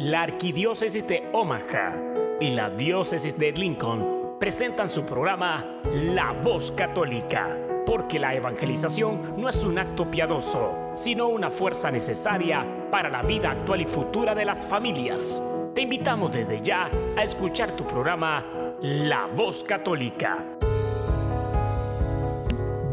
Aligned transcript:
La 0.00 0.22
Arquidiócesis 0.22 1.06
de 1.06 1.28
Omaha 1.34 1.94
y 2.40 2.48
la 2.54 2.70
Diócesis 2.70 3.38
de 3.38 3.52
Lincoln 3.52 4.38
presentan 4.40 4.88
su 4.88 5.04
programa 5.04 5.82
La 5.92 6.32
Voz 6.42 6.72
Católica, 6.72 7.54
porque 7.84 8.18
la 8.18 8.34
evangelización 8.34 9.38
no 9.38 9.50
es 9.50 9.62
un 9.62 9.78
acto 9.78 10.10
piadoso, 10.10 10.92
sino 10.94 11.28
una 11.28 11.50
fuerza 11.50 11.90
necesaria 11.90 12.64
para 12.90 13.10
la 13.10 13.20
vida 13.20 13.50
actual 13.50 13.82
y 13.82 13.84
futura 13.84 14.34
de 14.34 14.46
las 14.46 14.64
familias. 14.64 15.44
Te 15.74 15.82
invitamos 15.82 16.32
desde 16.32 16.62
ya 16.62 16.90
a 17.18 17.22
escuchar 17.22 17.76
tu 17.76 17.86
programa 17.86 18.42
La 18.80 19.26
Voz 19.26 19.62
Católica. 19.62 20.42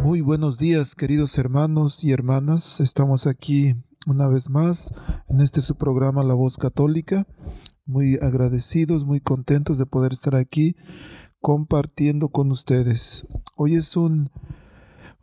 Muy 0.03 0.19
buenos 0.19 0.57
días, 0.57 0.93
queridos 0.93 1.37
hermanos 1.37 2.03
y 2.03 2.11
hermanas. 2.11 2.81
Estamos 2.81 3.27
aquí 3.27 3.75
una 4.07 4.29
vez 4.29 4.49
más 4.49 4.93
en 5.27 5.41
este 5.41 5.59
su 5.59 5.75
programa 5.75 6.23
La 6.23 6.33
Voz 6.33 6.57
Católica. 6.57 7.27
Muy 7.85 8.15
agradecidos, 8.21 9.05
muy 9.05 9.19
contentos 9.19 9.77
de 9.77 9.85
poder 9.85 10.13
estar 10.13 10.33
aquí 10.35 10.75
compartiendo 11.41 12.29
con 12.29 12.49
ustedes. 12.51 13.27
Hoy 13.57 13.75
es 13.75 13.97
un, 13.97 14.29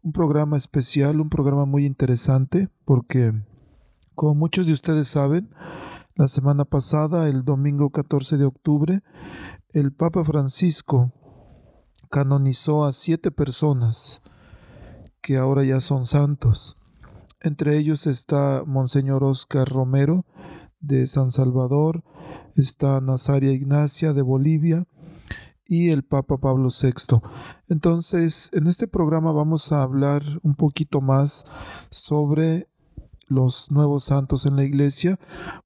un 0.03 0.13
programa 0.13 0.59
especial, 0.59 1.21
un 1.21 1.31
programa 1.31 1.65
muy 1.65 1.87
interesante 1.87 2.69
porque, 2.85 3.33
como 4.15 4.35
muchos 4.35 4.67
de 4.67 4.75
ustedes 4.75 5.09
saben, 5.09 5.51
la 6.15 6.29
semana 6.29 6.67
pasada, 6.67 7.29
el 7.29 7.43
domingo 7.43 7.91
14 7.91 8.37
de 8.37 8.45
octubre, 8.45 9.03
el 9.71 9.93
Papa 9.93 10.25
Francisco 10.25 11.11
canonizó 12.11 12.85
a 12.85 12.93
siete 12.93 13.31
personas 13.31 14.21
que 15.23 15.39
ahora 15.39 15.65
ya 15.65 15.81
son 15.81 16.05
santos. 16.05 16.77
Entre 17.45 17.77
ellos 17.77 18.07
está 18.07 18.65
Monseñor 18.67 19.23
Oscar 19.23 19.69
Romero 19.69 20.25
de 20.81 21.07
San 21.07 21.31
Salvador, 21.31 22.03
está 22.57 23.03
Nazaria 23.03 23.53
Ignacia 23.53 24.15
de 24.15 24.23
Bolivia 24.23 24.89
y 25.67 25.91
el 25.91 26.05
Papa 26.05 26.39
Pablo 26.39 26.71
VI. 26.71 27.21
Entonces, 27.69 28.49
en 28.55 28.67
este 28.67 28.89
programa 28.89 29.31
vamos 29.31 29.73
a 29.73 29.83
hablar 29.83 30.23
un 30.43 30.55
poquito 30.55 31.03
más 31.03 31.45
sobre 31.91 32.67
los 33.29 33.71
nuevos 33.71 34.05
santos 34.05 34.47
en 34.47 34.57
la 34.57 34.65
iglesia. 34.65 35.19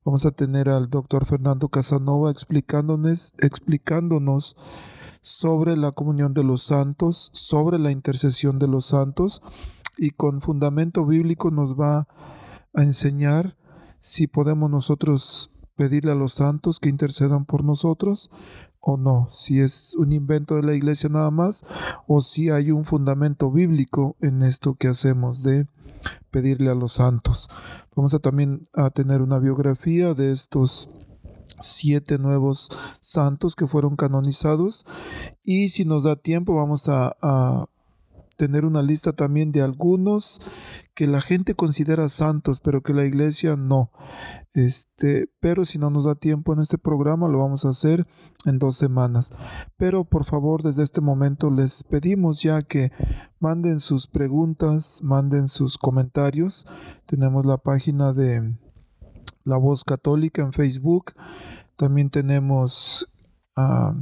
Vamos 0.04 0.26
a 0.26 0.32
tener 0.32 0.68
al 0.68 0.90
doctor 0.90 1.26
Fernando 1.26 1.68
Casanova 1.68 2.32
explicándonos, 2.32 3.34
explicándonos 3.38 4.56
sobre 5.20 5.76
la 5.76 5.92
comunión 5.92 6.34
de 6.34 6.42
los 6.42 6.64
santos, 6.64 7.30
sobre 7.34 7.78
la 7.78 7.92
intercesión 7.92 8.58
de 8.58 8.66
los 8.66 8.86
santos 8.86 9.42
y 9.98 10.10
con 10.10 10.40
fundamento 10.40 11.04
bíblico 11.04 11.50
nos 11.50 11.74
va 11.78 12.08
a 12.72 12.82
enseñar 12.82 13.56
si 14.00 14.26
podemos 14.26 14.70
nosotros 14.70 15.50
pedirle 15.74 16.12
a 16.12 16.14
los 16.14 16.34
santos 16.34 16.80
que 16.80 16.88
intercedan 16.88 17.44
por 17.44 17.64
nosotros 17.64 18.30
o 18.80 18.96
no, 18.96 19.28
si 19.30 19.60
es 19.60 19.94
un 19.96 20.12
invento 20.12 20.54
de 20.54 20.62
la 20.62 20.74
iglesia 20.74 21.08
nada 21.08 21.30
más 21.30 21.64
o 22.06 22.20
si 22.20 22.48
hay 22.48 22.70
un 22.70 22.84
fundamento 22.84 23.50
bíblico 23.50 24.16
en 24.20 24.42
esto 24.42 24.74
que 24.74 24.88
hacemos 24.88 25.42
de 25.42 25.66
pedirle 26.30 26.70
a 26.70 26.74
los 26.74 26.92
santos. 26.92 27.48
Vamos 27.94 28.14
a 28.14 28.20
también 28.20 28.62
a 28.72 28.90
tener 28.90 29.20
una 29.20 29.38
biografía 29.38 30.14
de 30.14 30.30
estos 30.32 30.88
siete 31.60 32.18
nuevos 32.18 32.68
santos 33.00 33.56
que 33.56 33.66
fueron 33.66 33.96
canonizados 33.96 34.86
y 35.42 35.70
si 35.70 35.84
nos 35.84 36.04
da 36.04 36.14
tiempo 36.14 36.54
vamos 36.54 36.88
a, 36.88 37.16
a 37.20 37.66
tener 38.38 38.64
una 38.64 38.82
lista 38.82 39.12
también 39.12 39.50
de 39.50 39.62
algunos 39.62 40.40
que 40.94 41.08
la 41.08 41.20
gente 41.20 41.54
considera 41.54 42.08
santos, 42.08 42.60
pero 42.60 42.82
que 42.82 42.94
la 42.94 43.04
iglesia 43.04 43.56
no. 43.56 43.90
Este, 44.54 45.28
pero 45.40 45.64
si 45.64 45.78
no 45.78 45.90
nos 45.90 46.04
da 46.04 46.14
tiempo 46.14 46.52
en 46.52 46.60
este 46.60 46.78
programa, 46.78 47.28
lo 47.28 47.40
vamos 47.40 47.64
a 47.64 47.70
hacer 47.70 48.06
en 48.46 48.60
dos 48.60 48.76
semanas. 48.76 49.32
Pero 49.76 50.04
por 50.04 50.24
favor, 50.24 50.62
desde 50.62 50.84
este 50.84 51.00
momento 51.00 51.50
les 51.50 51.82
pedimos 51.82 52.40
ya 52.40 52.62
que 52.62 52.92
manden 53.40 53.80
sus 53.80 54.06
preguntas, 54.06 55.00
manden 55.02 55.48
sus 55.48 55.76
comentarios. 55.76 56.64
Tenemos 57.06 57.44
la 57.44 57.58
página 57.58 58.12
de 58.12 58.56
La 59.42 59.56
Voz 59.56 59.82
Católica 59.82 60.42
en 60.42 60.52
Facebook. 60.52 61.12
También 61.76 62.08
tenemos 62.08 63.12
a 63.56 63.94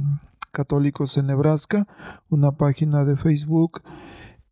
Católicos 0.51 1.17
en 1.17 1.27
Nebraska, 1.27 1.87
una 2.29 2.51
página 2.51 3.03
de 3.03 3.15
Facebook 3.17 3.81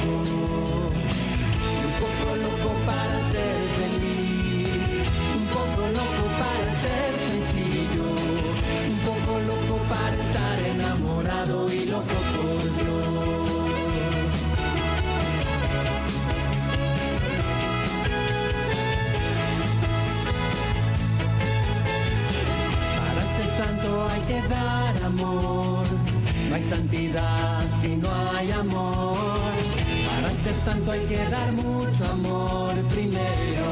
Santo 30.72 30.92
hay 30.92 31.06
que 31.06 31.18
dar 31.30 31.52
mucho 31.52 32.06
amor 32.12 32.74
primero. 32.94 33.68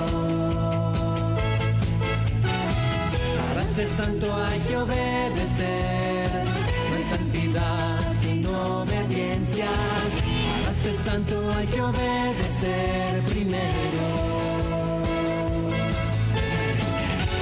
Para 3.37 3.63
ser 3.63 3.89
santo 3.89 4.27
hay 4.35 4.59
que 4.67 4.75
obedecer, 4.77 6.29
no 6.89 6.95
hay 6.97 7.03
santidad 7.03 7.99
sin 8.21 8.45
obediencia. 8.45 9.69
Para 10.61 10.73
ser 10.73 10.97
santo 10.97 11.35
hay 11.57 11.67
que 11.67 11.81
obedecer 11.81 13.21
primero. 13.31 14.05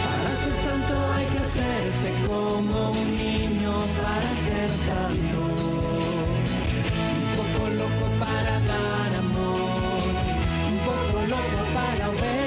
Para 0.04 0.34
ser 0.44 0.56
santo 0.68 0.94
hay 1.16 1.26
que 1.32 1.40
hacerse 1.48 2.10
como 2.28 2.92
un 2.92 3.18
niño 3.18 3.74
para 4.02 4.30
ser 4.46 4.70
santo. 4.88 5.57
Loco 12.08 12.47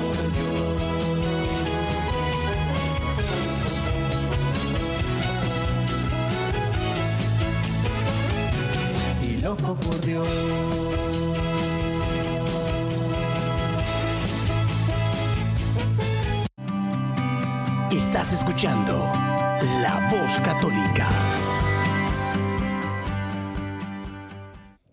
loco 9.51 9.75
por 9.75 9.99
Dios. 10.05 10.27
Estás 17.91 18.31
escuchando 18.31 18.93
La 19.81 20.07
Voz 20.09 20.39
Católica. 20.39 21.09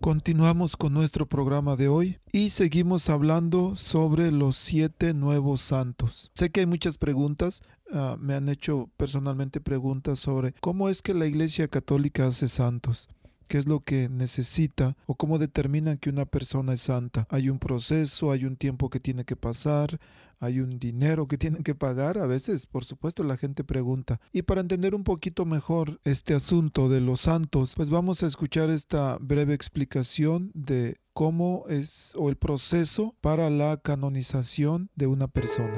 Continuamos 0.00 0.76
con 0.76 0.92
nuestro 0.92 1.26
programa 1.26 1.76
de 1.76 1.86
hoy 1.86 2.18
y 2.32 2.50
seguimos 2.50 3.10
hablando 3.10 3.76
sobre 3.76 4.32
los 4.32 4.56
siete 4.56 5.14
nuevos 5.14 5.60
santos. 5.60 6.32
Sé 6.34 6.50
que 6.50 6.60
hay 6.60 6.66
muchas 6.66 6.98
preguntas, 6.98 7.62
ah, 7.92 8.16
me 8.18 8.34
han 8.34 8.48
hecho 8.48 8.90
personalmente 8.96 9.60
preguntas 9.60 10.18
sobre 10.18 10.52
cómo 10.60 10.88
es 10.88 11.00
que 11.00 11.14
la 11.14 11.26
Iglesia 11.26 11.68
Católica 11.68 12.26
hace 12.26 12.48
santos. 12.48 13.08
¿Qué 13.48 13.56
es 13.56 13.66
lo 13.66 13.80
que 13.80 14.10
necesita 14.10 14.96
o 15.06 15.14
cómo 15.14 15.38
determina 15.38 15.96
que 15.96 16.10
una 16.10 16.26
persona 16.26 16.74
es 16.74 16.82
santa? 16.82 17.26
Hay 17.30 17.48
un 17.48 17.58
proceso, 17.58 18.30
hay 18.30 18.44
un 18.44 18.56
tiempo 18.56 18.90
que 18.90 19.00
tiene 19.00 19.24
que 19.24 19.36
pasar, 19.36 19.98
hay 20.38 20.60
un 20.60 20.78
dinero 20.78 21.26
que 21.26 21.38
tienen 21.38 21.62
que 21.62 21.74
pagar. 21.74 22.18
A 22.18 22.26
veces, 22.26 22.66
por 22.66 22.84
supuesto, 22.84 23.24
la 23.24 23.38
gente 23.38 23.64
pregunta. 23.64 24.20
Y 24.32 24.42
para 24.42 24.60
entender 24.60 24.94
un 24.94 25.02
poquito 25.02 25.46
mejor 25.46 25.98
este 26.04 26.34
asunto 26.34 26.90
de 26.90 27.00
los 27.00 27.22
santos, 27.22 27.72
pues 27.74 27.88
vamos 27.88 28.22
a 28.22 28.26
escuchar 28.26 28.68
esta 28.68 29.16
breve 29.18 29.54
explicación 29.54 30.50
de 30.54 31.00
cómo 31.14 31.64
es 31.68 32.12
o 32.16 32.28
el 32.28 32.36
proceso 32.36 33.16
para 33.22 33.48
la 33.48 33.78
canonización 33.78 34.90
de 34.94 35.06
una 35.06 35.26
persona. 35.26 35.74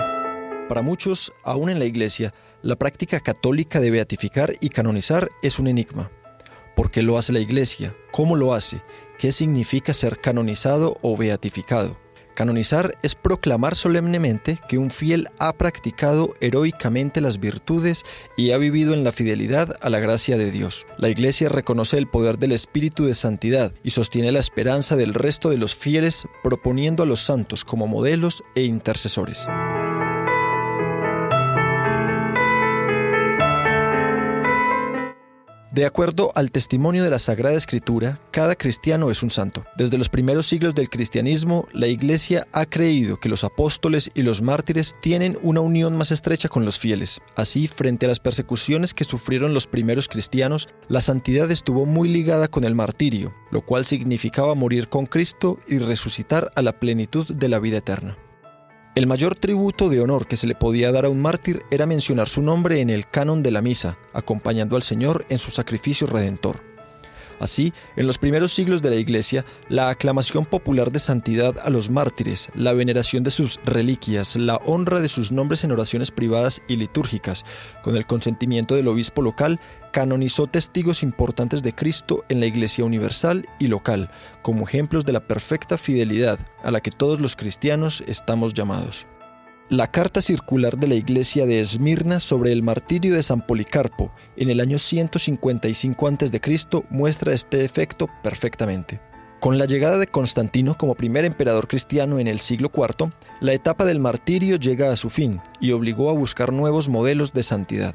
Para 0.68 0.82
muchos, 0.82 1.32
aún 1.44 1.70
en 1.70 1.78
la 1.78 1.84
Iglesia, 1.84 2.34
la 2.62 2.76
práctica 2.76 3.20
católica 3.20 3.80
de 3.80 3.90
beatificar 3.90 4.52
y 4.60 4.68
canonizar 4.68 5.28
es 5.42 5.58
un 5.58 5.66
enigma. 5.66 6.10
¿Por 6.80 6.90
qué 6.90 7.02
lo 7.02 7.18
hace 7.18 7.34
la 7.34 7.40
Iglesia? 7.40 7.94
¿Cómo 8.10 8.36
lo 8.36 8.54
hace? 8.54 8.80
¿Qué 9.18 9.32
significa 9.32 9.92
ser 9.92 10.18
canonizado 10.18 10.96
o 11.02 11.14
beatificado? 11.14 12.00
Canonizar 12.34 12.94
es 13.02 13.14
proclamar 13.14 13.76
solemnemente 13.76 14.58
que 14.66 14.78
un 14.78 14.90
fiel 14.90 15.28
ha 15.38 15.52
practicado 15.52 16.32
heroicamente 16.40 17.20
las 17.20 17.38
virtudes 17.38 18.04
y 18.34 18.52
ha 18.52 18.56
vivido 18.56 18.94
en 18.94 19.04
la 19.04 19.12
fidelidad 19.12 19.76
a 19.82 19.90
la 19.90 20.00
gracia 20.00 20.38
de 20.38 20.50
Dios. 20.50 20.86
La 20.96 21.10
Iglesia 21.10 21.50
reconoce 21.50 21.98
el 21.98 22.08
poder 22.08 22.38
del 22.38 22.52
Espíritu 22.52 23.04
de 23.04 23.14
Santidad 23.14 23.74
y 23.82 23.90
sostiene 23.90 24.32
la 24.32 24.40
esperanza 24.40 24.96
del 24.96 25.12
resto 25.12 25.50
de 25.50 25.58
los 25.58 25.74
fieles 25.74 26.28
proponiendo 26.42 27.02
a 27.02 27.06
los 27.06 27.20
santos 27.20 27.66
como 27.66 27.88
modelos 27.88 28.42
e 28.54 28.62
intercesores. 28.62 29.46
De 35.80 35.86
acuerdo 35.86 36.30
al 36.34 36.50
testimonio 36.50 37.02
de 37.02 37.08
la 37.08 37.18
Sagrada 37.18 37.56
Escritura, 37.56 38.20
cada 38.32 38.54
cristiano 38.54 39.10
es 39.10 39.22
un 39.22 39.30
santo. 39.30 39.64
Desde 39.78 39.96
los 39.96 40.10
primeros 40.10 40.46
siglos 40.46 40.74
del 40.74 40.90
cristianismo, 40.90 41.66
la 41.72 41.86
Iglesia 41.86 42.46
ha 42.52 42.66
creído 42.66 43.16
que 43.16 43.30
los 43.30 43.44
apóstoles 43.44 44.10
y 44.12 44.20
los 44.20 44.42
mártires 44.42 44.94
tienen 45.00 45.38
una 45.40 45.62
unión 45.62 45.96
más 45.96 46.10
estrecha 46.10 46.50
con 46.50 46.66
los 46.66 46.78
fieles. 46.78 47.22
Así, 47.34 47.66
frente 47.66 48.04
a 48.04 48.10
las 48.10 48.20
persecuciones 48.20 48.92
que 48.92 49.04
sufrieron 49.04 49.54
los 49.54 49.66
primeros 49.66 50.06
cristianos, 50.06 50.68
la 50.88 51.00
santidad 51.00 51.50
estuvo 51.50 51.86
muy 51.86 52.10
ligada 52.10 52.48
con 52.48 52.64
el 52.64 52.74
martirio, 52.74 53.32
lo 53.50 53.62
cual 53.62 53.86
significaba 53.86 54.54
morir 54.54 54.90
con 54.90 55.06
Cristo 55.06 55.60
y 55.66 55.78
resucitar 55.78 56.50
a 56.56 56.60
la 56.60 56.78
plenitud 56.78 57.26
de 57.26 57.48
la 57.48 57.58
vida 57.58 57.78
eterna. 57.78 58.18
El 58.96 59.06
mayor 59.06 59.36
tributo 59.36 59.88
de 59.88 60.00
honor 60.00 60.26
que 60.26 60.36
se 60.36 60.48
le 60.48 60.56
podía 60.56 60.90
dar 60.90 61.04
a 61.04 61.10
un 61.10 61.20
mártir 61.20 61.62
era 61.70 61.86
mencionar 61.86 62.28
su 62.28 62.42
nombre 62.42 62.80
en 62.80 62.90
el 62.90 63.08
canon 63.08 63.40
de 63.42 63.52
la 63.52 63.62
misa, 63.62 63.98
acompañando 64.12 64.74
al 64.74 64.82
Señor 64.82 65.26
en 65.28 65.38
su 65.38 65.52
sacrificio 65.52 66.08
redentor. 66.08 66.69
Así, 67.40 67.72
en 67.96 68.06
los 68.06 68.18
primeros 68.18 68.52
siglos 68.52 68.82
de 68.82 68.90
la 68.90 68.96
Iglesia, 68.96 69.46
la 69.68 69.88
aclamación 69.88 70.44
popular 70.44 70.92
de 70.92 70.98
santidad 70.98 71.56
a 71.64 71.70
los 71.70 71.88
mártires, 71.88 72.50
la 72.54 72.74
veneración 72.74 73.24
de 73.24 73.30
sus 73.30 73.58
reliquias, 73.64 74.36
la 74.36 74.56
honra 74.56 75.00
de 75.00 75.08
sus 75.08 75.32
nombres 75.32 75.64
en 75.64 75.72
oraciones 75.72 76.10
privadas 76.10 76.60
y 76.68 76.76
litúrgicas, 76.76 77.46
con 77.82 77.96
el 77.96 78.06
consentimiento 78.06 78.74
del 78.74 78.88
obispo 78.88 79.22
local, 79.22 79.58
canonizó 79.90 80.48
testigos 80.48 81.02
importantes 81.02 81.62
de 81.62 81.74
Cristo 81.74 82.24
en 82.28 82.40
la 82.40 82.46
Iglesia 82.46 82.84
universal 82.84 83.46
y 83.58 83.68
local, 83.68 84.10
como 84.42 84.68
ejemplos 84.68 85.06
de 85.06 85.14
la 85.14 85.26
perfecta 85.26 85.78
fidelidad 85.78 86.38
a 86.62 86.70
la 86.70 86.80
que 86.80 86.90
todos 86.90 87.20
los 87.20 87.36
cristianos 87.36 88.04
estamos 88.06 88.52
llamados. 88.52 89.06
La 89.70 89.86
carta 89.86 90.20
circular 90.20 90.78
de 90.78 90.88
la 90.88 90.96
iglesia 90.96 91.46
de 91.46 91.60
Esmirna 91.60 92.18
sobre 92.18 92.50
el 92.50 92.60
martirio 92.60 93.14
de 93.14 93.22
San 93.22 93.46
Policarpo 93.46 94.10
en 94.36 94.50
el 94.50 94.58
año 94.58 94.80
155 94.80 96.08
a.C. 96.08 96.84
muestra 96.90 97.34
este 97.34 97.64
efecto 97.64 98.08
perfectamente. 98.20 99.00
Con 99.38 99.58
la 99.58 99.66
llegada 99.66 99.98
de 99.98 100.08
Constantino 100.08 100.76
como 100.76 100.96
primer 100.96 101.24
emperador 101.24 101.68
cristiano 101.68 102.18
en 102.18 102.26
el 102.26 102.40
siglo 102.40 102.72
IV, 102.74 103.12
la 103.40 103.52
etapa 103.52 103.84
del 103.84 104.00
martirio 104.00 104.56
llega 104.56 104.90
a 104.90 104.96
su 104.96 105.08
fin 105.08 105.40
y 105.60 105.70
obligó 105.70 106.10
a 106.10 106.14
buscar 106.14 106.52
nuevos 106.52 106.88
modelos 106.88 107.32
de 107.32 107.44
santidad. 107.44 107.94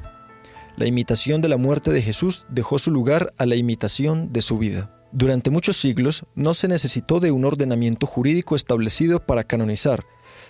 La 0.78 0.86
imitación 0.86 1.42
de 1.42 1.50
la 1.50 1.58
muerte 1.58 1.92
de 1.92 2.00
Jesús 2.00 2.46
dejó 2.48 2.78
su 2.78 2.90
lugar 2.90 3.34
a 3.36 3.44
la 3.44 3.56
imitación 3.56 4.32
de 4.32 4.40
su 4.40 4.56
vida. 4.56 4.96
Durante 5.12 5.50
muchos 5.50 5.76
siglos 5.76 6.24
no 6.34 6.54
se 6.54 6.68
necesitó 6.68 7.20
de 7.20 7.32
un 7.32 7.44
ordenamiento 7.44 8.06
jurídico 8.06 8.56
establecido 8.56 9.20
para 9.20 9.44
canonizar, 9.44 10.04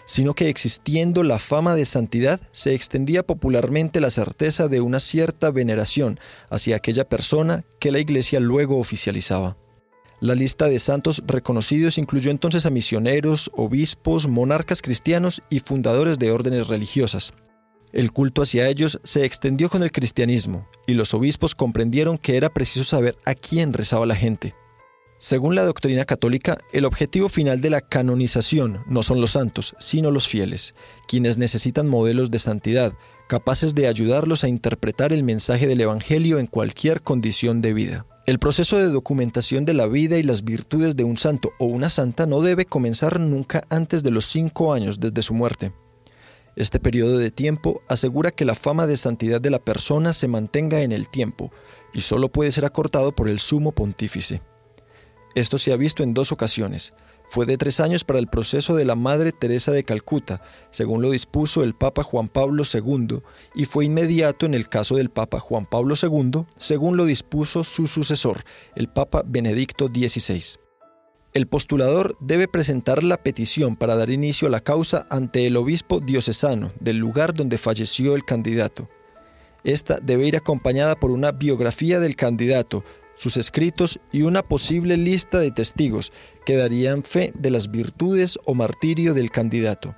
sino 0.06 0.34
que 0.34 0.48
existiendo 0.48 1.22
la 1.22 1.38
fama 1.38 1.74
de 1.74 1.84
santidad, 1.84 2.40
se 2.52 2.74
extendía 2.74 3.24
popularmente 3.24 4.00
la 4.00 4.10
certeza 4.10 4.68
de 4.68 4.80
una 4.80 5.00
cierta 5.00 5.50
veneración 5.50 6.18
hacia 6.48 6.76
aquella 6.76 7.08
persona 7.08 7.64
que 7.78 7.90
la 7.92 7.98
Iglesia 7.98 8.40
luego 8.40 8.78
oficializaba. 8.78 9.56
La 10.20 10.34
lista 10.34 10.68
de 10.68 10.78
santos 10.78 11.22
reconocidos 11.26 11.98
incluyó 11.98 12.30
entonces 12.30 12.64
a 12.64 12.70
misioneros, 12.70 13.50
obispos, 13.54 14.26
monarcas 14.28 14.80
cristianos 14.80 15.42
y 15.50 15.58
fundadores 15.58 16.18
de 16.18 16.30
órdenes 16.30 16.68
religiosas. 16.68 17.34
El 17.92 18.12
culto 18.12 18.42
hacia 18.42 18.68
ellos 18.68 18.98
se 19.04 19.24
extendió 19.24 19.68
con 19.68 19.82
el 19.82 19.92
cristianismo, 19.92 20.68
y 20.86 20.94
los 20.94 21.12
obispos 21.12 21.54
comprendieron 21.54 22.16
que 22.16 22.36
era 22.36 22.52
preciso 22.52 22.84
saber 22.84 23.16
a 23.24 23.34
quién 23.34 23.72
rezaba 23.72 24.06
la 24.06 24.16
gente. 24.16 24.54
Según 25.18 25.54
la 25.54 25.64
doctrina 25.64 26.04
católica, 26.04 26.58
el 26.72 26.84
objetivo 26.84 27.30
final 27.30 27.62
de 27.62 27.70
la 27.70 27.80
canonización 27.80 28.80
no 28.86 29.02
son 29.02 29.22
los 29.22 29.30
santos, 29.30 29.74
sino 29.78 30.10
los 30.10 30.28
fieles, 30.28 30.74
quienes 31.08 31.38
necesitan 31.38 31.88
modelos 31.88 32.30
de 32.30 32.38
santidad, 32.38 32.92
capaces 33.26 33.74
de 33.74 33.88
ayudarlos 33.88 34.44
a 34.44 34.48
interpretar 34.48 35.14
el 35.14 35.22
mensaje 35.22 35.66
del 35.66 35.80
Evangelio 35.80 36.38
en 36.38 36.46
cualquier 36.46 37.00
condición 37.00 37.62
de 37.62 37.72
vida. 37.72 38.06
El 38.26 38.38
proceso 38.38 38.76
de 38.76 38.88
documentación 38.88 39.64
de 39.64 39.72
la 39.72 39.86
vida 39.86 40.18
y 40.18 40.22
las 40.22 40.44
virtudes 40.44 40.96
de 40.96 41.04
un 41.04 41.16
santo 41.16 41.52
o 41.58 41.64
una 41.64 41.88
santa 41.88 42.26
no 42.26 42.42
debe 42.42 42.66
comenzar 42.66 43.18
nunca 43.18 43.64
antes 43.70 44.02
de 44.02 44.10
los 44.10 44.26
cinco 44.26 44.74
años 44.74 45.00
desde 45.00 45.22
su 45.22 45.32
muerte. 45.32 45.72
Este 46.56 46.78
periodo 46.78 47.16
de 47.16 47.30
tiempo 47.30 47.82
asegura 47.88 48.30
que 48.30 48.44
la 48.44 48.54
fama 48.54 48.86
de 48.86 48.96
santidad 48.96 49.40
de 49.40 49.50
la 49.50 49.60
persona 49.60 50.12
se 50.12 50.28
mantenga 50.28 50.82
en 50.82 50.92
el 50.92 51.08
tiempo 51.08 51.52
y 51.94 52.02
solo 52.02 52.28
puede 52.28 52.52
ser 52.52 52.64
acortado 52.66 53.14
por 53.14 53.28
el 53.28 53.38
sumo 53.40 53.72
pontífice. 53.72 54.42
Esto 55.36 55.58
se 55.58 55.70
ha 55.74 55.76
visto 55.76 56.02
en 56.02 56.14
dos 56.14 56.32
ocasiones. 56.32 56.94
fue 57.28 57.44
de 57.44 57.58
tres 57.58 57.80
años 57.80 58.04
para 58.04 58.20
el 58.20 58.28
proceso 58.28 58.74
de 58.74 58.84
la 58.84 58.94
Madre 58.94 59.32
Teresa 59.32 59.70
de 59.72 59.82
Calcuta, 59.84 60.40
según 60.70 61.02
lo 61.02 61.10
dispuso 61.10 61.62
el 61.62 61.74
Papa 61.74 62.04
Juan 62.04 62.28
Pablo 62.28 62.62
II, 62.72 63.18
y 63.54 63.64
fue 63.66 63.84
inmediato 63.84 64.46
en 64.46 64.54
el 64.54 64.68
caso 64.68 64.94
del 64.94 65.10
Papa 65.10 65.40
Juan 65.40 65.66
Pablo 65.66 65.94
II, 66.00 66.46
según 66.56 66.96
lo 66.96 67.04
dispuso 67.04 67.64
su 67.64 67.86
sucesor, 67.86 68.44
el 68.76 68.88
Papa 68.88 69.24
Benedicto 69.26 69.88
XVI. 69.88 70.58
El 71.34 71.48
postulador 71.48 72.16
debe 72.20 72.48
presentar 72.48 73.02
la 73.02 73.22
petición 73.22 73.76
para 73.76 73.96
dar 73.96 74.08
inicio 74.08 74.48
a 74.48 74.50
la 74.50 74.60
causa 74.60 75.06
ante 75.10 75.46
el 75.46 75.58
obispo 75.58 76.00
diocesano 76.00 76.72
del 76.80 76.96
lugar 76.96 77.34
donde 77.34 77.58
falleció 77.58 78.14
el 78.14 78.24
candidato. 78.24 78.88
Esta 79.64 79.98
debe 79.98 80.28
ir 80.28 80.36
acompañada 80.36 80.94
por 80.94 81.10
una 81.10 81.32
biografía 81.32 81.98
del 82.00 82.14
candidato, 82.14 82.84
sus 83.16 83.36
escritos 83.36 83.98
y 84.12 84.22
una 84.22 84.42
posible 84.42 84.96
lista 84.96 85.40
de 85.40 85.50
testigos 85.50 86.12
que 86.44 86.56
darían 86.56 87.02
fe 87.02 87.32
de 87.34 87.50
las 87.50 87.70
virtudes 87.70 88.38
o 88.44 88.54
martirio 88.54 89.14
del 89.14 89.30
candidato. 89.30 89.96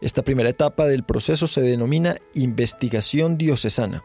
Esta 0.00 0.22
primera 0.22 0.48
etapa 0.48 0.86
del 0.86 1.04
proceso 1.04 1.46
se 1.46 1.60
denomina 1.60 2.16
investigación 2.34 3.36
diocesana 3.36 4.04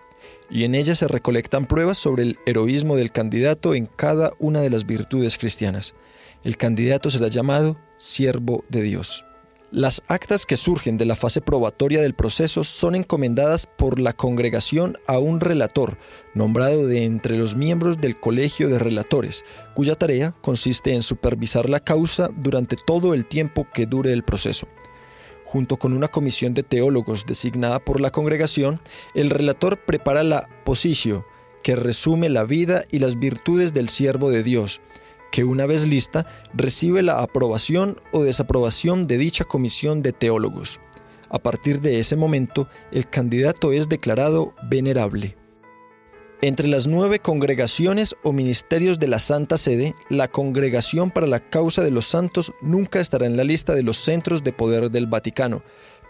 y 0.49 0.63
en 0.63 0.75
ella 0.75 0.95
se 0.95 1.07
recolectan 1.07 1.67
pruebas 1.67 1.97
sobre 1.97 2.23
el 2.23 2.39
heroísmo 2.45 2.95
del 2.95 3.11
candidato 3.11 3.73
en 3.73 3.85
cada 3.85 4.31
una 4.39 4.61
de 4.61 4.69
las 4.69 4.85
virtudes 4.85 5.37
cristianas. 5.37 5.95
El 6.43 6.57
candidato 6.57 7.09
será 7.09 7.27
llamado 7.27 7.79
siervo 7.97 8.63
de 8.69 8.81
Dios. 8.81 9.25
Las 9.71 10.01
actas 10.07 10.47
que 10.47 10.57
surgen 10.57 10.97
de 10.97 11.05
la 11.05 11.15
fase 11.15 11.41
probatoria 11.41 12.01
del 12.01 12.15
proceso 12.15 12.63
son 12.63 12.95
encomendadas 12.95 13.67
por 13.67 13.99
la 13.99 14.13
congregación 14.13 14.97
a 15.05 15.19
un 15.19 15.39
relator, 15.39 15.99
nombrado 16.33 16.87
de 16.87 17.03
entre 17.03 17.37
los 17.37 17.55
miembros 17.55 18.01
del 18.01 18.19
Colegio 18.19 18.67
de 18.67 18.79
Relatores, 18.79 19.45
cuya 19.75 19.93
tarea 19.93 20.33
consiste 20.41 20.95
en 20.95 21.03
supervisar 21.03 21.69
la 21.69 21.81
causa 21.81 22.29
durante 22.35 22.77
todo 22.83 23.13
el 23.13 23.27
tiempo 23.27 23.67
que 23.71 23.85
dure 23.85 24.11
el 24.11 24.23
proceso. 24.23 24.67
Junto 25.45 25.77
con 25.77 25.93
una 25.93 26.07
comisión 26.07 26.55
de 26.55 26.63
teólogos 26.63 27.27
designada 27.27 27.77
por 27.77 28.01
la 28.01 28.09
congregación, 28.09 28.81
el 29.13 29.29
relator 29.29 29.85
prepara 29.85 30.23
la 30.23 30.49
positio, 30.65 31.27
que 31.61 31.75
resume 31.75 32.29
la 32.29 32.43
vida 32.43 32.81
y 32.89 32.97
las 32.97 33.19
virtudes 33.19 33.75
del 33.75 33.89
siervo 33.89 34.31
de 34.31 34.41
Dios, 34.41 34.81
que 35.31 35.43
una 35.43 35.65
vez 35.65 35.85
lista 35.85 36.25
recibe 36.53 37.01
la 37.01 37.21
aprobación 37.21 37.99
o 38.11 38.23
desaprobación 38.23 39.07
de 39.07 39.17
dicha 39.17 39.45
comisión 39.45 40.01
de 40.01 40.11
teólogos. 40.11 40.79
A 41.29 41.39
partir 41.39 41.81
de 41.81 41.99
ese 41.99 42.15
momento, 42.15 42.67
el 42.91 43.07
candidato 43.09 43.71
es 43.71 43.87
declarado 43.87 44.55
venerable. 44.69 45.37
Entre 46.41 46.67
las 46.69 46.87
nueve 46.87 47.19
congregaciones 47.19 48.15
o 48.23 48.31
ministerios 48.31 48.97
de 48.97 49.09
la 49.09 49.19
Santa 49.19 49.57
Sede, 49.57 49.93
la 50.09 50.29
Congregación 50.29 51.11
para 51.11 51.27
la 51.27 51.41
Causa 51.41 51.83
de 51.83 51.91
los 51.91 52.07
Santos 52.07 52.53
nunca 52.61 53.01
estará 53.01 53.25
en 53.25 53.35
la 53.35 53.43
lista 53.43 53.75
de 53.75 53.83
los 53.83 53.97
centros 53.97 54.41
de 54.41 54.53
poder 54.53 54.89
del 54.89 55.05
Vaticano, 55.05 55.63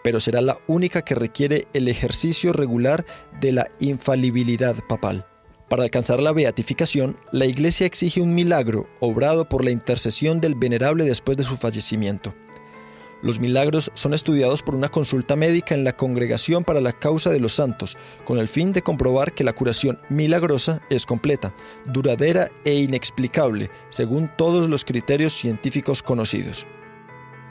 pero 0.04 0.20
será 0.20 0.42
la 0.42 0.58
única 0.68 1.02
que 1.02 1.16
requiere 1.16 1.66
el 1.74 1.88
ejercicio 1.88 2.54
regular 2.54 3.06
de 3.42 3.54
la 3.54 3.68
infalibilidad 3.80 4.76
papal. 4.88 5.26
Para 5.70 5.84
alcanzar 5.84 6.20
la 6.20 6.32
beatificación, 6.32 7.18
la 7.32 7.46
Iglesia 7.46 7.86
exige 7.86 8.22
un 8.22 8.34
milagro 8.34 8.90
obrado 9.00 9.48
por 9.48 9.64
la 9.64 9.70
intercesión 9.70 10.42
del 10.42 10.56
venerable 10.56 11.06
después 11.06 11.38
de 11.38 11.44
su 11.44 11.58
fallecimiento. 11.58 12.34
Los 13.22 13.40
milagros 13.40 13.92
son 13.94 14.16
estudiados 14.16 14.64
por 14.64 14.74
una 14.74 14.90
consulta 14.90 15.36
médica 15.36 15.76
en 15.76 15.84
la 15.84 15.96
Congregación 15.96 16.64
para 16.64 16.82
la 16.82 16.94
Causa 16.94 17.30
de 17.30 17.40
los 17.40 17.54
Santos, 17.54 17.98
con 18.24 18.40
el 18.40 18.48
fin 18.48 18.74
de 18.74 18.82
comprobar 18.82 19.34
que 19.34 19.44
la 19.44 19.54
curación 19.54 20.00
milagrosa 20.10 20.82
es 20.90 21.06
completa, 21.06 21.54
duradera 21.86 22.50
e 22.66 22.76
inexplicable, 22.76 23.70
según 23.90 24.32
todos 24.38 24.70
los 24.70 24.86
criterios 24.86 25.34
científicos 25.34 26.02
conocidos. 26.02 26.66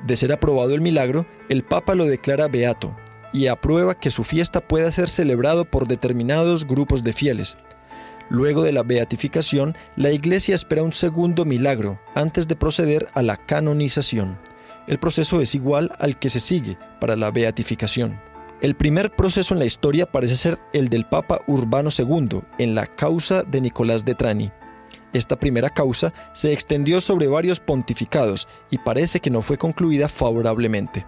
De 0.06 0.16
ser 0.16 0.32
aprobado 0.32 0.74
el 0.74 0.80
milagro, 0.80 1.24
el 1.48 1.62
Papa 1.62 1.94
lo 1.94 2.06
declara 2.06 2.48
beato 2.48 2.96
y 3.32 3.46
aprueba 3.46 3.94
que 3.94 4.10
su 4.10 4.24
fiesta 4.24 4.66
pueda 4.66 4.90
ser 4.90 5.08
celebrado 5.08 5.66
por 5.66 5.86
determinados 5.86 6.66
grupos 6.66 7.04
de 7.04 7.12
fieles, 7.12 7.58
Luego 8.30 8.62
de 8.62 8.72
la 8.72 8.82
beatificación, 8.82 9.74
la 9.96 10.10
Iglesia 10.10 10.54
espera 10.54 10.82
un 10.82 10.92
segundo 10.92 11.44
milagro 11.44 12.00
antes 12.14 12.46
de 12.46 12.56
proceder 12.56 13.08
a 13.14 13.22
la 13.22 13.36
canonización. 13.36 14.38
El 14.86 14.98
proceso 14.98 15.40
es 15.40 15.54
igual 15.54 15.90
al 15.98 16.18
que 16.18 16.30
se 16.30 16.40
sigue 16.40 16.78
para 17.00 17.16
la 17.16 17.30
beatificación. 17.30 18.20
El 18.60 18.74
primer 18.74 19.14
proceso 19.14 19.54
en 19.54 19.60
la 19.60 19.66
historia 19.66 20.10
parece 20.10 20.34
ser 20.34 20.58
el 20.72 20.88
del 20.88 21.04
Papa 21.04 21.38
Urbano 21.46 21.90
II 21.96 22.40
en 22.58 22.74
la 22.74 22.86
causa 22.86 23.44
de 23.44 23.60
Nicolás 23.60 24.04
de 24.04 24.14
Trani. 24.14 24.50
Esta 25.12 25.38
primera 25.38 25.70
causa 25.70 26.12
se 26.32 26.52
extendió 26.52 27.00
sobre 27.00 27.28
varios 27.28 27.60
pontificados 27.60 28.48
y 28.70 28.78
parece 28.78 29.20
que 29.20 29.30
no 29.30 29.42
fue 29.42 29.56
concluida 29.56 30.08
favorablemente. 30.08 31.06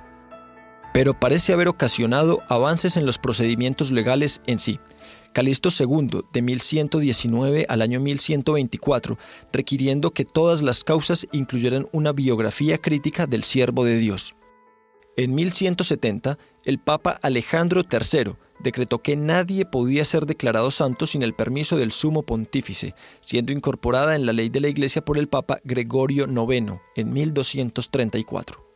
Pero 0.95 1.19
parece 1.19 1.53
haber 1.53 1.69
ocasionado 1.69 2.43
avances 2.49 2.97
en 2.97 3.05
los 3.05 3.19
procedimientos 3.19 3.91
legales 3.91 4.43
en 4.47 4.59
sí. 4.59 4.81
Calixto 5.33 5.69
II, 5.77 6.23
de 6.33 6.43
1119 6.43 7.67
al 7.69 7.83
año 7.83 8.01
1124, 8.01 9.19
requiriendo 9.53 10.11
que 10.11 10.25
todas 10.25 10.63
las 10.63 10.85
causas 10.85 11.29
incluyeran 11.33 11.89
una 11.93 12.13
biografía 12.13 12.79
crítica 12.79 13.27
del 13.27 13.45
siervo 13.45 13.85
de 13.85 13.99
Dios. 13.99 14.35
En 15.17 15.35
1170, 15.35 16.39
el 16.65 16.79
Papa 16.79 17.19
Alejandro 17.23 17.83
III 17.83 18.35
decretó 18.63 19.01
que 19.01 19.17
nadie 19.17 19.65
podía 19.65 20.05
ser 20.05 20.27
declarado 20.27 20.71
santo 20.71 21.07
sin 21.07 21.23
el 21.23 21.35
permiso 21.35 21.77
del 21.77 21.93
sumo 21.93 22.23
pontífice, 22.23 22.95
siendo 23.21 23.53
incorporada 23.53 24.17
en 24.17 24.27
la 24.27 24.33
ley 24.33 24.49
de 24.49 24.61
la 24.61 24.69
Iglesia 24.69 25.05
por 25.05 25.19
el 25.19 25.29
Papa 25.29 25.59
Gregorio 25.65 26.27
IX 26.27 26.81
en 26.97 27.13
1234. 27.13 28.70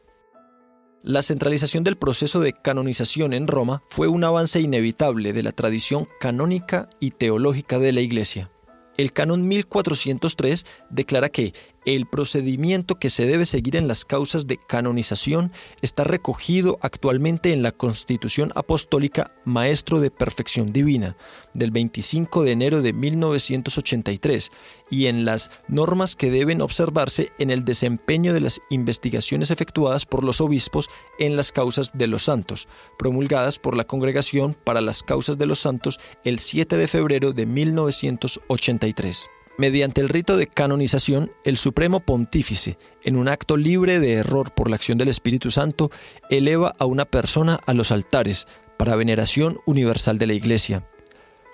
La 1.07 1.21
centralización 1.21 1.85
del 1.85 1.97
proceso 1.97 2.41
de 2.41 2.55
canonización 2.55 3.35
en 3.35 3.47
Roma 3.47 3.83
fue 3.91 4.09
un 4.09 4.25
avance 4.25 4.59
inevitable 4.63 5.35
de 5.35 5.43
la 5.43 5.53
tradición 5.53 6.09
canónica 6.19 6.89
y 6.99 7.11
teológica 7.11 7.79
de 7.79 7.93
la 7.93 8.01
Iglesia. 8.01 8.51
El 8.97 9.13
canon 9.13 9.47
1403 9.47 10.65
declara 10.89 11.29
que 11.29 11.53
el 11.85 12.07
procedimiento 12.07 12.99
que 12.99 13.11
se 13.11 13.27
debe 13.27 13.47
seguir 13.47 13.77
en 13.77 13.89
las 13.89 14.05
causas 14.05 14.47
de 14.47 14.57
canonización 14.57 15.53
está 15.83 16.05
recogido 16.05 16.79
actualmente 16.81 17.53
en 17.53 17.63
la 17.63 17.73
Constitución 17.73 18.53
Apostólica 18.55 19.33
Maestro 19.45 20.01
de 20.01 20.11
Perfección 20.11 20.73
Divina 20.73 21.17
del 21.53 21.71
25 21.71 22.43
de 22.43 22.53
enero 22.53 22.83
de 22.83 22.93
1983 22.93 24.51
y 24.91 25.07
en 25.07 25.25
las 25.25 25.51
normas 25.69 26.17
que 26.17 26.31
deben 26.31 26.61
observarse 26.61 27.31
en 27.39 27.51
el 27.51 27.65
desempeño 27.65 28.33
de 28.33 28.41
las 28.41 28.61
investigaciones 28.71 29.51
efectuadas 29.51 30.07
por 30.07 30.25
los 30.25 30.41
obispos 30.41 30.89
en 31.19 31.37
las 31.37 31.53
causas 31.53 31.93
de 31.95 32.07
los 32.07 32.25
santos, 32.25 32.69
promulgadas 32.99 33.59
por 33.59 33.77
la 33.77 33.85
Congregación 33.85 34.55
para 34.55 34.81
las 34.81 35.03
Causas 35.03 35.39
de 35.39 35.47
los 35.47 35.59
Santos 35.61 36.01
el 36.25 36.39
7 36.39 36.77
de 36.77 36.89
febrero 36.89 37.33
de 37.33 37.47
1983. 37.47 39.29
Mediante 39.57 40.01
el 40.01 40.09
rito 40.09 40.37
de 40.37 40.49
canonización, 40.49 41.31
el 41.45 41.57
Supremo 41.57 42.01
Pontífice, 42.01 42.77
en 43.05 43.15
un 43.15 43.29
acto 43.29 43.57
libre 43.57 44.01
de 44.01 44.15
error 44.15 44.53
por 44.53 44.69
la 44.69 44.75
acción 44.75 44.99
del 44.99 45.09
Espíritu 45.09 45.53
Santo, 45.53 45.93
eleva 46.29 46.75
a 46.77 46.87
una 46.87 47.05
persona 47.05 47.61
a 47.65 47.73
los 47.73 47.93
altares 47.93 48.49
para 48.77 48.97
veneración 48.97 49.59
universal 49.65 50.19
de 50.19 50.27
la 50.27 50.35
Iglesia. 50.35 50.89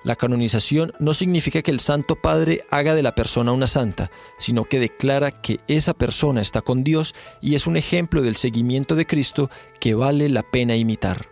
La 0.03 0.17
canonización 0.17 0.95
no 0.99 1.13
significa 1.13 1.61
que 1.61 1.71
el 1.71 1.79
Santo 1.79 2.17
Padre 2.17 2.63
haga 2.71 2.95
de 2.95 3.03
la 3.03 3.15
persona 3.15 3.53
una 3.53 3.67
santa, 3.67 4.11
sino 4.39 4.65
que 4.65 4.81
declara 4.81 5.31
que 5.31 5.61
esa 5.69 5.93
persona 5.93 6.41
está 6.41 6.63
con 6.63 6.83
Dios 6.83 7.15
y 7.43 7.55
es 7.55 7.67
un 7.67 7.77
ejemplo 7.77 8.23
del 8.23 8.37
seguimiento 8.37 8.95
de 8.95 9.07
Cristo 9.07 9.51
que 9.79 9.93
vale 9.93 10.31
la 10.31 10.43
pena 10.43 10.75
imitar. 10.75 11.30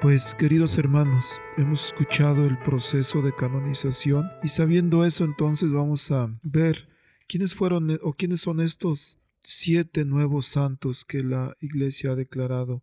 Pues 0.00 0.34
queridos 0.34 0.78
hermanos, 0.78 1.42
hemos 1.58 1.88
escuchado 1.88 2.46
el 2.46 2.56
proceso 2.58 3.20
de 3.20 3.34
canonización 3.34 4.30
y 4.42 4.48
sabiendo 4.48 5.04
eso 5.04 5.26
entonces 5.26 5.72
vamos 5.72 6.10
a 6.10 6.40
ver 6.42 6.88
quiénes 7.28 7.54
fueron 7.54 7.98
o 8.02 8.14
quiénes 8.14 8.40
son 8.40 8.60
estos 8.60 9.18
siete 9.42 10.06
nuevos 10.06 10.46
santos 10.46 11.04
que 11.04 11.22
la 11.22 11.54
iglesia 11.60 12.12
ha 12.12 12.14
declarado. 12.14 12.82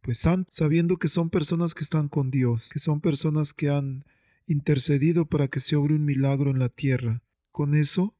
Pues 0.00 0.24
sabiendo 0.48 0.96
que 0.96 1.08
son 1.08 1.28
personas 1.28 1.74
que 1.74 1.84
están 1.84 2.08
con 2.08 2.30
Dios, 2.30 2.70
que 2.72 2.78
son 2.78 3.02
personas 3.02 3.52
que 3.52 3.68
han 3.68 4.06
intercedido 4.46 5.26
para 5.26 5.48
que 5.48 5.60
se 5.60 5.76
obre 5.76 5.96
un 5.96 6.06
milagro 6.06 6.50
en 6.50 6.60
la 6.60 6.70
tierra. 6.70 7.22
Con 7.52 7.74
eso 7.74 8.16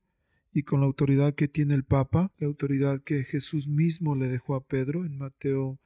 y 0.52 0.64
con 0.64 0.80
la 0.80 0.86
autoridad 0.86 1.34
que 1.34 1.48
tiene 1.48 1.72
el 1.72 1.84
Papa, 1.84 2.30
la 2.36 2.46
autoridad 2.46 3.00
que 3.02 3.24
Jesús 3.24 3.68
mismo 3.68 4.14
le 4.14 4.28
dejó 4.28 4.54
a 4.54 4.66
Pedro 4.66 5.06
en 5.06 5.16
Mateo 5.16 5.80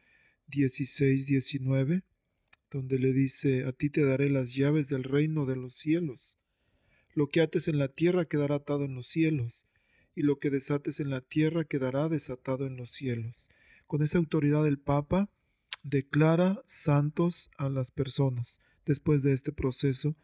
16, 0.48 1.26
19, 1.26 2.02
donde 2.72 2.98
le 2.98 3.12
dice, 3.12 3.64
a 3.64 3.72
ti 3.72 3.90
te 3.90 4.04
daré 4.04 4.28
las 4.30 4.54
llaves 4.54 4.88
del 4.88 5.04
reino 5.04 5.46
de 5.46 5.56
los 5.56 5.74
cielos. 5.74 6.38
Lo 7.14 7.28
que 7.28 7.40
ates 7.42 7.68
en 7.68 7.78
la 7.78 7.88
tierra 7.88 8.24
quedará 8.24 8.56
atado 8.56 8.84
en 8.84 8.94
los 8.94 9.06
cielos, 9.06 9.66
y 10.14 10.22
lo 10.22 10.38
que 10.38 10.50
desates 10.50 10.98
en 10.98 11.10
la 11.10 11.20
tierra 11.20 11.64
quedará 11.64 12.08
desatado 12.08 12.66
en 12.66 12.76
los 12.76 12.90
cielos. 12.90 13.50
Con 13.86 14.02
esa 14.02 14.18
autoridad 14.18 14.66
el 14.66 14.78
Papa 14.78 15.30
declara 15.82 16.62
santos 16.66 17.50
a 17.58 17.68
las 17.68 17.90
personas 17.90 18.60
después 18.86 19.22
de 19.22 19.32
este 19.32 19.52
proceso 19.52 20.16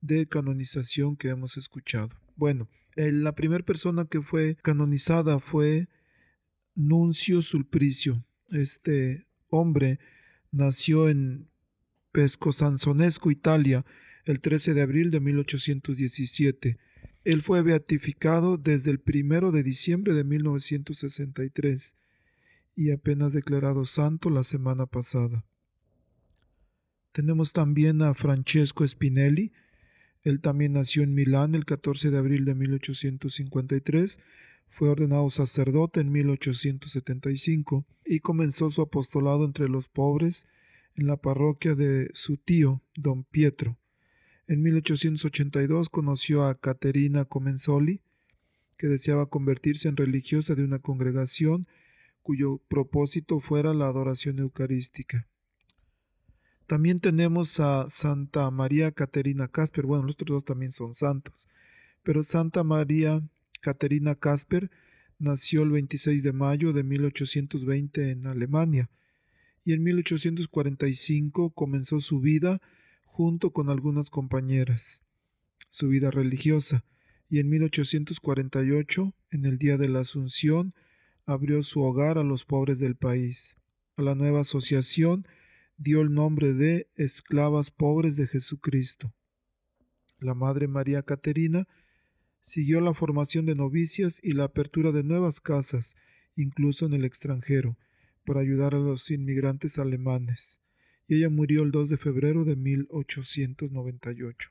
de 0.00 0.26
canonización 0.26 1.16
que 1.16 1.28
hemos 1.28 1.56
escuchado. 1.56 2.10
Bueno, 2.36 2.68
El- 2.94 3.24
la 3.24 3.34
primera 3.34 3.64
persona 3.64 4.04
que 4.04 4.20
fue 4.20 4.56
canonizada 4.56 5.38
fue 5.38 5.88
Nuncio 6.74 7.40
Sulpricio. 7.40 8.26
Este 8.50 9.26
hombre 9.48 9.98
nació 10.50 11.08
en 11.08 11.48
Pesco 12.12 12.52
Sansonesco, 12.52 13.30
Italia, 13.30 13.84
el 14.26 14.40
13 14.40 14.74
de 14.74 14.82
abril 14.82 15.10
de 15.10 15.20
1817. 15.20 16.76
Él 17.24 17.42
fue 17.42 17.62
beatificado 17.62 18.58
desde 18.58 18.90
el 18.90 19.02
1 19.04 19.50
de 19.50 19.62
diciembre 19.62 20.12
de 20.12 20.24
1963 20.24 21.96
y 22.76 22.90
apenas 22.90 23.32
declarado 23.32 23.84
santo 23.84 24.28
la 24.28 24.44
semana 24.44 24.86
pasada. 24.86 25.46
Tenemos 27.12 27.52
también 27.52 28.02
a 28.02 28.14
Francesco 28.14 28.86
Spinelli. 28.86 29.52
Él 30.22 30.40
también 30.40 30.74
nació 30.74 31.02
en 31.02 31.14
Milán 31.14 31.54
el 31.54 31.64
14 31.64 32.10
de 32.10 32.18
abril 32.18 32.44
de 32.44 32.54
1853. 32.54 34.20
Fue 34.70 34.88
ordenado 34.88 35.28
sacerdote 35.30 36.00
en 36.00 36.10
1875 36.10 37.86
y 38.04 38.20
comenzó 38.20 38.70
su 38.70 38.82
apostolado 38.82 39.44
entre 39.44 39.68
los 39.68 39.88
pobres 39.88 40.46
en 40.96 41.06
la 41.06 41.16
parroquia 41.16 41.74
de 41.74 42.10
su 42.12 42.36
tío, 42.36 42.82
don 42.94 43.24
Pietro. 43.24 43.78
En 44.46 44.62
1882 44.62 45.88
conoció 45.88 46.44
a 46.44 46.54
Caterina 46.54 47.24
Comensoli, 47.24 48.02
que 48.76 48.88
deseaba 48.88 49.26
convertirse 49.26 49.88
en 49.88 49.96
religiosa 49.96 50.54
de 50.54 50.64
una 50.64 50.78
congregación 50.78 51.66
cuyo 52.22 52.58
propósito 52.68 53.40
fuera 53.40 53.74
la 53.74 53.86
adoración 53.86 54.38
eucarística. 54.38 55.28
También 56.66 56.98
tenemos 57.00 57.60
a 57.60 57.88
Santa 57.88 58.50
María 58.50 58.92
Caterina 58.92 59.48
Casper. 59.48 59.84
Bueno, 59.86 60.04
los 60.04 60.14
otros 60.14 60.36
dos 60.36 60.44
también 60.44 60.72
son 60.72 60.94
santos. 60.94 61.48
Pero 62.02 62.22
Santa 62.22 62.64
María 62.64 63.22
Caterina 63.60 64.14
Casper 64.14 64.70
nació 65.18 65.62
el 65.62 65.70
26 65.70 66.22
de 66.22 66.32
mayo 66.32 66.72
de 66.72 66.82
1820 66.82 68.10
en 68.10 68.26
Alemania 68.26 68.90
y 69.64 69.72
en 69.72 69.82
1845 69.82 71.50
comenzó 71.50 72.00
su 72.00 72.20
vida 72.20 72.60
junto 73.04 73.52
con 73.52 73.68
algunas 73.68 74.10
compañeras, 74.10 75.02
su 75.70 75.88
vida 75.88 76.10
religiosa, 76.10 76.84
y 77.28 77.38
en 77.38 77.48
1848, 77.48 79.14
en 79.30 79.46
el 79.46 79.58
Día 79.58 79.78
de 79.78 79.88
la 79.88 80.00
Asunción, 80.00 80.74
abrió 81.24 81.62
su 81.62 81.80
hogar 81.80 82.18
a 82.18 82.24
los 82.24 82.44
pobres 82.44 82.78
del 82.78 82.96
país. 82.96 83.56
A 83.96 84.02
la 84.02 84.14
nueva 84.14 84.40
asociación 84.40 85.26
dio 85.76 86.00
el 86.00 86.12
nombre 86.12 86.52
de 86.52 86.88
Esclavas 86.94 87.70
Pobres 87.70 88.16
de 88.16 88.26
Jesucristo. 88.26 89.14
La 90.18 90.34
Madre 90.34 90.68
María 90.68 91.02
Caterina 91.02 91.66
siguió 92.42 92.80
la 92.80 92.94
formación 92.94 93.46
de 93.46 93.54
novicias 93.54 94.20
y 94.22 94.32
la 94.32 94.44
apertura 94.44 94.92
de 94.92 95.04
nuevas 95.04 95.40
casas, 95.40 95.96
incluso 96.36 96.86
en 96.86 96.92
el 96.92 97.04
extranjero, 97.04 97.78
para 98.24 98.40
ayudar 98.40 98.74
a 98.74 98.78
los 98.78 99.10
inmigrantes 99.10 99.78
alemanes, 99.78 100.60
y 101.06 101.16
ella 101.16 101.30
murió 101.30 101.62
el 101.62 101.70
2 101.70 101.90
de 101.90 101.98
febrero 101.98 102.44
de 102.44 102.56
1898. 102.56 104.50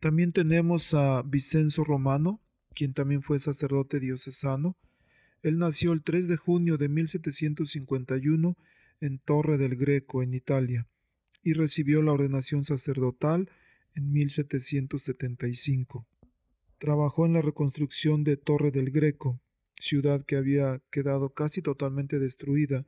También 0.00 0.32
tenemos 0.32 0.92
a 0.94 1.22
Vicenzo 1.22 1.84
Romano, 1.84 2.42
quien 2.74 2.92
también 2.92 3.22
fue 3.22 3.38
sacerdote 3.38 4.00
diocesano. 4.00 4.76
Él 5.42 5.58
nació 5.58 5.92
el 5.92 6.02
3 6.02 6.28
de 6.28 6.36
junio 6.36 6.76
de 6.76 6.88
1751 6.88 8.56
en 9.00 9.18
Torre 9.18 9.58
del 9.58 9.76
Greco, 9.76 10.22
en 10.22 10.34
Italia, 10.34 10.86
y 11.42 11.52
recibió 11.54 12.02
la 12.02 12.12
ordenación 12.12 12.64
sacerdotal 12.64 13.50
en 13.94 14.12
1775. 14.12 16.06
Trabajó 16.78 17.26
en 17.26 17.34
la 17.34 17.42
reconstrucción 17.42 18.24
de 18.24 18.36
Torre 18.36 18.70
del 18.70 18.90
Greco, 18.90 19.40
ciudad 19.84 20.24
que 20.24 20.36
había 20.36 20.80
quedado 20.90 21.34
casi 21.34 21.60
totalmente 21.60 22.18
destruida 22.18 22.86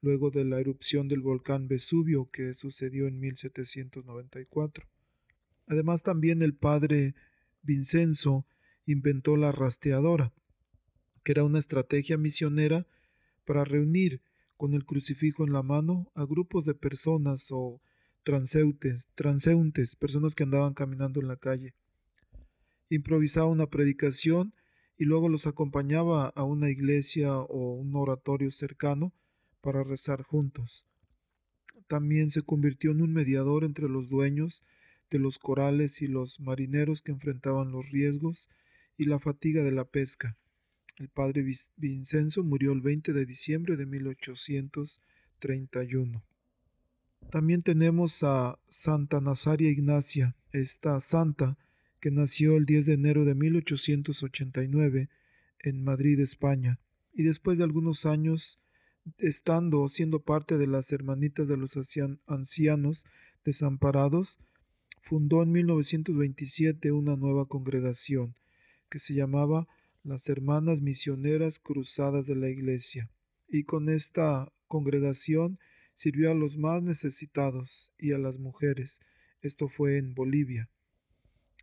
luego 0.00 0.30
de 0.30 0.44
la 0.44 0.58
erupción 0.58 1.06
del 1.06 1.20
volcán 1.20 1.68
Vesubio 1.68 2.30
que 2.30 2.54
sucedió 2.54 3.06
en 3.06 3.20
1794. 3.20 4.88
Además 5.66 6.02
también 6.02 6.40
el 6.40 6.54
padre 6.54 7.14
Vincenzo 7.62 8.46
inventó 8.86 9.36
la 9.36 9.52
rastreadora, 9.52 10.32
que 11.22 11.32
era 11.32 11.44
una 11.44 11.58
estrategia 11.58 12.16
misionera 12.16 12.86
para 13.44 13.64
reunir 13.64 14.22
con 14.56 14.72
el 14.72 14.86
crucifijo 14.86 15.44
en 15.44 15.52
la 15.52 15.62
mano 15.62 16.10
a 16.14 16.24
grupos 16.24 16.64
de 16.64 16.74
personas 16.74 17.48
o 17.50 17.82
transeúntes, 18.22 19.08
transeúntes, 19.14 19.96
personas 19.96 20.34
que 20.34 20.44
andaban 20.44 20.72
caminando 20.72 21.20
en 21.20 21.28
la 21.28 21.36
calle. 21.36 21.74
Improvisaba 22.88 23.46
una 23.46 23.68
predicación 23.68 24.54
y 24.98 25.04
luego 25.04 25.28
los 25.28 25.46
acompañaba 25.46 26.26
a 26.28 26.42
una 26.42 26.70
iglesia 26.70 27.38
o 27.38 27.74
un 27.74 27.94
oratorio 27.94 28.50
cercano 28.50 29.14
para 29.60 29.84
rezar 29.84 30.22
juntos. 30.22 30.88
También 31.86 32.30
se 32.30 32.42
convirtió 32.42 32.90
en 32.90 33.02
un 33.02 33.12
mediador 33.12 33.62
entre 33.64 33.88
los 33.88 34.08
dueños 34.10 34.64
de 35.08 35.20
los 35.20 35.38
corales 35.38 36.02
y 36.02 36.08
los 36.08 36.40
marineros 36.40 37.00
que 37.00 37.12
enfrentaban 37.12 37.70
los 37.70 37.90
riesgos 37.90 38.50
y 38.96 39.04
la 39.04 39.20
fatiga 39.20 39.62
de 39.62 39.72
la 39.72 39.84
pesca. 39.84 40.36
El 40.98 41.08
padre 41.08 41.44
Vincenzo 41.76 42.42
murió 42.42 42.72
el 42.72 42.80
20 42.80 43.12
de 43.12 43.24
diciembre 43.24 43.76
de 43.76 43.86
1831. 43.86 46.24
También 47.30 47.62
tenemos 47.62 48.24
a 48.24 48.58
Santa 48.68 49.20
Nazaria 49.20 49.70
Ignacia, 49.70 50.34
esta 50.50 50.98
santa 50.98 51.56
que 52.00 52.10
nació 52.10 52.56
el 52.56 52.64
10 52.64 52.86
de 52.86 52.92
enero 52.94 53.24
de 53.24 53.34
1889 53.34 55.08
en 55.60 55.84
Madrid, 55.84 56.20
España, 56.20 56.80
y 57.12 57.24
después 57.24 57.58
de 57.58 57.64
algunos 57.64 58.06
años 58.06 58.62
estando 59.18 59.88
siendo 59.88 60.20
parte 60.20 60.58
de 60.58 60.66
las 60.66 60.92
hermanitas 60.92 61.48
de 61.48 61.56
los 61.56 61.76
ancianos 62.26 63.06
desamparados, 63.44 64.38
fundó 65.02 65.42
en 65.42 65.52
1927 65.52 66.92
una 66.92 67.16
nueva 67.16 67.46
congregación 67.46 68.36
que 68.90 68.98
se 68.98 69.14
llamaba 69.14 69.66
las 70.02 70.28
Hermanas 70.28 70.80
Misioneras 70.80 71.58
Cruzadas 71.58 72.26
de 72.26 72.36
la 72.36 72.48
Iglesia, 72.48 73.10
y 73.48 73.64
con 73.64 73.88
esta 73.88 74.52
congregación 74.66 75.58
sirvió 75.94 76.30
a 76.30 76.34
los 76.34 76.56
más 76.56 76.82
necesitados 76.82 77.92
y 77.98 78.12
a 78.12 78.18
las 78.18 78.38
mujeres. 78.38 79.00
Esto 79.40 79.68
fue 79.68 79.96
en 79.96 80.14
Bolivia. 80.14 80.70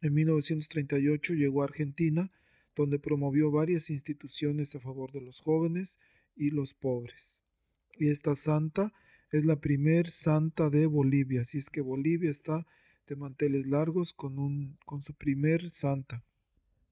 En 0.02 0.14
1938 0.14 1.34
llegó 1.34 1.62
a 1.62 1.66
Argentina, 1.66 2.32
donde 2.76 3.00
promovió 3.00 3.52
varias 3.52 3.90
instituciones 3.90 4.76
a 4.76 4.80
favor 4.80 5.12
de 5.12 5.22
los 5.22 5.42
jóvenes 5.42 6.00
y 6.36 6.52
los 6.52 6.74
pobres. 6.74 7.44
Y 7.98 8.10
esta 8.10 8.36
santa 8.36 8.94
es 9.32 9.46
la 9.46 9.60
primer 9.60 10.10
santa 10.10 10.70
de 10.70 10.86
Bolivia, 10.86 11.42
así 11.42 11.58
es 11.58 11.70
que 11.70 11.82
Bolivia 11.82 12.30
está 12.30 12.66
de 13.08 13.16
manteles 13.16 13.68
largos 13.68 14.14
con, 14.14 14.40
un, 14.40 14.78
con 14.86 15.02
su 15.02 15.14
primer 15.14 15.70
santa. 15.70 16.24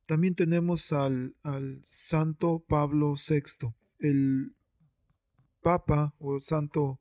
También 0.05 0.35
tenemos 0.35 0.91
al, 0.91 1.35
al 1.43 1.79
santo 1.83 2.63
Pablo 2.67 3.15
VI. 3.15 3.73
El 3.99 4.55
Papa 5.61 6.13
o 6.19 6.39
Santo 6.41 6.99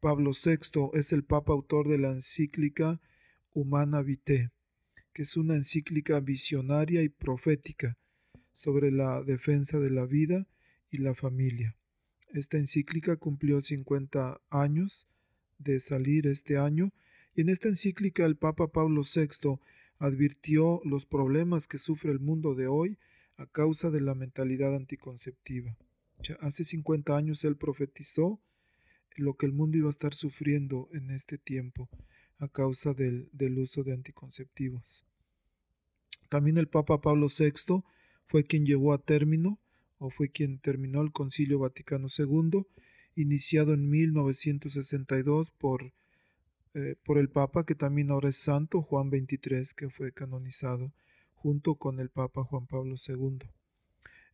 Pablo 0.00 0.32
VI 0.32 0.90
es 0.92 1.12
el 1.12 1.24
Papa 1.24 1.54
autor 1.54 1.88
de 1.88 1.96
la 1.96 2.10
encíclica 2.10 3.00
Humana 3.54 4.02
Vitae, 4.02 4.50
que 5.14 5.22
es 5.22 5.36
una 5.36 5.54
encíclica 5.54 6.18
visionaria 6.20 7.02
y 7.02 7.08
profética 7.08 7.96
sobre 8.52 8.90
la 8.90 9.22
defensa 9.22 9.78
de 9.78 9.90
la 9.90 10.06
vida 10.06 10.46
y 10.90 10.98
la 10.98 11.14
familia. 11.14 11.76
Esta 12.32 12.58
encíclica 12.58 13.16
cumplió 13.16 13.60
50 13.60 14.40
años 14.50 15.08
de 15.58 15.78
salir 15.78 16.26
este 16.26 16.58
año 16.58 16.92
y 17.34 17.42
en 17.42 17.48
esta 17.48 17.68
encíclica 17.68 18.26
el 18.26 18.36
Papa 18.36 18.72
Pablo 18.72 19.02
VI 19.02 19.60
advirtió 19.98 20.80
los 20.84 21.06
problemas 21.06 21.68
que 21.68 21.78
sufre 21.78 22.10
el 22.10 22.18
mundo 22.18 22.56
de 22.56 22.66
hoy 22.66 22.98
a 23.36 23.46
causa 23.46 23.90
de 23.90 24.00
la 24.00 24.16
mentalidad 24.16 24.74
anticonceptiva. 24.74 25.76
Ya 26.24 26.34
hace 26.40 26.64
50 26.64 27.16
años 27.16 27.44
él 27.44 27.56
profetizó 27.56 28.40
lo 29.16 29.34
que 29.34 29.46
el 29.46 29.52
mundo 29.52 29.78
iba 29.78 29.86
a 29.86 29.90
estar 29.90 30.12
sufriendo 30.12 30.88
en 30.92 31.10
este 31.10 31.38
tiempo 31.38 31.88
a 32.38 32.48
causa 32.48 32.94
del, 32.94 33.28
del 33.32 33.58
uso 33.58 33.84
de 33.84 33.92
anticonceptivos. 33.92 35.04
También 36.28 36.58
el 36.58 36.68
Papa 36.68 37.00
Pablo 37.00 37.28
VI 37.28 37.82
fue 38.26 38.44
quien 38.44 38.66
llevó 38.66 38.92
a 38.92 38.98
término 38.98 39.60
o 39.98 40.10
fue 40.10 40.28
quien 40.28 40.58
terminó 40.58 41.00
el 41.00 41.12
Concilio 41.12 41.60
Vaticano 41.60 42.08
II, 42.16 42.66
iniciado 43.14 43.72
en 43.72 43.88
1962 43.88 45.50
por, 45.52 45.94
eh, 46.74 46.96
por 47.04 47.18
el 47.18 47.30
Papa, 47.30 47.64
que 47.64 47.74
también 47.74 48.10
ahora 48.10 48.28
es 48.28 48.36
Santo 48.36 48.82
Juan 48.82 49.10
XXIII, 49.10 49.74
que 49.76 49.88
fue 49.88 50.12
canonizado 50.12 50.92
junto 51.34 51.76
con 51.76 52.00
el 52.00 52.10
Papa 52.10 52.42
Juan 52.44 52.66
Pablo 52.66 52.96
II. 52.96 53.38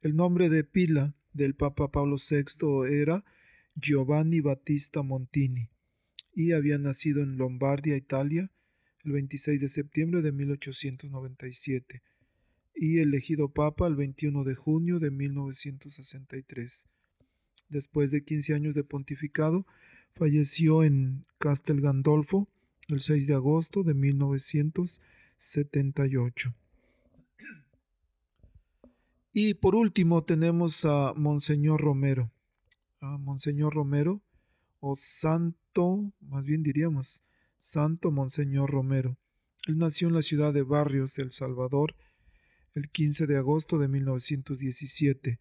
El 0.00 0.16
nombre 0.16 0.48
de 0.48 0.64
pila 0.64 1.14
del 1.32 1.54
Papa 1.54 1.90
Pablo 1.90 2.16
VI 2.16 2.86
era 2.90 3.24
Giovanni 3.74 4.40
Battista 4.40 5.02
Montini 5.02 5.68
y 6.32 6.52
había 6.52 6.78
nacido 6.78 7.22
en 7.22 7.36
Lombardia, 7.36 7.96
Italia, 7.96 8.50
el 9.04 9.12
26 9.12 9.60
de 9.60 9.68
septiembre 9.68 10.22
de 10.22 10.32
1897 10.32 12.02
y 12.74 12.98
elegido 12.98 13.52
papa 13.52 13.86
el 13.86 13.94
21 13.96 14.44
de 14.44 14.54
junio 14.54 14.98
de 14.98 15.10
1963. 15.10 16.88
Después 17.68 18.10
de 18.10 18.24
15 18.24 18.54
años 18.54 18.74
de 18.74 18.84
pontificado, 18.84 19.66
falleció 20.14 20.82
en 20.82 21.26
Castel 21.38 21.80
Gandolfo 21.80 22.48
el 22.88 23.00
6 23.00 23.26
de 23.26 23.32
agosto 23.34 23.82
de 23.82 23.94
1978. 23.94 26.54
Y 29.32 29.54
por 29.54 29.74
último 29.76 30.24
tenemos 30.24 30.84
a 30.84 31.14
Monseñor 31.14 31.80
Romero. 31.80 32.30
A 33.00 33.16
Monseñor 33.16 33.74
Romero, 33.74 34.20
o 34.80 34.96
Más 36.20 36.46
bien 36.46 36.64
diríamos, 36.64 37.24
Santo 37.61 38.11
Monseñor 38.11 38.70
Romero. 38.70 39.16
Él 39.68 39.78
nació 39.78 40.09
en 40.09 40.14
la 40.14 40.22
ciudad 40.22 40.52
de 40.52 40.62
Barrios, 40.62 41.16
El 41.18 41.30
Salvador, 41.30 41.94
el 42.74 42.90
15 42.90 43.28
de 43.28 43.37
agosto 43.37 43.78
de 43.78 43.87
1917 43.87 45.38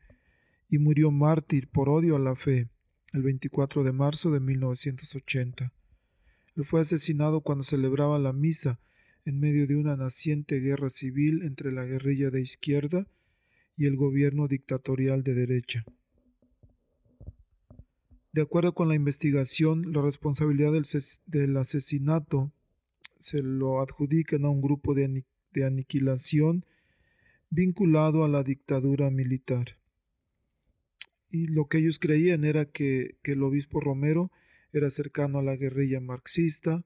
y 0.70 0.78
murió 0.78 1.10
mártir 1.10 1.68
por 1.68 1.90
odio 1.90 2.16
a 2.16 2.20
la 2.20 2.36
fe 2.36 2.70
el 3.12 3.24
24 3.24 3.84
de 3.84 3.92
marzo 3.92 4.30
de 4.30 4.40
1980. 4.40 5.74
Él 6.56 6.66
fue 6.66 6.82
asesinado 6.82 7.42
cuando 7.42 7.64
celebraba 7.64 8.20
la 8.20 8.32
misa 8.32 8.80
en 9.26 9.40
medio 9.40 9.66
de 9.66 9.78
una 9.78 9.96
naciente 9.96 10.60
guerra 10.60 10.92
civil 10.92 11.42
entre 11.42 11.72
la 11.72 11.86
guerrilla 11.86 12.30
de 12.30 12.42
izquierda 12.42 13.08
y 13.76 13.88
el 13.88 13.96
gobierno 13.96 14.48
dictatorial 14.48 15.24
de 15.24 15.34
derecha. 15.34 15.86
De 18.32 18.44
acuerdo 18.44 18.76
con 18.76 18.88
la 18.88 18.96
investigación, 18.96 19.92
la 19.92 20.04
responsabilidad 20.04 20.72
del, 21.26 21.58
asesinato 21.58 22.52
se 23.20 23.42
lo 23.42 23.82
adjudican 23.82 24.46
a 24.46 24.50
un 24.50 24.62
grupo 24.62 24.94
de, 24.94 25.26
aniquilación 25.66 26.64
vinculado 27.50 28.24
a 28.24 28.30
la 28.30 28.44
dictadura 28.44 29.10
militar. 29.10 29.80
Y 31.32 31.46
lo 31.46 31.68
que 31.68 31.80
ellos 31.80 31.98
creían 31.98 32.44
era 32.44 32.66
que, 32.66 33.18
el 33.24 33.42
obispo 33.42 33.80
Romero 33.80 34.32
era 34.74 34.92
cercano 34.92 35.40
a 35.40 35.44
la 35.44 35.56
guerrilla 35.56 36.00
marxista, 36.00 36.86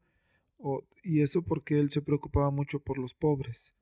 y 1.04 1.22
eso 1.22 1.42
porque 1.42 1.78
él 1.78 1.90
se 1.90 2.02
preocupaba 2.02 2.52
mucho 2.52 2.80
por 2.80 2.98
los 2.98 3.14
pobres, 3.14 3.76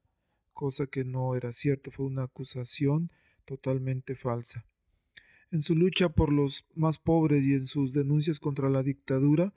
cosa 0.53 0.87
que 0.87 1.05
no 1.05 1.35
era 1.35 1.51
cierto, 1.51 1.91
fue 1.91 2.07
una 2.07 2.23
acusación 2.23 3.11
totalmente 3.45 4.15
falsa. 4.15 4.65
En 5.51 5.61
su 5.61 5.75
lucha 5.75 6.09
por 6.09 6.31
los 6.31 6.65
más 6.75 6.97
pobres 6.97 7.43
y 7.43 7.53
en 7.53 7.65
sus 7.65 7.93
denuncias 7.93 8.39
contra 8.39 8.69
la 8.69 8.83
dictadura, 8.83 9.53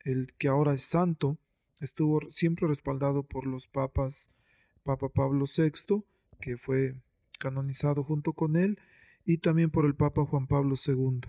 el 0.00 0.34
que 0.36 0.48
ahora 0.48 0.74
es 0.74 0.82
santo, 0.82 1.38
estuvo 1.80 2.30
siempre 2.30 2.66
respaldado 2.66 3.22
por 3.22 3.46
los 3.46 3.68
papas, 3.68 4.28
Papa 4.82 5.08
Pablo 5.08 5.44
VI, 5.46 6.04
que 6.40 6.56
fue 6.56 7.00
canonizado 7.38 8.02
junto 8.02 8.32
con 8.32 8.56
él, 8.56 8.78
y 9.24 9.38
también 9.38 9.70
por 9.70 9.86
el 9.86 9.94
Papa 9.94 10.24
Juan 10.24 10.46
Pablo 10.46 10.74
II. 10.74 11.20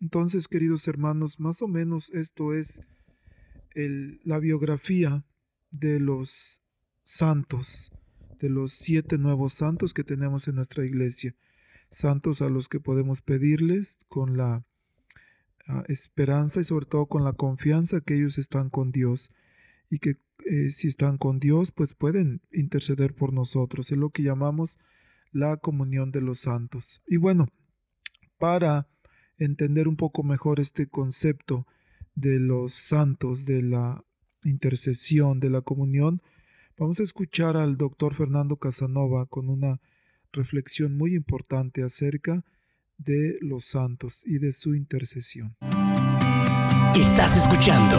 Entonces, 0.00 0.46
queridos 0.46 0.86
hermanos, 0.88 1.40
más 1.40 1.62
o 1.62 1.68
menos 1.68 2.10
esto 2.10 2.52
es 2.52 2.82
la 3.74 4.38
biografía 4.40 5.24
de 5.70 6.00
los 6.00 6.60
santos, 7.02 7.92
de 8.40 8.50
los 8.50 8.72
siete 8.72 9.16
nuevos 9.16 9.54
santos 9.54 9.94
que 9.94 10.04
tenemos 10.04 10.48
en 10.48 10.56
nuestra 10.56 10.84
iglesia. 10.84 11.34
Santos 11.90 12.42
a 12.42 12.48
los 12.48 12.68
que 12.68 12.80
podemos 12.80 13.22
pedirles 13.22 13.98
con 14.08 14.36
la 14.36 14.64
ah, 15.66 15.84
esperanza 15.88 16.60
y 16.60 16.64
sobre 16.64 16.86
todo 16.86 17.06
con 17.06 17.24
la 17.24 17.32
confianza 17.32 18.00
que 18.00 18.14
ellos 18.14 18.38
están 18.38 18.70
con 18.70 18.92
Dios 18.92 19.30
y 19.88 19.98
que 19.98 20.18
eh, 20.44 20.70
si 20.70 20.88
están 20.88 21.18
con 21.18 21.40
Dios, 21.40 21.72
pues 21.72 21.94
pueden 21.94 22.42
interceder 22.52 23.14
por 23.14 23.32
nosotros. 23.32 23.90
Es 23.90 23.98
lo 23.98 24.10
que 24.10 24.22
llamamos 24.22 24.78
la 25.32 25.56
comunión 25.56 26.12
de 26.12 26.20
los 26.20 26.40
santos. 26.40 27.02
Y 27.06 27.16
bueno, 27.16 27.48
para 28.38 28.88
entender 29.38 29.88
un 29.88 29.96
poco 29.96 30.22
mejor 30.22 30.60
este 30.60 30.86
concepto 30.86 31.66
de 32.14 32.38
los 32.38 32.72
santos, 32.74 33.44
de 33.44 33.62
la 33.62 34.04
intercesión, 34.44 35.40
de 35.40 35.50
la 35.50 35.60
comunión, 35.62 36.22
vamos 36.78 37.00
a 37.00 37.02
escuchar 37.02 37.56
al 37.56 37.76
doctor 37.76 38.14
Fernando 38.14 38.56
Casanova 38.56 39.26
con 39.26 39.48
una 39.48 39.80
reflexión 40.36 40.96
muy 40.96 41.14
importante 41.14 41.82
acerca 41.82 42.44
de 42.98 43.38
los 43.40 43.64
santos 43.64 44.22
y 44.24 44.38
de 44.38 44.52
su 44.52 44.74
intercesión. 44.74 45.56
Estás 46.94 47.36
escuchando 47.36 47.96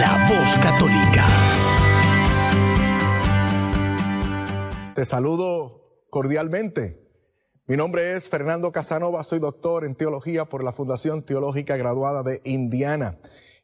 La 0.00 0.26
Voz 0.28 0.56
Católica. 0.62 1.26
Te 4.94 5.04
saludo 5.04 6.06
cordialmente. 6.08 6.98
Mi 7.66 7.76
nombre 7.76 8.14
es 8.14 8.28
Fernando 8.28 8.72
Casanova, 8.72 9.22
soy 9.22 9.38
doctor 9.38 9.84
en 9.84 9.94
teología 9.94 10.46
por 10.46 10.64
la 10.64 10.72
Fundación 10.72 11.22
Teológica 11.24 11.76
Graduada 11.76 12.22
de 12.22 12.40
Indiana 12.44 13.18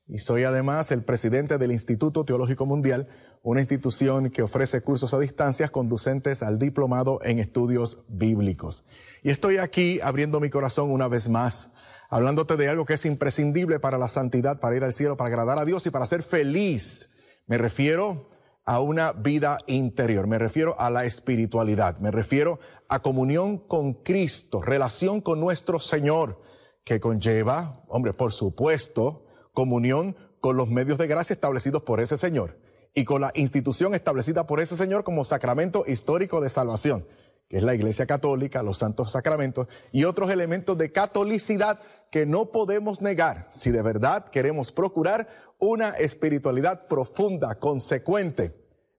y 0.08 0.18
soy 0.18 0.44
además 0.44 0.92
el 0.92 1.02
presidente 1.02 1.58
del 1.58 1.72
Instituto 1.72 2.24
Teológico 2.24 2.66
Mundial, 2.66 3.06
una 3.42 3.60
institución 3.60 4.30
que 4.30 4.42
ofrece 4.42 4.80
cursos 4.80 5.14
a 5.14 5.18
distancia 5.18 5.68
conducentes 5.68 6.42
al 6.42 6.58
diplomado 6.58 7.20
en 7.22 7.38
estudios 7.38 8.04
bíblicos. 8.08 8.84
Y 9.22 9.30
estoy 9.30 9.58
aquí 9.58 10.00
abriendo 10.00 10.40
mi 10.40 10.50
corazón 10.50 10.90
una 10.90 11.08
vez 11.08 11.28
más 11.28 11.72
hablándote 12.08 12.56
de 12.56 12.68
algo 12.68 12.84
que 12.84 12.94
es 12.94 13.04
imprescindible 13.04 13.80
para 13.80 13.98
la 13.98 14.08
santidad, 14.08 14.60
para 14.60 14.76
ir 14.76 14.84
al 14.84 14.92
cielo, 14.92 15.16
para 15.16 15.28
agradar 15.28 15.58
a 15.58 15.64
Dios 15.64 15.86
y 15.86 15.90
para 15.90 16.06
ser 16.06 16.22
feliz. 16.22 17.10
Me 17.46 17.58
refiero 17.58 18.30
a 18.64 18.80
una 18.80 19.12
vida 19.12 19.58
interior, 19.66 20.26
me 20.26 20.38
refiero 20.38 20.78
a 20.80 20.90
la 20.90 21.04
espiritualidad, 21.04 21.98
me 21.98 22.10
refiero 22.10 22.58
a 22.88 23.00
comunión 23.00 23.58
con 23.58 23.94
Cristo, 23.94 24.60
relación 24.60 25.20
con 25.20 25.40
nuestro 25.40 25.78
Señor, 25.78 26.40
que 26.84 27.00
conlleva, 27.00 27.84
hombre, 27.88 28.12
por 28.12 28.32
supuesto, 28.32 29.25
comunión 29.56 30.16
con 30.40 30.58
los 30.58 30.68
medios 30.68 30.98
de 30.98 31.06
gracia 31.06 31.32
establecidos 31.32 31.82
por 31.82 32.00
ese 32.00 32.18
Señor 32.18 32.58
y 32.92 33.04
con 33.04 33.22
la 33.22 33.32
institución 33.34 33.94
establecida 33.94 34.46
por 34.46 34.60
ese 34.60 34.76
Señor 34.76 35.02
como 35.02 35.24
sacramento 35.24 35.84
histórico 35.86 36.42
de 36.42 36.50
salvación 36.50 37.06
que 37.48 37.56
es 37.56 37.62
la 37.62 37.74
Iglesia 37.74 38.06
Católica, 38.06 38.62
los 38.62 38.78
santos 38.78 39.12
sacramentos 39.12 39.68
y 39.92 40.04
otros 40.04 40.30
elementos 40.30 40.76
de 40.76 40.90
catolicidad 40.90 41.78
que 42.10 42.26
no 42.26 42.50
podemos 42.50 43.00
negar 43.00 43.46
si 43.50 43.70
de 43.70 43.80
verdad 43.80 44.28
queremos 44.28 44.72
procurar 44.72 45.26
una 45.58 45.90
espiritualidad 45.90 46.86
profunda, 46.86 47.58
consecuente, 47.58 48.54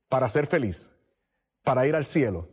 para 0.09 0.27
ser 0.29 0.47
feliz, 0.47 0.89
para 1.63 1.85
ir 1.85 1.95
al 1.95 2.05
cielo, 2.05 2.49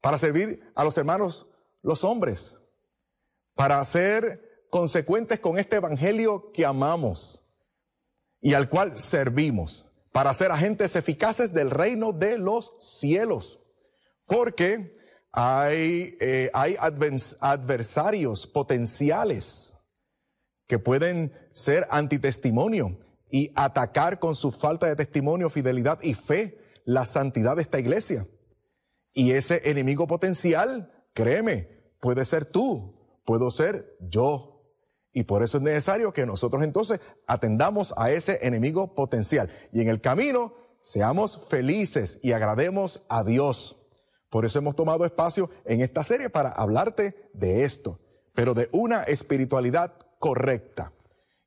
para 0.00 0.18
servir 0.18 0.62
a 0.76 0.84
los 0.84 0.96
hermanos, 0.98 1.46
los 1.82 2.04
hombres, 2.04 2.58
para 3.54 3.82
ser 3.84 4.43
consecuentes 4.74 5.38
con 5.38 5.56
este 5.56 5.76
Evangelio 5.76 6.50
que 6.50 6.66
amamos 6.66 7.44
y 8.40 8.54
al 8.54 8.68
cual 8.68 8.98
servimos, 8.98 9.86
para 10.10 10.34
ser 10.34 10.50
agentes 10.50 10.96
eficaces 10.96 11.52
del 11.52 11.70
reino 11.70 12.10
de 12.10 12.38
los 12.38 12.74
cielos. 12.80 13.60
Porque 14.26 14.98
hay, 15.30 16.16
eh, 16.20 16.50
hay 16.52 16.74
adversarios 16.76 18.48
potenciales 18.48 19.76
que 20.66 20.80
pueden 20.80 21.32
ser 21.52 21.86
antitestimonio 21.88 22.98
y 23.30 23.52
atacar 23.54 24.18
con 24.18 24.34
su 24.34 24.50
falta 24.50 24.88
de 24.88 24.96
testimonio, 24.96 25.50
fidelidad 25.50 26.00
y 26.02 26.14
fe 26.14 26.58
la 26.84 27.06
santidad 27.06 27.54
de 27.54 27.62
esta 27.62 27.78
iglesia. 27.78 28.26
Y 29.12 29.30
ese 29.34 29.70
enemigo 29.70 30.08
potencial, 30.08 30.92
créeme, 31.12 31.68
puede 32.00 32.24
ser 32.24 32.44
tú, 32.44 33.22
puedo 33.24 33.52
ser 33.52 33.96
yo. 34.00 34.53
Y 35.16 35.22
por 35.22 35.44
eso 35.44 35.58
es 35.58 35.62
necesario 35.62 36.12
que 36.12 36.26
nosotros 36.26 36.64
entonces 36.64 37.00
atendamos 37.28 37.94
a 37.96 38.10
ese 38.10 38.40
enemigo 38.42 38.94
potencial. 38.96 39.48
Y 39.72 39.80
en 39.80 39.88
el 39.88 40.00
camino 40.00 40.54
seamos 40.82 41.46
felices 41.48 42.18
y 42.20 42.32
agrademos 42.32 43.04
a 43.08 43.22
Dios. 43.22 43.76
Por 44.28 44.44
eso 44.44 44.58
hemos 44.58 44.74
tomado 44.74 45.04
espacio 45.04 45.48
en 45.64 45.80
esta 45.80 46.02
serie 46.02 46.30
para 46.30 46.50
hablarte 46.50 47.30
de 47.32 47.64
esto, 47.64 48.00
pero 48.34 48.54
de 48.54 48.68
una 48.72 49.04
espiritualidad 49.04 49.94
correcta. 50.18 50.92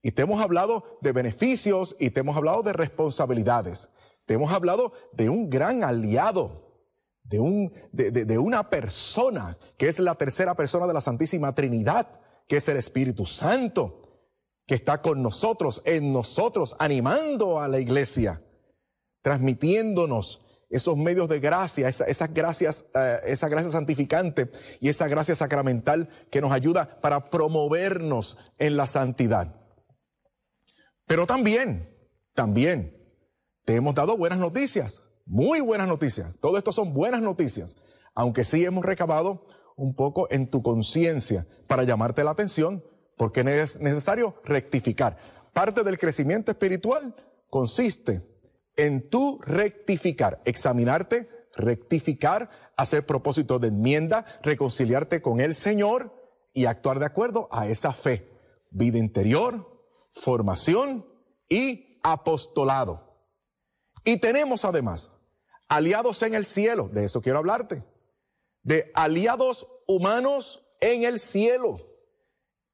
Y 0.01 0.11
te 0.11 0.21
hemos 0.21 0.41
hablado 0.41 0.85
de 1.01 1.11
beneficios 1.11 1.97
y 1.99 2.11
te 2.11 2.21
hemos 2.21 2.37
hablado 2.37 2.63
de 2.63 2.71
responsabilidades. 2.71 3.89
Te 4.25 4.35
hemos 4.35 4.53
hablado 4.53 4.93
de 5.11 5.27
un 5.27 5.49
gran 5.49 5.83
aliado, 5.83 6.79
de, 7.23 7.41
un, 7.41 7.73
de, 7.91 8.11
de 8.11 8.37
una 8.37 8.69
persona 8.69 9.57
que 9.77 9.89
es 9.89 9.99
la 9.99 10.15
tercera 10.15 10.55
persona 10.55 10.87
de 10.87 10.93
la 10.93 11.01
Santísima 11.01 11.53
Trinidad, 11.53 12.07
que 12.47 12.57
es 12.57 12.67
el 12.69 12.77
Espíritu 12.77 13.25
Santo, 13.25 14.01
que 14.65 14.75
está 14.75 15.01
con 15.01 15.21
nosotros, 15.21 15.81
en 15.85 16.11
nosotros, 16.11 16.75
animando 16.79 17.59
a 17.59 17.67
la 17.67 17.79
iglesia, 17.79 18.41
transmitiéndonos 19.21 20.41
esos 20.69 20.97
medios 20.97 21.29
de 21.29 21.39
gracia, 21.39 21.87
esas 21.87 22.33
gracias, 22.33 22.85
eh, 22.93 23.19
esa 23.25 23.47
gracia 23.47 23.71
santificante 23.71 24.51
y 24.81 24.89
esa 24.89 25.07
gracia 25.07 25.35
sacramental 25.35 26.09
que 26.29 26.41
nos 26.41 26.51
ayuda 26.51 26.99
para 26.99 27.29
promovernos 27.29 28.37
en 28.57 28.75
la 28.75 28.87
santidad. 28.87 29.55
Pero 31.05 31.25
también, 31.25 31.89
también, 32.33 32.93
te 33.63 33.75
hemos 33.75 33.95
dado 33.95 34.17
buenas 34.17 34.39
noticias, 34.39 35.03
muy 35.25 35.61
buenas 35.61 35.87
noticias. 35.87 36.37
Todo 36.39 36.57
esto 36.57 36.71
son 36.71 36.93
buenas 36.93 37.21
noticias. 37.21 37.77
aunque 38.19 38.43
sí 38.43 38.65
hemos 38.65 38.83
recabado 38.83 39.45
un 39.77 39.93
poco 39.93 40.27
en 40.29 40.47
tu 40.47 40.61
conciencia 40.61 41.47
para 41.67 41.83
llamarte 41.83 42.23
la 42.23 42.31
atención, 42.31 42.83
porque 43.15 43.41
es 43.41 43.79
necesario 43.79 44.35
rectificar. 44.43 45.15
Parte 45.53 45.83
del 45.83 45.97
crecimiento 45.97 46.51
espiritual 46.51 47.15
consiste 47.49 48.21
en 48.75 49.09
tu 49.09 49.39
rectificar, 49.41 50.41
examinarte, 50.45 51.29
rectificar, 51.55 52.49
hacer 52.75 53.05
propósito 53.05 53.59
de 53.59 53.69
enmienda, 53.69 54.25
reconciliarte 54.43 55.21
con 55.21 55.39
el 55.39 55.55
Señor 55.55 56.13
y 56.53 56.65
actuar 56.65 56.99
de 56.99 57.05
acuerdo 57.05 57.47
a 57.51 57.67
esa 57.67 57.93
fe. 57.93 58.29
Vida 58.71 58.97
interior, 58.97 59.85
formación 60.11 61.05
y 61.49 61.99
apostolado. 62.03 63.15
Y 64.03 64.17
tenemos 64.17 64.65
además 64.65 65.11
aliados 65.67 66.21
en 66.23 66.33
el 66.33 66.45
cielo, 66.45 66.89
de 66.91 67.05
eso 67.05 67.21
quiero 67.21 67.39
hablarte, 67.39 67.83
de 68.67 68.91
aliados 68.93 69.65
humanos 69.87 70.61
en 70.81 71.05
el 71.05 71.21
cielo 71.21 71.87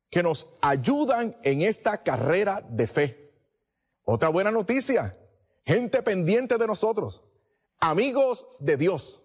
que 0.10 0.24
nos 0.24 0.48
ayudan 0.60 1.38
en 1.44 1.62
esta 1.62 2.02
carrera 2.02 2.66
de 2.68 2.88
fe. 2.88 3.32
Otra 4.04 4.30
buena 4.30 4.50
noticia, 4.50 5.16
gente 5.64 6.02
pendiente 6.02 6.58
de 6.58 6.66
nosotros, 6.66 7.22
amigos 7.80 8.48
de 8.60 8.76
Dios, 8.76 9.22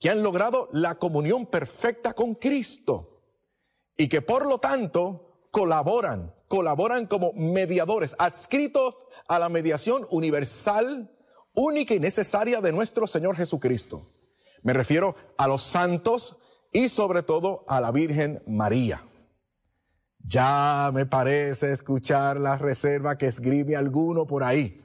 que 0.00 0.08
han 0.08 0.22
logrado 0.22 0.70
la 0.72 0.94
comunión 0.94 1.44
perfecta 1.44 2.14
con 2.14 2.34
Cristo 2.34 3.22
y 3.94 4.08
que 4.08 4.22
por 4.22 4.46
lo 4.46 4.58
tanto 4.58 5.46
colaboran, 5.50 6.34
colaboran 6.48 7.06
como 7.06 7.34
mediadores, 7.34 8.16
adscritos 8.18 8.94
a 9.28 9.38
la 9.38 9.50
mediación 9.50 10.06
universal, 10.10 11.14
única 11.52 11.92
y 11.92 12.00
necesaria 12.00 12.62
de 12.62 12.72
nuestro 12.72 13.06
Señor 13.06 13.36
Jesucristo. 13.36 14.00
Me 14.62 14.72
refiero 14.72 15.14
a 15.36 15.46
los 15.46 15.62
santos 15.62 16.36
y 16.72 16.88
sobre 16.88 17.22
todo 17.22 17.64
a 17.68 17.80
la 17.80 17.90
Virgen 17.92 18.42
María. 18.46 19.04
Ya 20.20 20.90
me 20.92 21.06
parece 21.06 21.72
escuchar 21.72 22.38
la 22.38 22.58
reserva 22.58 23.16
que 23.16 23.26
escribe 23.26 23.76
alguno 23.76 24.26
por 24.26 24.44
ahí, 24.44 24.84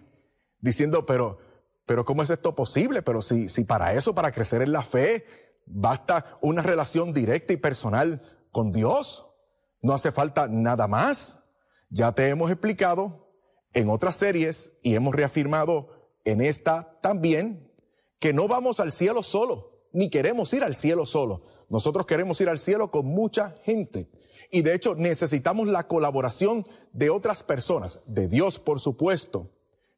diciendo, 0.59 1.05
pero, 1.05 1.39
pero 1.85 2.05
¿cómo 2.05 2.23
es 2.23 2.29
esto 2.29 2.55
posible? 2.55 3.01
Pero 3.01 3.21
si, 3.21 3.49
si 3.49 3.63
para 3.63 3.93
eso, 3.93 4.15
para 4.15 4.31
crecer 4.31 4.61
en 4.61 4.71
la 4.71 4.83
fe, 4.83 5.25
basta 5.65 6.25
una 6.41 6.61
relación 6.61 7.13
directa 7.13 7.53
y 7.53 7.57
personal 7.57 8.21
con 8.51 8.71
Dios, 8.71 9.27
no 9.81 9.93
hace 9.93 10.11
falta 10.11 10.47
nada 10.47 10.87
más. 10.87 11.39
Ya 11.89 12.11
te 12.13 12.29
hemos 12.29 12.49
explicado 12.49 13.35
en 13.73 13.89
otras 13.89 14.15
series 14.15 14.77
y 14.81 14.95
hemos 14.95 15.13
reafirmado 15.13 15.89
en 16.23 16.41
esta 16.41 16.99
también 17.01 17.72
que 18.19 18.33
no 18.33 18.47
vamos 18.47 18.79
al 18.79 18.91
cielo 18.91 19.23
solo, 19.23 19.87
ni 19.91 20.09
queremos 20.09 20.53
ir 20.53 20.63
al 20.63 20.75
cielo 20.75 21.05
solo. 21.05 21.43
Nosotros 21.69 22.05
queremos 22.05 22.39
ir 22.41 22.49
al 22.49 22.59
cielo 22.59 22.91
con 22.91 23.05
mucha 23.05 23.55
gente. 23.63 24.09
Y 24.51 24.61
de 24.61 24.75
hecho 24.75 24.95
necesitamos 24.95 25.67
la 25.67 25.87
colaboración 25.87 26.67
de 26.91 27.09
otras 27.09 27.43
personas, 27.43 28.01
de 28.05 28.27
Dios 28.27 28.59
por 28.59 28.79
supuesto, 28.79 29.49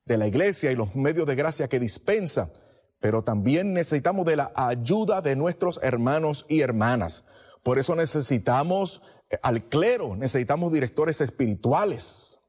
de 0.05 0.17
la 0.17 0.27
iglesia 0.27 0.71
y 0.71 0.75
los 0.75 0.95
medios 0.95 1.27
de 1.27 1.35
gracia 1.35 1.67
que 1.67 1.79
dispensa, 1.79 2.51
pero 2.99 3.23
también 3.23 3.73
necesitamos 3.73 4.25
de 4.25 4.35
la 4.35 4.51
ayuda 4.55 5.21
de 5.21 5.35
nuestros 5.35 5.79
hermanos 5.83 6.45
y 6.47 6.61
hermanas. 6.61 7.23
Por 7.63 7.79
eso 7.79 7.95
necesitamos 7.95 9.01
eh, 9.29 9.37
al 9.41 9.63
clero, 9.65 10.15
necesitamos 10.15 10.71
directores 10.71 11.19
espirituales, 11.21 12.39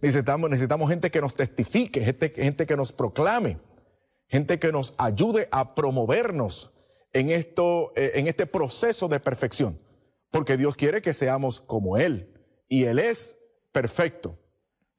necesitamos, 0.00 0.50
necesitamos 0.50 0.90
gente 0.90 1.10
que 1.10 1.20
nos 1.20 1.34
testifique, 1.34 2.02
gente, 2.02 2.30
gente 2.30 2.66
que 2.66 2.76
nos 2.76 2.92
proclame, 2.92 3.58
gente 4.28 4.58
que 4.58 4.72
nos 4.72 4.94
ayude 4.98 5.48
a 5.50 5.74
promovernos 5.74 6.70
en, 7.12 7.30
esto, 7.30 7.92
eh, 7.96 8.12
en 8.14 8.26
este 8.26 8.46
proceso 8.46 9.08
de 9.08 9.20
perfección. 9.20 9.80
Porque 10.30 10.56
Dios 10.56 10.76
quiere 10.76 11.02
que 11.02 11.14
seamos 11.14 11.60
como 11.60 11.96
Él. 11.96 12.32
Y 12.68 12.84
Él 12.84 12.98
es 12.98 13.38
perfecto. 13.72 14.38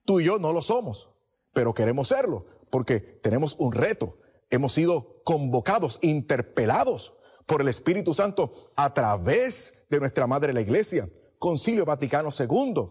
Tú 0.05 0.19
y 0.19 0.25
yo 0.25 0.39
no 0.39 0.53
lo 0.53 0.61
somos, 0.61 1.09
pero 1.53 1.73
queremos 1.73 2.07
serlo, 2.07 2.45
porque 2.69 2.99
tenemos 2.99 3.55
un 3.59 3.73
reto. 3.73 4.17
Hemos 4.49 4.73
sido 4.73 5.21
convocados, 5.25 5.99
interpelados 6.01 7.13
por 7.45 7.61
el 7.61 7.67
Espíritu 7.67 8.13
Santo 8.13 8.71
a 8.75 8.93
través 8.93 9.73
de 9.89 9.99
nuestra 9.99 10.27
Madre 10.27 10.53
la 10.53 10.61
Iglesia, 10.61 11.09
Concilio 11.39 11.85
Vaticano 11.85 12.29
II. 12.37 12.89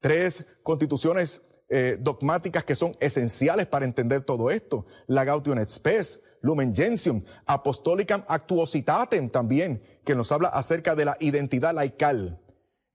Tres 0.00 0.46
constituciones 0.62 1.40
eh, 1.68 1.96
dogmáticas 2.00 2.64
que 2.64 2.76
son 2.76 2.96
esenciales 3.00 3.66
para 3.66 3.84
entender 3.84 4.22
todo 4.22 4.50
esto. 4.50 4.86
La 5.06 5.24
Gaudium 5.24 5.58
et 5.58 5.68
Spes, 5.68 6.20
Lumen 6.40 6.74
Gentium, 6.74 7.22
Apostolicam 7.44 8.24
Actuositatem 8.28 9.28
también, 9.30 9.82
que 10.04 10.14
nos 10.14 10.30
habla 10.30 10.48
acerca 10.48 10.94
de 10.94 11.04
la 11.04 11.16
identidad 11.20 11.74
laical 11.74 12.40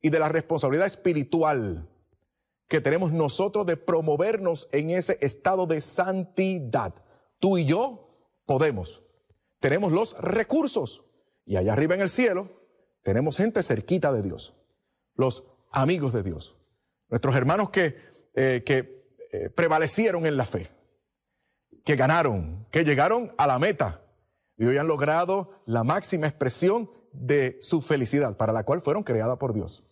y 0.02 0.10
de 0.10 0.20
la 0.20 0.30
responsabilidad 0.30 0.88
espiritual 0.88 1.88
que 2.72 2.80
tenemos 2.80 3.12
nosotros 3.12 3.66
de 3.66 3.76
promovernos 3.76 4.70
en 4.72 4.92
ese 4.92 5.18
estado 5.20 5.68
de 5.68 5.82
santidad. 5.82 6.94
Tú 7.40 7.58
y 7.58 7.66
yo 7.66 8.08
podemos. 8.46 9.02
Tenemos 9.60 9.92
los 9.92 10.18
recursos. 10.18 11.04
Y 11.46 11.58
allá 11.58 11.74
arriba 11.74 11.96
en 11.96 12.02
el 12.02 12.10
cielo 12.10 12.48
tenemos 13.04 13.36
gente 13.36 13.62
cerquita 13.62 14.14
de 14.14 14.22
Dios. 14.22 14.54
Los 15.16 15.44
amigos 15.72 16.14
de 16.14 16.24
Dios. 16.24 16.56
Nuestros 17.10 17.36
hermanos 17.36 17.72
que 17.72 17.98
eh, 18.34 18.64
que 18.66 19.02
eh, 19.34 19.50
prevalecieron 19.50 20.26
en 20.26 20.38
la 20.38 20.46
fe, 20.46 20.72
que 21.84 21.96
ganaron, 21.96 22.66
que 22.72 22.84
llegaron 22.84 23.34
a 23.38 23.48
la 23.48 23.60
meta 23.60 24.02
y 24.58 24.66
hoy 24.66 24.78
han 24.78 24.88
logrado 24.88 25.64
la 25.66 25.84
máxima 25.84 26.28
expresión 26.28 26.90
de 27.14 27.58
su 27.62 27.82
felicidad, 27.82 28.38
para 28.38 28.54
la 28.54 28.64
cual 28.64 28.82
fueron 28.82 29.04
creadas 29.04 29.38
por 29.38 29.54
Dios, 29.54 29.84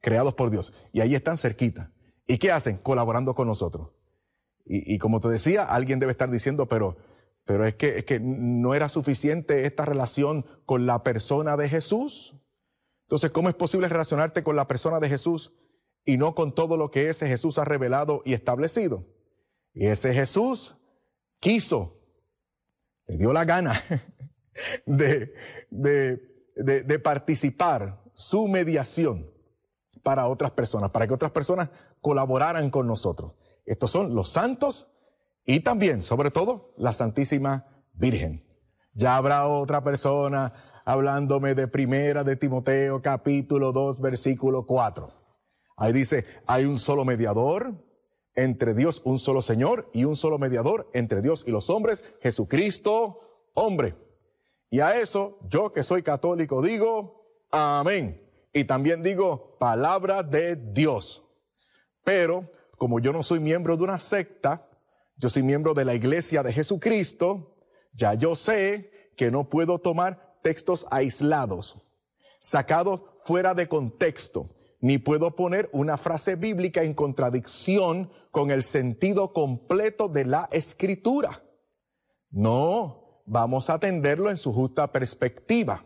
creados 0.00 0.34
por 0.34 0.50
Dios. 0.50 0.72
Y 0.92 1.00
ahí 1.00 1.14
están 1.14 1.36
cerquita. 1.36 1.92
¿Y 2.26 2.38
qué 2.38 2.50
hacen? 2.50 2.78
Colaborando 2.78 3.34
con 3.34 3.46
nosotros. 3.46 3.90
Y, 4.68 4.98
como 4.98 5.20
te 5.20 5.28
decía, 5.28 5.62
alguien 5.62 6.00
debe 6.00 6.10
estar 6.10 6.28
diciendo, 6.28 6.66
pero, 6.66 6.96
pero 7.44 7.64
es, 7.64 7.76
que, 7.76 7.98
es 7.98 8.04
que 8.04 8.18
no 8.18 8.74
era 8.74 8.88
suficiente 8.88 9.64
esta 9.64 9.84
relación 9.84 10.44
con 10.64 10.86
la 10.86 11.04
persona 11.04 11.56
de 11.56 11.68
Jesús. 11.68 12.34
Entonces, 13.02 13.30
¿cómo 13.30 13.48
es 13.48 13.54
posible 13.54 13.88
relacionarte 13.88 14.42
con 14.42 14.56
la 14.56 14.66
persona 14.66 14.98
de 14.98 15.08
Jesús 15.08 15.52
y 16.06 16.16
no 16.16 16.34
con 16.34 16.54
todo 16.54 16.78
lo 16.78 16.90
que 16.90 17.10
ese 17.10 17.26
Jesús 17.26 17.58
ha 17.58 17.64
revelado 17.64 18.22
y 18.24 18.32
establecido. 18.32 19.04
Y 19.74 19.88
ese 19.88 20.14
Jesús 20.14 20.76
quiso, 21.40 21.98
le 23.06 23.18
dio 23.18 23.32
la 23.32 23.44
gana 23.44 23.74
de, 24.86 25.34
participar 27.02 28.00
su 28.14 28.46
mediación 28.46 29.30
para 30.02 30.28
otras 30.28 30.52
personas, 30.52 30.90
para 30.90 31.06
que 31.06 31.14
otras 31.14 31.32
personas 31.32 31.70
colaboraran 32.00 32.70
con 32.70 32.86
nosotros. 32.86 33.34
Estos 33.66 33.90
son 33.90 34.14
los 34.14 34.28
santos 34.28 34.88
y 35.44 35.60
también, 35.60 36.02
sobre 36.02 36.30
todo, 36.30 36.72
la 36.78 36.92
Santísima 36.92 37.66
Virgen. 37.94 38.46
Ya 38.94 39.16
habrá 39.16 39.48
otra 39.48 39.82
persona 39.82 40.52
hablándome 40.84 41.56
de 41.56 41.66
primera 41.66 42.22
de 42.22 42.36
Timoteo 42.36 43.02
capítulo 43.02 43.72
2 43.72 44.00
versículo 44.00 44.66
4. 44.66 45.25
Ahí 45.76 45.92
dice, 45.92 46.24
hay 46.46 46.64
un 46.64 46.78
solo 46.78 47.04
mediador 47.04 47.74
entre 48.34 48.72
Dios, 48.72 49.02
un 49.04 49.18
solo 49.18 49.42
Señor 49.42 49.90
y 49.92 50.04
un 50.04 50.16
solo 50.16 50.38
mediador 50.38 50.90
entre 50.94 51.20
Dios 51.20 51.44
y 51.46 51.50
los 51.50 51.68
hombres, 51.68 52.04
Jesucristo, 52.22 53.50
hombre. 53.54 53.94
Y 54.70 54.80
a 54.80 54.98
eso, 54.98 55.38
yo 55.48 55.72
que 55.72 55.82
soy 55.82 56.02
católico, 56.02 56.62
digo, 56.62 57.44
amén. 57.50 58.22
Y 58.54 58.64
también 58.64 59.02
digo, 59.02 59.56
palabra 59.58 60.22
de 60.22 60.56
Dios. 60.56 61.22
Pero, 62.04 62.50
como 62.78 62.98
yo 62.98 63.12
no 63.12 63.22
soy 63.22 63.40
miembro 63.40 63.76
de 63.76 63.84
una 63.84 63.98
secta, 63.98 64.66
yo 65.16 65.28
soy 65.28 65.42
miembro 65.42 65.74
de 65.74 65.84
la 65.84 65.94
iglesia 65.94 66.42
de 66.42 66.54
Jesucristo, 66.54 67.54
ya 67.92 68.14
yo 68.14 68.34
sé 68.34 69.10
que 69.16 69.30
no 69.30 69.48
puedo 69.48 69.78
tomar 69.78 70.38
textos 70.42 70.86
aislados, 70.90 71.76
sacados 72.38 73.02
fuera 73.24 73.54
de 73.54 73.68
contexto 73.68 74.48
ni 74.86 74.98
puedo 74.98 75.34
poner 75.34 75.68
una 75.72 75.96
frase 75.96 76.36
bíblica 76.36 76.84
en 76.84 76.94
contradicción 76.94 78.08
con 78.30 78.52
el 78.52 78.62
sentido 78.62 79.32
completo 79.32 80.06
de 80.06 80.24
la 80.24 80.48
escritura. 80.52 81.42
No, 82.30 83.22
vamos 83.26 83.68
a 83.68 83.74
atenderlo 83.74 84.30
en 84.30 84.36
su 84.36 84.52
justa 84.52 84.92
perspectiva. 84.92 85.84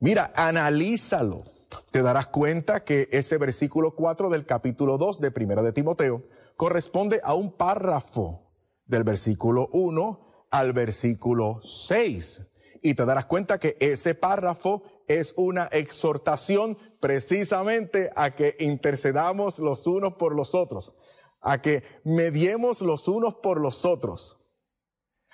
Mira, 0.00 0.32
analízalo. 0.34 1.44
Te 1.92 2.02
darás 2.02 2.26
cuenta 2.26 2.82
que 2.82 3.08
ese 3.12 3.38
versículo 3.38 3.94
4 3.94 4.28
del 4.28 4.44
capítulo 4.44 4.98
2 4.98 5.20
de 5.20 5.30
Primera 5.30 5.62
de 5.62 5.72
Timoteo 5.72 6.22
corresponde 6.56 7.20
a 7.22 7.34
un 7.34 7.52
párrafo 7.52 8.50
del 8.86 9.04
versículo 9.04 9.68
1 9.72 10.48
al 10.50 10.72
versículo 10.72 11.60
6. 11.62 12.42
Y 12.82 12.94
te 12.94 13.04
darás 13.06 13.26
cuenta 13.26 13.60
que 13.60 13.76
ese 13.78 14.16
párrafo 14.16 14.82
es 15.08 15.34
una 15.36 15.66
exhortación 15.66 16.78
precisamente 17.00 18.10
a 18.16 18.34
que 18.34 18.56
intercedamos 18.58 19.58
los 19.58 19.86
unos 19.86 20.14
por 20.14 20.34
los 20.34 20.54
otros, 20.54 20.94
a 21.40 21.60
que 21.60 21.82
mediemos 22.04 22.80
los 22.80 23.08
unos 23.08 23.34
por 23.34 23.60
los 23.60 23.84
otros, 23.84 24.38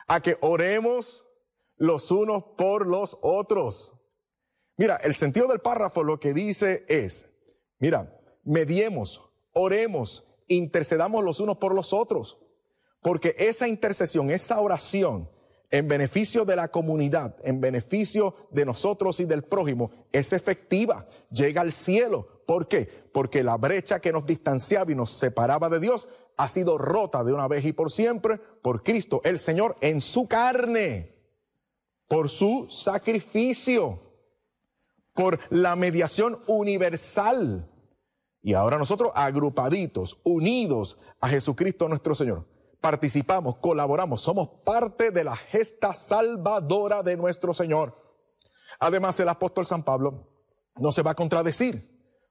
a 0.07 0.21
que 0.21 0.37
oremos 0.41 1.27
los 1.77 2.11
unos 2.11 2.45
por 2.57 2.87
los 2.87 3.19
otros. 3.23 3.95
Mira, 4.77 4.97
el 4.97 5.15
sentido 5.15 5.47
del 5.49 5.61
párrafo 5.61 6.03
lo 6.05 6.19
que 6.19 6.33
dice 6.35 6.85
es, 6.89 7.29
mira, 7.79 8.19
mediemos, 8.45 9.31
oremos, 9.53 10.27
intercedamos 10.49 11.23
los 11.25 11.41
unos 11.41 11.59
por 11.59 11.75
los 11.75 11.93
otros, 11.93 12.39
porque 13.03 13.37
esa 13.39 13.69
intercesión, 13.69 14.31
esa 14.31 14.61
oración 14.61 15.31
en 15.71 15.87
beneficio 15.87 16.45
de 16.45 16.57
la 16.57 16.69
comunidad, 16.69 17.37
en 17.45 17.61
beneficio 17.61 18.35
de 18.51 18.65
nosotros 18.65 19.21
y 19.21 19.25
del 19.25 19.45
prójimo, 19.45 19.91
es 20.13 20.33
efectiva, 20.33 21.07
llega 21.31 21.61
al 21.61 21.71
cielo. 21.71 22.27
¿Por 22.47 22.67
qué? 22.67 22.89
Porque 23.13 23.45
la 23.45 23.57
brecha 23.57 24.01
que 24.01 24.13
nos 24.13 24.27
distanciaba 24.27 24.91
y 24.91 24.97
nos 24.97 25.13
separaba 25.13 25.69
de 25.69 25.79
Dios 25.79 26.09
ha 26.37 26.49
sido 26.49 26.77
rota 26.77 27.23
de 27.23 27.33
una 27.33 27.47
vez 27.47 27.65
y 27.65 27.73
por 27.73 27.93
siempre 27.93 28.39
por 28.39 28.83
Cristo, 28.83 29.21
el 29.25 29.39
Señor, 29.39 29.77
en 29.81 30.01
su 30.01 30.27
carne, 30.27 31.15
por 32.09 32.29
su 32.29 32.67
sacrificio, 32.69 34.01
por 35.15 35.39
la 35.51 35.77
mediación 35.77 36.39
universal. 36.49 37.69
Y 38.43 38.55
ahora 38.55 38.79
nosotros 38.79 39.13
agrupaditos, 39.15 40.19
unidos 40.25 40.99
a 41.21 41.29
Jesucristo 41.29 41.89
nuestro 41.89 42.17
Señor 42.17 42.45
participamos, 42.81 43.57
colaboramos, 43.57 44.21
somos 44.21 44.49
parte 44.65 45.11
de 45.11 45.25
la 45.25 45.37
gesta 45.37 45.95
salvadora 45.95 47.03
de 47.03 47.17
nuestro 47.17 47.55
Señor. 47.55 47.97
Además, 48.79 49.19
el 49.21 49.29
apóstol 49.29 49.67
San 49.67 49.83
Pablo 49.83 50.29
no 50.77 50.93
se 50.93 51.03
va 51.03 51.13
a 51.13 51.17
contradecir, 51.17 51.89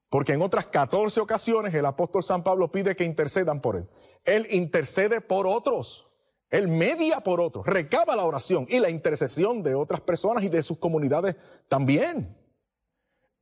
porque 0.09 0.33
en 0.33 0.41
otras 0.41 0.65
14 0.67 1.19
ocasiones 1.19 1.73
el 1.73 1.85
apóstol 1.85 2.23
San 2.23 2.43
Pablo 2.43 2.71
pide 2.71 2.95
que 2.95 3.03
intercedan 3.03 3.61
por 3.61 3.75
él. 3.75 3.89
Él 4.25 4.47
intercede 4.49 5.21
por 5.21 5.45
otros. 5.45 6.07
Él 6.49 6.67
media 6.67 7.19
por 7.21 7.39
otros, 7.39 7.65
recaba 7.67 8.15
la 8.15 8.23
oración 8.23 8.65
y 8.69 8.79
la 8.79 8.89
intercesión 8.89 9.61
de 9.61 9.75
otras 9.75 10.01
personas 10.01 10.43
y 10.43 10.49
de 10.49 10.63
sus 10.63 10.79
comunidades 10.79 11.35
también. 11.67 12.35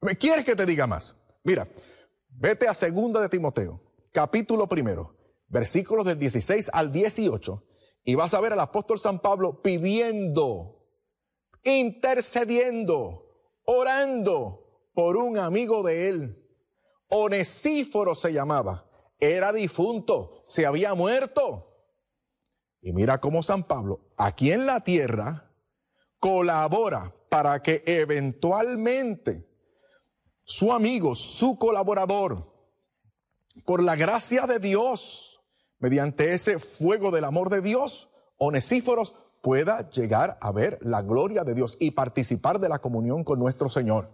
¿Me 0.02 0.18
quieres 0.18 0.44
que 0.44 0.56
te 0.56 0.66
diga 0.66 0.88
más? 0.88 1.16
Mira, 1.44 1.68
vete 2.28 2.68
a 2.68 2.74
segunda 2.74 3.22
de 3.22 3.30
Timoteo, 3.30 3.82
capítulo 4.12 4.68
primero, 4.68 5.16
versículos 5.48 6.06
del 6.06 6.20
16 6.20 6.70
al 6.74 6.92
18, 6.92 7.64
y 8.04 8.16
vas 8.16 8.34
a 8.34 8.42
ver 8.42 8.54
al 8.54 8.60
apóstol 8.60 9.00
San 9.00 9.20
Pablo 9.20 9.62
pidiendo, 9.62 10.86
intercediendo, 11.64 13.26
orando 13.66 14.90
por 14.94 15.18
un 15.18 15.38
amigo 15.38 15.84
de 15.84 16.10
él. 16.10 16.44
Onesíforo 17.10 18.16
se 18.16 18.34
llamaba. 18.34 18.86
Era 19.20 19.52
difunto, 19.52 20.42
se 20.46 20.66
había 20.66 20.94
muerto. 20.94 21.68
Y 22.82 22.94
mira 22.94 23.20
cómo 23.20 23.44
San 23.44 23.64
Pablo, 23.64 24.12
aquí 24.16 24.52
en 24.52 24.66
la 24.66 24.84
tierra, 24.84 25.52
colabora 26.20 27.14
para 27.30 27.62
que 27.62 27.84
eventualmente 27.86 29.48
su 30.42 30.72
amigo, 30.72 31.16
su 31.16 31.58
colaborador, 31.58 32.54
por 33.66 33.84
la 33.84 33.96
gracia 33.96 34.46
de 34.46 34.60
Dios, 34.60 35.37
mediante 35.80 36.34
ese 36.34 36.60
fuego 36.60 37.12
del 37.12 37.26
amor 37.26 37.50
de 37.50 37.62
Dios, 37.62 38.10
Onesíforos 38.38 39.16
pueda 39.42 39.90
llegar 39.90 40.38
a 40.42 40.52
ver 40.52 40.80
la 40.82 41.02
gloria 41.02 41.44
de 41.44 41.54
Dios 41.54 41.78
y 41.80 41.92
participar 41.92 42.60
de 42.60 42.70
la 42.70 42.80
comunión 42.80 43.24
con 43.24 43.40
nuestro 43.40 43.70
Señor. 43.70 44.12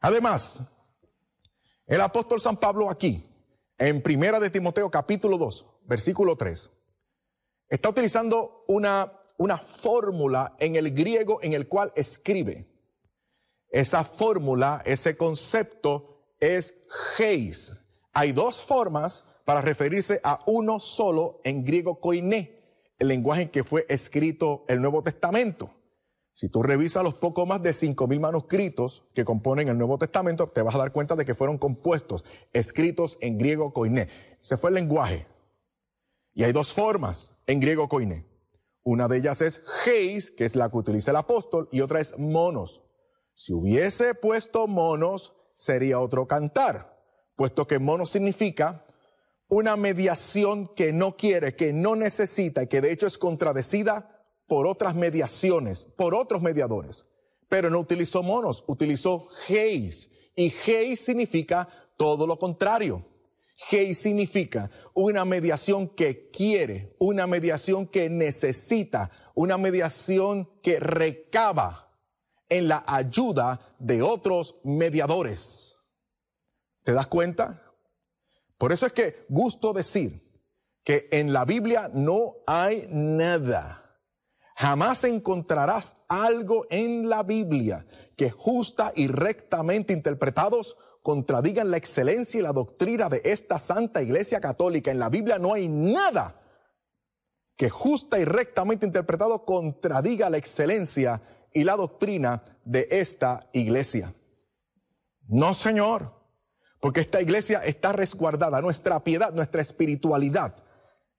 Además, 0.00 0.62
el 1.86 2.00
apóstol 2.00 2.40
San 2.40 2.56
Pablo 2.56 2.90
aquí, 2.90 3.28
en 3.78 4.02
Primera 4.02 4.38
de 4.38 4.50
Timoteo 4.50 4.90
capítulo 4.90 5.36
2, 5.38 5.66
versículo 5.84 6.36
3, 6.36 6.70
está 7.68 7.88
utilizando 7.88 8.64
una, 8.68 9.12
una 9.36 9.58
fórmula 9.58 10.54
en 10.58 10.76
el 10.76 10.94
griego 10.94 11.40
en 11.42 11.52
el 11.52 11.68
cual 11.68 11.92
escribe. 11.94 12.66
Esa 13.68 14.04
fórmula, 14.04 14.82
ese 14.84 15.16
concepto 15.16 16.22
es 16.38 16.74
geis. 17.16 17.74
Hay 18.12 18.32
dos 18.32 18.62
formas 18.62 19.24
para 19.44 19.60
referirse 19.60 20.20
a 20.24 20.40
uno 20.46 20.80
solo 20.80 21.40
en 21.44 21.64
griego 21.64 22.00
koiné, 22.00 22.62
el 22.98 23.08
lenguaje 23.08 23.42
en 23.42 23.48
que 23.50 23.64
fue 23.64 23.84
escrito 23.88 24.64
el 24.68 24.80
Nuevo 24.80 25.02
Testamento. 25.02 25.70
Si 26.32 26.48
tú 26.48 26.62
revisas 26.62 27.04
los 27.04 27.14
poco 27.14 27.46
más 27.46 27.62
de 27.62 27.70
5.000 27.70 28.18
manuscritos 28.18 29.04
que 29.14 29.24
componen 29.24 29.68
el 29.68 29.78
Nuevo 29.78 29.98
Testamento, 29.98 30.48
te 30.48 30.62
vas 30.62 30.74
a 30.74 30.78
dar 30.78 30.92
cuenta 30.92 31.14
de 31.14 31.24
que 31.24 31.34
fueron 31.34 31.58
compuestos, 31.58 32.24
escritos 32.52 33.18
en 33.20 33.38
griego 33.38 33.72
koiné. 33.72 34.08
Ese 34.40 34.56
fue 34.56 34.70
el 34.70 34.74
lenguaje. 34.74 35.28
Y 36.32 36.42
hay 36.42 36.52
dos 36.52 36.72
formas 36.72 37.36
en 37.46 37.60
griego 37.60 37.88
koiné. 37.88 38.26
Una 38.82 39.06
de 39.06 39.18
ellas 39.18 39.42
es 39.42 39.62
geis, 39.84 40.32
que 40.32 40.44
es 40.44 40.56
la 40.56 40.70
que 40.70 40.76
utiliza 40.76 41.12
el 41.12 41.16
apóstol, 41.18 41.68
y 41.70 41.80
otra 41.80 42.00
es 42.00 42.18
monos. 42.18 42.82
Si 43.32 43.52
hubiese 43.52 44.14
puesto 44.14 44.66
monos, 44.66 45.34
sería 45.54 46.00
otro 46.00 46.26
cantar, 46.26 47.00
puesto 47.36 47.66
que 47.66 47.78
monos 47.78 48.10
significa 48.10 48.84
una 49.48 49.76
mediación 49.76 50.66
que 50.66 50.92
no 50.92 51.16
quiere, 51.16 51.54
que 51.54 51.72
no 51.72 51.96
necesita 51.96 52.66
que 52.66 52.80
de 52.80 52.92
hecho 52.92 53.06
es 53.06 53.18
contradecida 53.18 54.26
por 54.46 54.66
otras 54.66 54.94
mediaciones, 54.94 55.86
por 55.96 56.14
otros 56.14 56.42
mediadores. 56.42 57.06
Pero 57.48 57.70
no 57.70 57.78
utilizó 57.78 58.22
monos, 58.22 58.64
utilizó 58.66 59.28
heis. 59.48 60.10
Y 60.34 60.52
heis 60.66 61.00
significa 61.00 61.68
todo 61.96 62.26
lo 62.26 62.38
contrario. 62.38 63.06
Heis 63.70 63.98
significa 63.98 64.70
una 64.94 65.24
mediación 65.24 65.88
que 65.88 66.30
quiere, 66.30 66.96
una 66.98 67.26
mediación 67.26 67.86
que 67.86 68.10
necesita, 68.10 69.10
una 69.34 69.56
mediación 69.58 70.50
que 70.62 70.80
recaba 70.80 71.84
en 72.48 72.68
la 72.68 72.82
ayuda 72.86 73.60
de 73.78 74.02
otros 74.02 74.56
mediadores. 74.64 75.78
¿Te 76.82 76.92
das 76.92 77.06
cuenta? 77.06 77.63
Por 78.64 78.72
eso 78.72 78.86
es 78.86 78.92
que 78.92 79.26
gusto 79.28 79.74
decir 79.74 80.22
que 80.84 81.06
en 81.12 81.34
la 81.34 81.44
Biblia 81.44 81.90
no 81.92 82.36
hay 82.46 82.86
nada. 82.88 84.00
Jamás 84.56 85.04
encontrarás 85.04 85.98
algo 86.08 86.64
en 86.70 87.10
la 87.10 87.24
Biblia 87.24 87.84
que 88.16 88.30
justa 88.30 88.90
y 88.96 89.06
rectamente 89.06 89.92
interpretados 89.92 90.78
contradigan 91.02 91.70
la 91.70 91.76
excelencia 91.76 92.40
y 92.40 92.42
la 92.42 92.54
doctrina 92.54 93.10
de 93.10 93.20
esta 93.26 93.58
Santa 93.58 94.00
Iglesia 94.00 94.40
Católica. 94.40 94.90
En 94.90 94.98
la 94.98 95.10
Biblia 95.10 95.38
no 95.38 95.52
hay 95.52 95.68
nada 95.68 96.40
que 97.58 97.68
justa 97.68 98.18
y 98.18 98.24
rectamente 98.24 98.86
interpretado 98.86 99.44
contradiga 99.44 100.30
la 100.30 100.38
excelencia 100.38 101.20
y 101.52 101.64
la 101.64 101.76
doctrina 101.76 102.42
de 102.64 102.88
esta 102.90 103.46
iglesia. 103.52 104.14
No, 105.28 105.52
Señor. 105.52 106.23
Porque 106.84 107.00
esta 107.00 107.22
iglesia 107.22 107.60
está 107.64 107.94
resguardada, 107.94 108.60
nuestra 108.60 109.02
piedad, 109.02 109.32
nuestra 109.32 109.62
espiritualidad, 109.62 110.54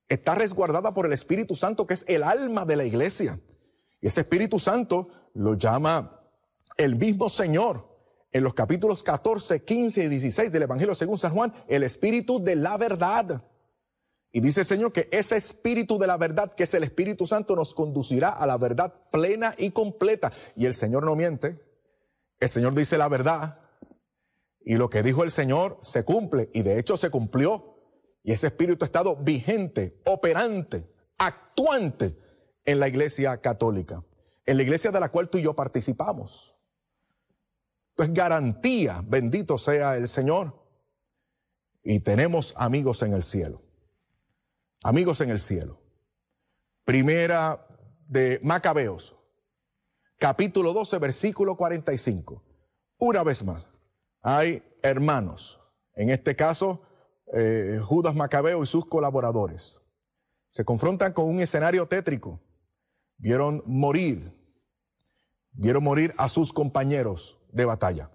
está 0.08 0.36
resguardada 0.36 0.93
por 0.93 1.08
el 1.08 1.13
Espíritu 1.13 1.56
Santo, 1.56 1.88
que 1.88 1.95
es 1.95 2.06
el 2.08 2.21
alma 2.21 2.65
de 2.65 2.75
la 2.75 2.86
iglesia. 2.86 3.39
Y 3.99 4.06
ese 4.06 4.21
Espíritu 4.21 4.60
Santo 4.60 5.08
lo 5.34 5.56
llama 5.56 6.21
el 6.78 6.95
mismo 6.97 7.32
Señor 7.32 7.97
en 8.32 8.43
los 8.43 8.54
capítulos 8.54 9.01
14, 9.01 9.63
15 9.63 10.04
y 10.04 10.08
16 10.08 10.51
del 10.51 10.62
Evangelio 10.62 10.93
según 10.93 11.17
San 11.17 11.34
Juan, 11.34 11.51
el 11.67 11.82
Espíritu 11.82 12.38
de 12.43 12.58
la 12.58 12.78
verdad. 12.78 13.41
Y 14.32 14.41
dice 14.41 14.60
el 14.60 14.67
Señor 14.67 14.91
que 14.93 15.10
ese 15.12 15.36
Espíritu 15.36 15.97
de 15.97 16.06
la 16.06 16.17
verdad, 16.17 16.54
que 16.54 16.65
es 16.65 16.73
el 16.75 16.84
Espíritu 16.84 17.25
Santo, 17.25 17.56
nos 17.56 17.73
conducirá 17.73 18.30
a 18.30 18.45
la 18.45 18.60
verdad 18.60 18.93
plena 19.12 19.56
y 19.58 19.71
completa. 19.71 20.32
Y 20.56 20.67
el 20.67 20.75
Señor 20.75 21.06
no 21.06 21.15
miente. 21.15 21.60
El 22.39 22.49
Señor 22.49 22.75
dice 22.75 22.99
la 22.99 23.08
verdad 23.08 23.64
y 24.65 24.75
lo 24.75 24.89
que 24.89 25.04
dijo 25.04 25.23
el 25.23 25.30
Señor 25.30 25.78
se 25.84 26.04
cumple 26.04 26.49
y 26.51 26.63
de 26.63 26.80
hecho 26.80 26.97
se 26.97 27.11
cumplió. 27.11 27.78
Y 28.24 28.32
ese 28.32 28.47
espíritu 28.47 28.84
ha 28.84 28.88
estado 28.88 29.16
vigente, 29.16 30.01
operante, 30.05 30.89
actuante 31.20 32.18
en 32.66 32.80
la 32.80 32.88
iglesia 32.88 33.39
católica, 33.39 34.03
en 34.43 34.57
la 34.57 34.63
iglesia 34.63 34.89
de 34.89 34.99
la 34.99 35.09
cual 35.09 35.30
tú 35.30 35.38
y 35.38 35.43
yo 35.43 35.55
participamos. 35.55 36.57
Pues 37.93 38.11
garantía, 38.11 39.03
bendito 39.05 39.59
sea 39.59 39.95
el 39.97 40.07
Señor. 40.07 40.59
Y 41.84 41.99
tenemos 41.99 42.55
amigos 42.57 43.03
en 43.03 43.13
el 43.13 43.22
cielo. 43.22 43.61
Amigos 44.84 45.22
en 45.22 45.30
el 45.30 45.39
cielo. 45.39 45.80
Primera 46.84 47.68
de 48.07 48.39
Macabeos, 48.41 49.16
capítulo 50.18 50.74
12, 50.74 50.97
versículo 50.97 51.55
45. 51.55 52.41
Una 52.97 53.24
vez 53.24 53.43
más 53.43 53.68
hay 54.28 54.63
hermanos, 54.82 55.61
en 55.93 56.09
este 56.09 56.36
caso 56.36 56.82
eh, 57.32 57.80
Judas 57.84 58.15
Macabeo 58.15 58.63
y 58.63 58.65
sus 58.65 58.88
colaboradores. 58.88 59.80
Se 60.49 60.65
confrontan 60.65 61.13
con 61.13 61.26
un 61.26 61.39
escenario 61.41 61.88
tétrico. 61.88 62.41
Vieron 63.17 63.61
morir, 63.67 64.34
vieron 65.51 65.84
morir 65.84 66.11
a 66.17 66.28
sus 66.28 66.53
compañeros 66.53 67.38
de 67.51 67.65
batalla. 67.65 68.09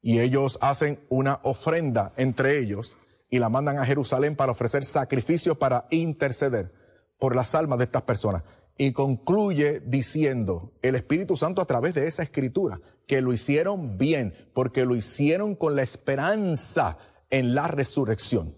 Y 0.00 0.20
ellos 0.20 0.56
hacen 0.60 1.04
una 1.08 1.40
ofrenda 1.42 2.12
entre 2.16 2.60
ellos 2.60 2.96
y 3.28 3.40
la 3.40 3.48
mandan 3.48 3.80
a 3.80 3.86
Jerusalén 3.86 4.36
para 4.36 4.52
ofrecer 4.52 4.84
sacrificios 4.84 5.58
para 5.58 5.88
interceder 5.90 6.72
por 7.18 7.34
las 7.34 7.56
almas 7.56 7.78
de 7.78 7.86
estas 7.86 8.02
personas. 8.02 8.44
Y 8.78 8.92
concluye 8.92 9.80
diciendo 9.80 10.72
el 10.82 10.94
Espíritu 10.96 11.36
Santo 11.36 11.62
a 11.62 11.66
través 11.66 11.94
de 11.94 12.06
esa 12.06 12.22
escritura, 12.22 12.80
que 13.06 13.22
lo 13.22 13.32
hicieron 13.32 13.96
bien, 13.96 14.34
porque 14.52 14.84
lo 14.84 14.94
hicieron 14.96 15.54
con 15.54 15.76
la 15.76 15.82
esperanza 15.82 16.98
en 17.30 17.54
la 17.54 17.68
resurrección. 17.68 18.54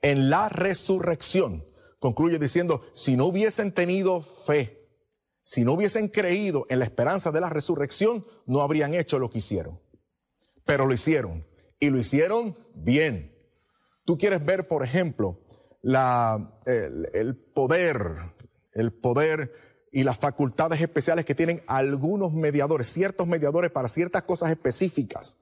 En 0.00 0.30
la 0.30 0.48
resurrección. 0.48 1.64
Concluye 1.98 2.38
diciendo, 2.38 2.82
si 2.92 3.16
no 3.16 3.26
hubiesen 3.26 3.72
tenido 3.72 4.20
fe, 4.20 4.84
si 5.42 5.62
no 5.64 5.72
hubiesen 5.72 6.08
creído 6.08 6.66
en 6.70 6.78
la 6.78 6.86
esperanza 6.86 7.30
de 7.30 7.40
la 7.40 7.50
resurrección, 7.50 8.26
no 8.46 8.60
habrían 8.60 8.94
hecho 8.94 9.18
lo 9.18 9.28
que 9.28 9.38
hicieron. 9.38 9.80
Pero 10.64 10.86
lo 10.86 10.94
hicieron. 10.94 11.46
Y 11.80 11.90
lo 11.90 11.98
hicieron 11.98 12.56
bien. 12.74 13.34
Tú 14.06 14.16
quieres 14.16 14.44
ver, 14.44 14.68
por 14.68 14.84
ejemplo, 14.84 15.40
el 15.82 17.36
poder, 17.54 18.16
el 18.74 18.92
poder 18.92 19.52
y 19.90 20.02
las 20.02 20.18
facultades 20.18 20.80
especiales 20.80 21.24
que 21.24 21.34
tienen 21.34 21.62
algunos 21.66 22.32
mediadores, 22.32 22.92
ciertos 22.92 23.26
mediadores 23.26 23.70
para 23.70 23.88
ciertas 23.88 24.22
cosas 24.22 24.50
específicas, 24.50 25.38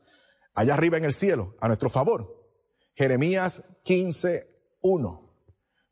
allá 0.55 0.75
arriba 0.75 0.99
en 0.99 1.05
el 1.05 1.15
cielo, 1.15 1.57
a 1.61 1.69
nuestro 1.69 1.89
favor. 1.89 2.51
Jeremías 2.95 3.63
15, 3.85 4.49
1. 4.83 5.23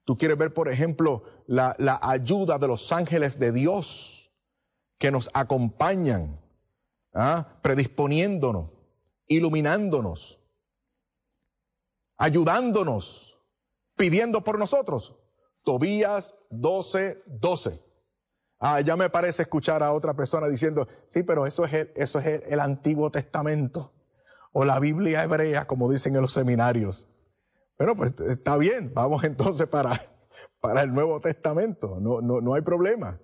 Tú 0.05 0.18
quieres 0.18 0.36
ver, 0.36 0.53
por 0.53 0.70
ejemplo, 0.70 1.22
la, 1.47 1.74
ayuda 2.03 2.59
de 2.59 2.68
los 2.68 2.93
ángeles 2.93 3.38
de 3.38 3.53
Dios 3.53 4.30
que 4.99 5.11
nos 5.11 5.30
acompañan, 5.32 6.38
¿ah? 7.14 7.49
predisponiéndonos, 7.62 8.70
iluminándonos, 9.26 10.41
ayudándonos, 12.18 13.38
pidiendo 13.97 14.45
por 14.45 14.59
nosotros. 14.59 15.16
Tobías 15.64 16.36
12, 16.50 17.22
12. 17.26 17.82
Ah, 18.58 18.80
ya 18.80 18.96
me 18.96 19.08
parece 19.08 19.42
escuchar 19.42 19.82
a 19.82 19.92
otra 19.92 20.14
persona 20.14 20.46
diciendo, 20.46 20.86
sí, 21.06 21.22
pero 21.22 21.46
eso 21.46 21.64
es 21.64 21.72
el, 21.72 21.92
eso 21.96 22.18
es 22.18 22.42
el, 22.46 22.61
Antiguo 22.61 23.11
Testamento 23.11 23.92
o 24.52 24.64
la 24.64 24.78
Biblia 24.80 25.24
hebrea, 25.24 25.66
como 25.66 25.90
dicen 25.90 26.14
en 26.14 26.22
los 26.22 26.34
seminarios. 26.34 27.08
Bueno, 27.78 27.96
pues 27.96 28.12
está 28.20 28.58
bien, 28.58 28.92
vamos 28.94 29.24
entonces 29.24 29.66
para, 29.66 29.98
para 30.61 30.82
el 30.82 30.92
Nuevo 30.92 31.20
Testamento, 31.20 31.98
no, 32.00 32.20
no, 32.20 32.42
no 32.42 32.54
hay 32.54 32.61
problema. 32.61 33.18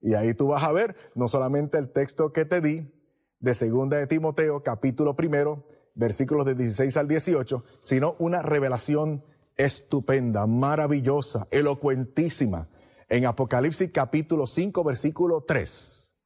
Y 0.00 0.14
ahí 0.14 0.34
tú 0.34 0.48
vas 0.48 0.64
a 0.64 0.72
ver 0.72 0.96
no 1.14 1.28
solamente 1.28 1.78
el 1.78 1.90
texto 1.90 2.32
que 2.32 2.44
te 2.44 2.60
di 2.60 2.92
de 3.38 3.54
segunda 3.54 3.96
de 3.96 4.06
Timoteo, 4.06 4.62
capítulo 4.62 5.14
primero, 5.14 5.68
versículos 5.94 6.46
de 6.46 6.54
16 6.54 6.96
al 6.96 7.08
18, 7.08 7.64
sino 7.80 8.16
una 8.18 8.42
revelación 8.42 9.24
estupenda, 9.56 10.46
maravillosa, 10.46 11.46
elocuentísima 11.50 12.68
en 13.08 13.26
Apocalipsis 13.26 13.90
capítulo 13.92 14.46
5, 14.46 14.84
versículo 14.84 15.44
3. 15.46 16.16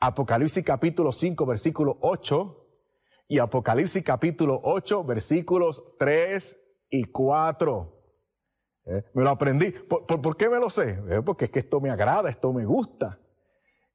Apocalipsis 0.00 0.64
capítulo 0.64 1.12
5, 1.12 1.46
versículo 1.46 1.98
8 2.00 2.58
y 3.28 3.38
Apocalipsis 3.38 4.02
capítulo 4.02 4.60
8, 4.62 5.04
versículos 5.04 5.82
3 5.98 6.56
y 6.90 7.04
4. 7.04 7.98
Eh, 8.84 9.04
me 9.14 9.22
lo 9.22 9.30
aprendí. 9.30 9.70
¿Por, 9.70 10.06
por, 10.06 10.20
por 10.20 10.36
qué 10.36 10.48
me 10.48 10.58
lo 10.58 10.70
sé? 10.70 11.00
Eh, 11.08 11.22
porque 11.24 11.46
es 11.46 11.50
que 11.50 11.60
esto 11.60 11.80
me 11.80 11.90
agrada, 11.90 12.30
esto 12.30 12.52
me 12.52 12.64
gusta. 12.64 13.20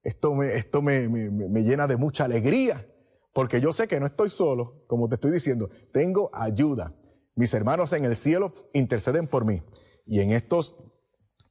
Esto, 0.01 0.33
me, 0.33 0.53
esto 0.53 0.81
me, 0.81 1.09
me, 1.09 1.29
me 1.29 1.61
llena 1.63 1.87
de 1.87 1.97
mucha 1.97 2.25
alegría. 2.25 2.87
Porque 3.33 3.59
yo 3.59 3.73
sé 3.73 3.87
que 3.87 3.99
no 3.99 4.05
estoy 4.05 4.29
solo, 4.29 4.85
como 4.87 5.09
te 5.09 5.15
estoy 5.15 5.31
diciendo, 5.31 5.69
tengo 5.91 6.29
ayuda. 6.33 6.95
Mis 7.37 7.53
hermanos 7.53 7.93
en 7.93 8.03
el 8.03 8.15
cielo 8.15 8.51
interceden 8.73 9.27
por 9.27 9.45
mí. 9.45 9.61
Y 10.07 10.21
en 10.21 10.31
estos 10.31 10.75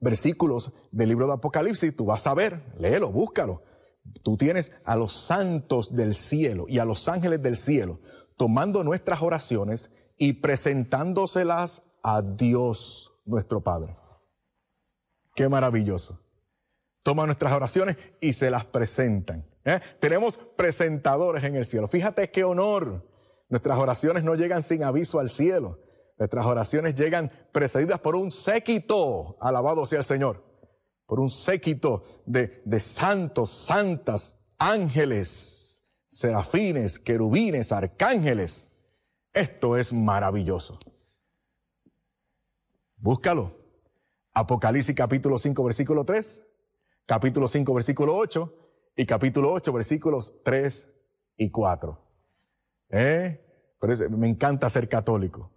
versículos 0.00 0.72
del 0.90 1.10
libro 1.10 1.28
de 1.28 1.34
Apocalipsis, 1.34 1.94
tú 1.94 2.06
vas 2.06 2.26
a 2.26 2.34
ver, 2.34 2.60
léelo, 2.76 3.12
búscalo. 3.12 3.62
Tú 4.24 4.36
tienes 4.36 4.72
a 4.84 4.96
los 4.96 5.12
santos 5.12 5.94
del 5.94 6.16
cielo 6.16 6.66
y 6.68 6.80
a 6.80 6.84
los 6.84 7.08
ángeles 7.08 7.40
del 7.40 7.56
cielo 7.56 8.00
tomando 8.36 8.82
nuestras 8.82 9.22
oraciones 9.22 9.90
y 10.18 10.34
presentándoselas 10.34 11.84
a 12.02 12.20
Dios 12.20 13.12
nuestro 13.24 13.62
Padre. 13.62 13.96
Qué 15.36 15.48
maravilloso. 15.48 16.20
Toma 17.04 17.26
nuestras 17.26 17.52
oraciones 17.52 17.96
y 18.20 18.32
se 18.32 18.50
las 18.50 18.64
presentan. 18.64 19.46
¿eh? 19.64 19.78
Tenemos 20.00 20.36
presentadores 20.56 21.44
en 21.44 21.54
el 21.54 21.64
cielo. 21.64 21.86
Fíjate 21.86 22.28
qué 22.32 22.42
honor. 22.42 23.06
Nuestras 23.48 23.78
oraciones 23.78 24.24
no 24.24 24.34
llegan 24.34 24.62
sin 24.62 24.82
aviso 24.82 25.18
al 25.20 25.30
cielo. 25.30 25.80
Nuestras 26.18 26.46
oraciones 26.46 26.94
llegan 26.94 27.30
precedidas 27.52 28.00
por 28.00 28.16
un 28.16 28.30
séquito, 28.30 29.36
alabado 29.40 29.84
sea 29.86 29.98
el 29.98 30.04
Señor, 30.04 30.42
por 31.06 31.20
un 31.20 31.30
séquito 31.30 32.02
de, 32.24 32.62
de 32.64 32.80
santos, 32.80 33.50
santas, 33.50 34.38
ángeles, 34.58 35.82
serafines, 36.06 36.98
querubines, 36.98 37.70
arcángeles. 37.72 38.68
Esto 39.32 39.76
es 39.76 39.92
maravilloso. 39.92 40.78
Búscalo. 42.96 43.54
Apocalipsis 44.32 44.94
capítulo 44.94 45.38
5, 45.38 45.64
versículo 45.64 46.04
3, 46.04 46.42
capítulo 47.06 47.48
5, 47.48 47.72
versículo 47.72 48.16
8 48.16 48.54
y 48.96 49.06
capítulo 49.06 49.52
8, 49.52 49.72
versículos 49.72 50.32
3 50.42 50.90
y 51.38 51.50
4. 51.50 52.05
¿Eh? 52.90 53.40
Pero 53.80 53.92
es, 53.92 54.10
me 54.10 54.28
encanta 54.28 54.70
ser 54.70 54.88
católico, 54.88 55.52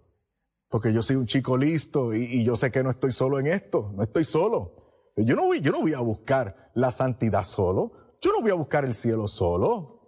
porque 0.68 0.92
yo 0.92 1.02
soy 1.02 1.16
un 1.16 1.26
chico 1.26 1.56
listo 1.56 2.14
y, 2.14 2.44
yo 2.44 2.56
sé 2.56 2.70
que 2.70 2.82
no 2.82 2.90
estoy 2.90 3.12
solo 3.12 3.38
en 3.38 3.46
esto, 3.46 3.92
no 3.94 4.02
estoy 4.02 4.24
solo. 4.24 4.76
Yo 5.16 5.36
no, 5.36 5.46
voy, 5.46 5.60
yo 5.60 5.72
no 5.72 5.80
voy 5.80 5.94
a 5.94 6.00
buscar 6.00 6.70
la 6.74 6.90
santidad 6.90 7.42
solo, 7.42 7.92
yo 8.20 8.32
no 8.32 8.40
voy 8.40 8.50
a 8.50 8.54
buscar 8.54 8.84
el 8.84 8.94
cielo 8.94 9.28
solo. 9.28 9.98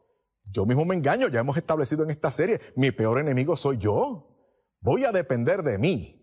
Yo 0.44 0.66
mismo 0.66 0.84
me 0.84 0.94
engaño, 0.94 1.28
ya 1.28 1.40
hemos 1.40 1.56
establecido 1.56 2.04
en 2.04 2.10
esta 2.10 2.30
serie, 2.30 2.60
mi 2.76 2.90
peor 2.90 3.18
enemigo 3.18 3.56
soy 3.56 3.78
yo. 3.78 4.28
Voy 4.80 5.04
a 5.04 5.12
depender 5.12 5.62
de 5.62 5.78
mí. 5.78 6.18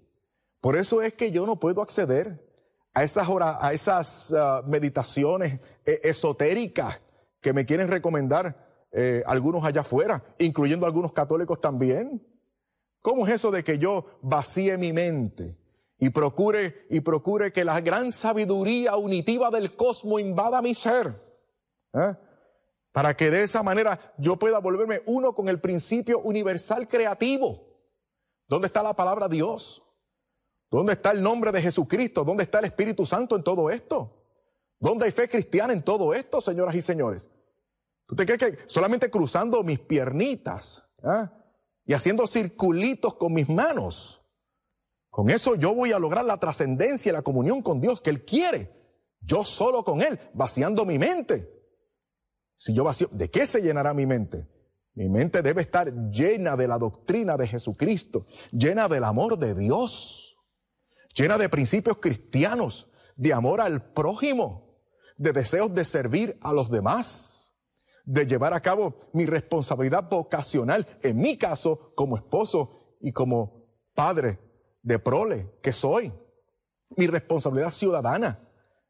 Por 0.62 0.76
eso 0.76 1.02
es 1.02 1.14
que 1.14 1.32
yo 1.32 1.46
no 1.46 1.60
puedo 1.60 1.82
acceder 1.82 2.46
a 2.94 3.04
esas, 3.04 3.30
horas, 3.30 3.58
a 3.62 3.74
esas 3.74 4.34
uh, 4.34 4.68
meditaciones 4.68 5.60
eh, 5.86 6.02
esotéricas 6.04 7.02
que 7.42 7.54
me 7.54 7.66
quieren 7.66 7.88
recomendar 7.88 8.69
eh, 8.92 9.24
algunos 9.26 9.64
allá 9.64 9.82
afuera, 9.82 10.24
incluyendo 10.40 10.86
algunos 10.86 11.12
católicos 11.12 11.62
también. 11.62 12.26
¿Cómo 13.02 13.28
es 13.28 13.34
eso 13.34 13.52
de 13.52 13.64
que 13.64 13.78
yo 13.78 14.06
vacíe 14.22 14.78
mi 14.78 14.92
mente 14.92 15.58
y 15.98 16.10
procure, 16.10 16.86
y 16.90 17.00
procure 17.02 17.52
que 17.52 17.64
la 17.64 17.80
gran 17.82 18.12
sabiduría 18.12 18.98
unitiva 18.98 19.50
del 19.52 19.76
cosmos 19.76 20.22
invada 20.22 20.62
mi 20.62 20.74
ser? 20.74 21.22
¿Eh? 21.94 22.16
Para 22.92 23.16
que 23.16 23.30
de 23.30 23.44
esa 23.44 23.64
manera 23.64 24.00
yo 24.18 24.38
pueda 24.38 24.60
volverme 24.60 25.02
uno 25.06 25.34
con 25.34 25.48
el 25.48 25.60
principio 25.60 26.20
universal 26.20 26.88
creativo. 26.88 27.68
¿Dónde 28.48 28.68
está 28.68 28.82
la 28.82 28.96
palabra 28.96 29.28
Dios? 29.28 29.84
¿Dónde 30.72 30.94
está 30.94 31.12
el 31.12 31.22
nombre 31.22 31.52
de 31.52 31.62
Jesucristo? 31.62 32.24
¿Dónde 32.24 32.44
está 32.44 32.60
el 32.60 32.66
Espíritu 32.66 33.06
Santo 33.06 33.36
en 33.36 33.44
todo 33.44 33.70
esto? 33.70 34.16
¿Dónde 34.80 35.06
hay 35.06 35.12
fe 35.12 35.30
cristiana 35.30 35.74
en 35.74 35.84
todo 35.84 36.14
esto, 36.14 36.42
señoras 36.42 36.76
y 36.76 36.82
señores? 36.82 37.30
¿Tú 38.10 38.16
te 38.16 38.26
crees 38.26 38.40
que 38.40 38.58
solamente 38.68 39.10
cruzando 39.10 39.64
mis 39.64 39.80
piernitas 39.80 40.84
¿eh? 41.04 41.30
y 41.86 41.94
haciendo 41.94 42.28
circulitos 42.28 43.16
con 43.16 43.34
mis 43.34 43.48
manos, 43.48 44.22
con 45.10 45.30
eso 45.30 45.56
yo 45.56 45.74
voy 45.74 45.94
a 45.94 46.00
lograr 46.00 46.26
la 46.26 46.40
trascendencia 46.40 47.10
y 47.10 47.14
la 47.14 47.22
comunión 47.22 47.62
con 47.62 47.80
Dios 47.80 48.02
que 48.02 48.10
Él 48.10 48.26
quiere? 48.26 48.76
Yo 49.22 49.46
solo 49.46 49.86
con 49.86 50.02
Él, 50.02 50.20
vaciando 50.34 50.84
mi 50.84 51.00
mente. 51.00 51.50
Si 52.58 52.74
yo 52.74 52.84
vacío, 52.84 53.08
¿de 53.12 53.30
qué 53.30 53.46
se 53.46 53.62
llenará 53.62 53.94
mi 53.94 54.06
mente? 54.06 54.50
Mi 54.96 55.08
mente 55.08 55.42
debe 55.42 55.62
estar 55.62 55.94
llena 56.12 56.58
de 56.58 56.68
la 56.68 56.78
doctrina 56.78 57.38
de 57.38 57.48
Jesucristo, 57.48 58.26
llena 58.52 58.90
del 58.90 59.06
amor 59.06 59.38
de 59.38 59.56
Dios 59.56 60.30
llena 61.20 61.38
de 61.38 61.50
principios 61.50 61.98
cristianos, 61.98 62.88
de 63.16 63.34
amor 63.34 63.60
al 63.60 63.92
prójimo, 63.92 64.82
de 65.18 65.34
deseos 65.34 65.74
de 65.74 65.84
servir 65.84 66.38
a 66.42 66.54
los 66.54 66.72
demás, 66.72 67.49
de 68.10 68.26
llevar 68.26 68.56
a 68.56 68.60
cabo 68.60 68.96
mi 69.14 69.28
responsabilidad 69.28 70.10
vocacional, 70.10 70.88
en 71.04 71.18
mi 71.18 71.38
caso 71.38 71.94
como 71.94 72.18
esposo 72.18 72.72
y 73.00 73.12
como 73.12 73.68
padre 73.94 74.40
de 74.82 74.98
prole 74.98 75.60
que 75.62 75.72
soy, 75.72 76.12
mi 76.98 77.06
responsabilidad 77.06 77.70
ciudadana. 77.70 78.40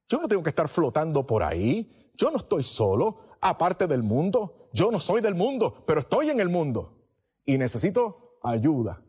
Yo 0.07 0.22
no 0.22 0.30
tengo 0.30 0.41
que 0.41 0.51
estar 0.51 0.70
flotando 0.70 1.28
por 1.28 1.43
ahí, 1.43 2.11
yo 2.15 2.32
no 2.32 2.38
estoy 2.38 2.63
solo, 2.63 3.17
aparte 3.41 3.88
del 3.88 4.03
mundo, 4.03 4.70
yo 4.72 4.89
no 4.89 5.01
soy 5.01 5.20
del 5.20 5.36
mundo, 5.36 5.84
pero 5.86 5.99
estoy 5.99 6.30
en 6.30 6.39
el 6.39 6.47
mundo 6.47 6.97
y 7.43 7.57
necesito 7.57 8.39
ayuda, 8.41 9.03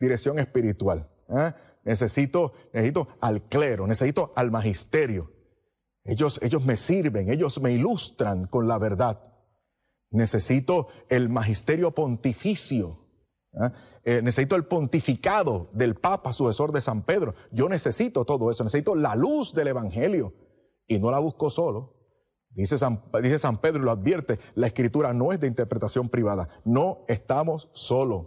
dirección 0.00 0.40
espiritual. 0.40 1.08
¿eh? 1.28 1.52
necesito, 1.84 2.54
necesito 2.72 3.06
al 3.20 3.42
clero, 3.42 3.86
necesito 3.86 4.32
al 4.34 4.50
magisterio. 4.50 5.30
Ellos, 6.02 6.40
ellos 6.42 6.64
me 6.64 6.76
sirven, 6.76 7.30
ellos 7.30 7.60
me 7.60 7.70
ilustran 7.70 8.46
con 8.46 8.66
la 8.66 8.78
verdad. 8.78 9.20
Necesito 10.14 10.86
el 11.08 11.28
magisterio 11.28 11.90
pontificio. 11.90 13.00
¿eh? 13.52 13.70
Eh, 14.04 14.22
necesito 14.22 14.54
el 14.54 14.64
pontificado 14.64 15.68
del 15.72 15.96
Papa, 15.96 16.32
sucesor 16.32 16.72
de 16.72 16.80
San 16.80 17.02
Pedro. 17.02 17.34
Yo 17.50 17.68
necesito 17.68 18.24
todo 18.24 18.50
eso. 18.50 18.62
Necesito 18.62 18.94
la 18.94 19.16
luz 19.16 19.52
del 19.52 19.68
Evangelio. 19.68 20.32
y 20.86 20.98
no 20.98 21.10
la 21.10 21.18
buscó 21.18 21.50
solo. 21.50 21.94
Dice 22.50 22.78
San, 22.78 23.02
dice 23.20 23.38
San 23.40 23.58
Pedro 23.58 23.80
y 23.80 23.84
lo 23.86 23.90
advierte, 23.90 24.38
la 24.54 24.68
escritura 24.68 25.12
no 25.12 25.32
es 25.32 25.40
de 25.40 25.48
interpretación 25.48 26.08
privada, 26.08 26.48
no 26.64 27.04
estamos 27.08 27.68
solos. 27.72 28.26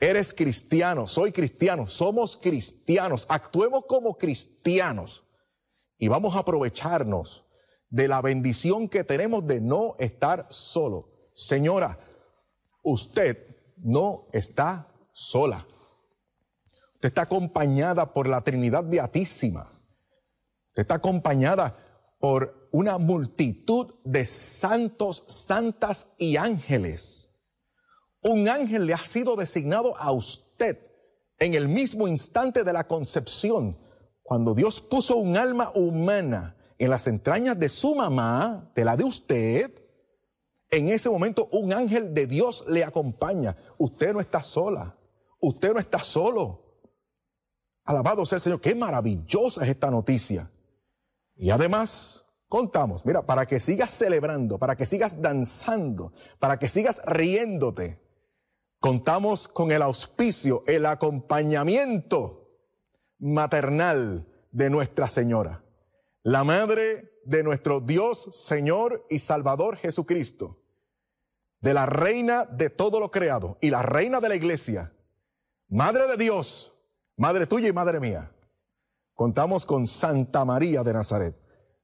Eres 0.00 0.34
cristiano, 0.34 1.06
soy 1.06 1.30
cristiano, 1.30 1.86
somos 1.86 2.36
cristianos, 2.36 3.26
actuemos 3.28 3.84
como 3.86 4.16
cristianos 4.16 5.24
y 5.96 6.08
vamos 6.08 6.34
a 6.34 6.40
aprovecharnos 6.40 7.47
de 7.90 8.08
la 8.08 8.20
bendición 8.20 8.88
que 8.88 9.04
tenemos 9.04 9.46
de 9.46 9.60
no 9.60 9.96
estar 9.98 10.46
solo. 10.50 11.08
Señora, 11.32 11.98
usted 12.82 13.56
no 13.76 14.26
está 14.32 14.88
sola. 15.12 15.66
Usted 16.94 17.08
está 17.08 17.22
acompañada 17.22 18.12
por 18.12 18.28
la 18.28 18.42
Trinidad 18.42 18.84
Beatísima. 18.84 19.70
Usted 20.68 20.82
está 20.82 20.96
acompañada 20.96 21.76
por 22.18 22.68
una 22.72 22.98
multitud 22.98 23.94
de 24.04 24.26
santos, 24.26 25.24
santas 25.28 26.12
y 26.18 26.36
ángeles. 26.36 27.30
Un 28.22 28.48
ángel 28.48 28.86
le 28.86 28.94
ha 28.94 28.98
sido 28.98 29.36
designado 29.36 29.96
a 29.96 30.10
usted 30.12 30.78
en 31.38 31.54
el 31.54 31.68
mismo 31.68 32.08
instante 32.08 32.64
de 32.64 32.72
la 32.72 32.86
concepción, 32.86 33.78
cuando 34.22 34.54
Dios 34.54 34.80
puso 34.80 35.16
un 35.16 35.36
alma 35.36 35.70
humana 35.74 36.57
en 36.78 36.90
las 36.90 37.06
entrañas 37.06 37.58
de 37.58 37.68
su 37.68 37.94
mamá, 37.94 38.70
de 38.74 38.84
la 38.84 38.96
de 38.96 39.04
usted, 39.04 39.82
en 40.70 40.88
ese 40.88 41.10
momento 41.10 41.48
un 41.52 41.72
ángel 41.72 42.14
de 42.14 42.26
Dios 42.26 42.64
le 42.68 42.84
acompaña. 42.84 43.56
Usted 43.78 44.12
no 44.12 44.20
está 44.20 44.42
sola, 44.42 44.96
usted 45.40 45.72
no 45.72 45.80
está 45.80 45.98
solo. 45.98 46.64
Alabado 47.84 48.24
sea 48.26 48.36
el 48.36 48.42
Señor, 48.42 48.60
qué 48.60 48.74
maravillosa 48.74 49.64
es 49.64 49.70
esta 49.70 49.90
noticia. 49.90 50.50
Y 51.34 51.50
además, 51.50 52.26
contamos, 52.48 53.04
mira, 53.06 53.24
para 53.24 53.46
que 53.46 53.60
sigas 53.60 53.90
celebrando, 53.90 54.58
para 54.58 54.76
que 54.76 54.86
sigas 54.86 55.22
danzando, 55.22 56.12
para 56.38 56.58
que 56.58 56.68
sigas 56.68 57.00
riéndote, 57.06 58.00
contamos 58.80 59.48
con 59.48 59.70
el 59.70 59.82
auspicio, 59.82 60.64
el 60.66 60.86
acompañamiento 60.86 62.48
maternal 63.18 64.26
de 64.50 64.70
Nuestra 64.70 65.08
Señora, 65.08 65.64
la 66.22 66.44
Madre 66.44 67.12
de 67.24 67.42
nuestro 67.42 67.80
Dios, 67.80 68.30
Señor 68.32 69.06
y 69.10 69.18
Salvador 69.18 69.76
Jesucristo, 69.76 70.62
de 71.60 71.74
la 71.74 71.86
Reina 71.86 72.44
de 72.46 72.70
todo 72.70 73.00
lo 73.00 73.10
creado 73.10 73.58
y 73.60 73.70
la 73.70 73.82
Reina 73.82 74.20
de 74.20 74.28
la 74.28 74.34
Iglesia, 74.36 74.92
Madre 75.68 76.06
de 76.08 76.16
Dios, 76.16 76.74
Madre 77.16 77.46
tuya 77.46 77.68
y 77.68 77.72
Madre 77.72 78.00
mía. 78.00 78.32
Contamos 79.14 79.66
con 79.66 79.86
Santa 79.86 80.44
María 80.44 80.82
de 80.82 80.92
Nazaret, 80.92 81.36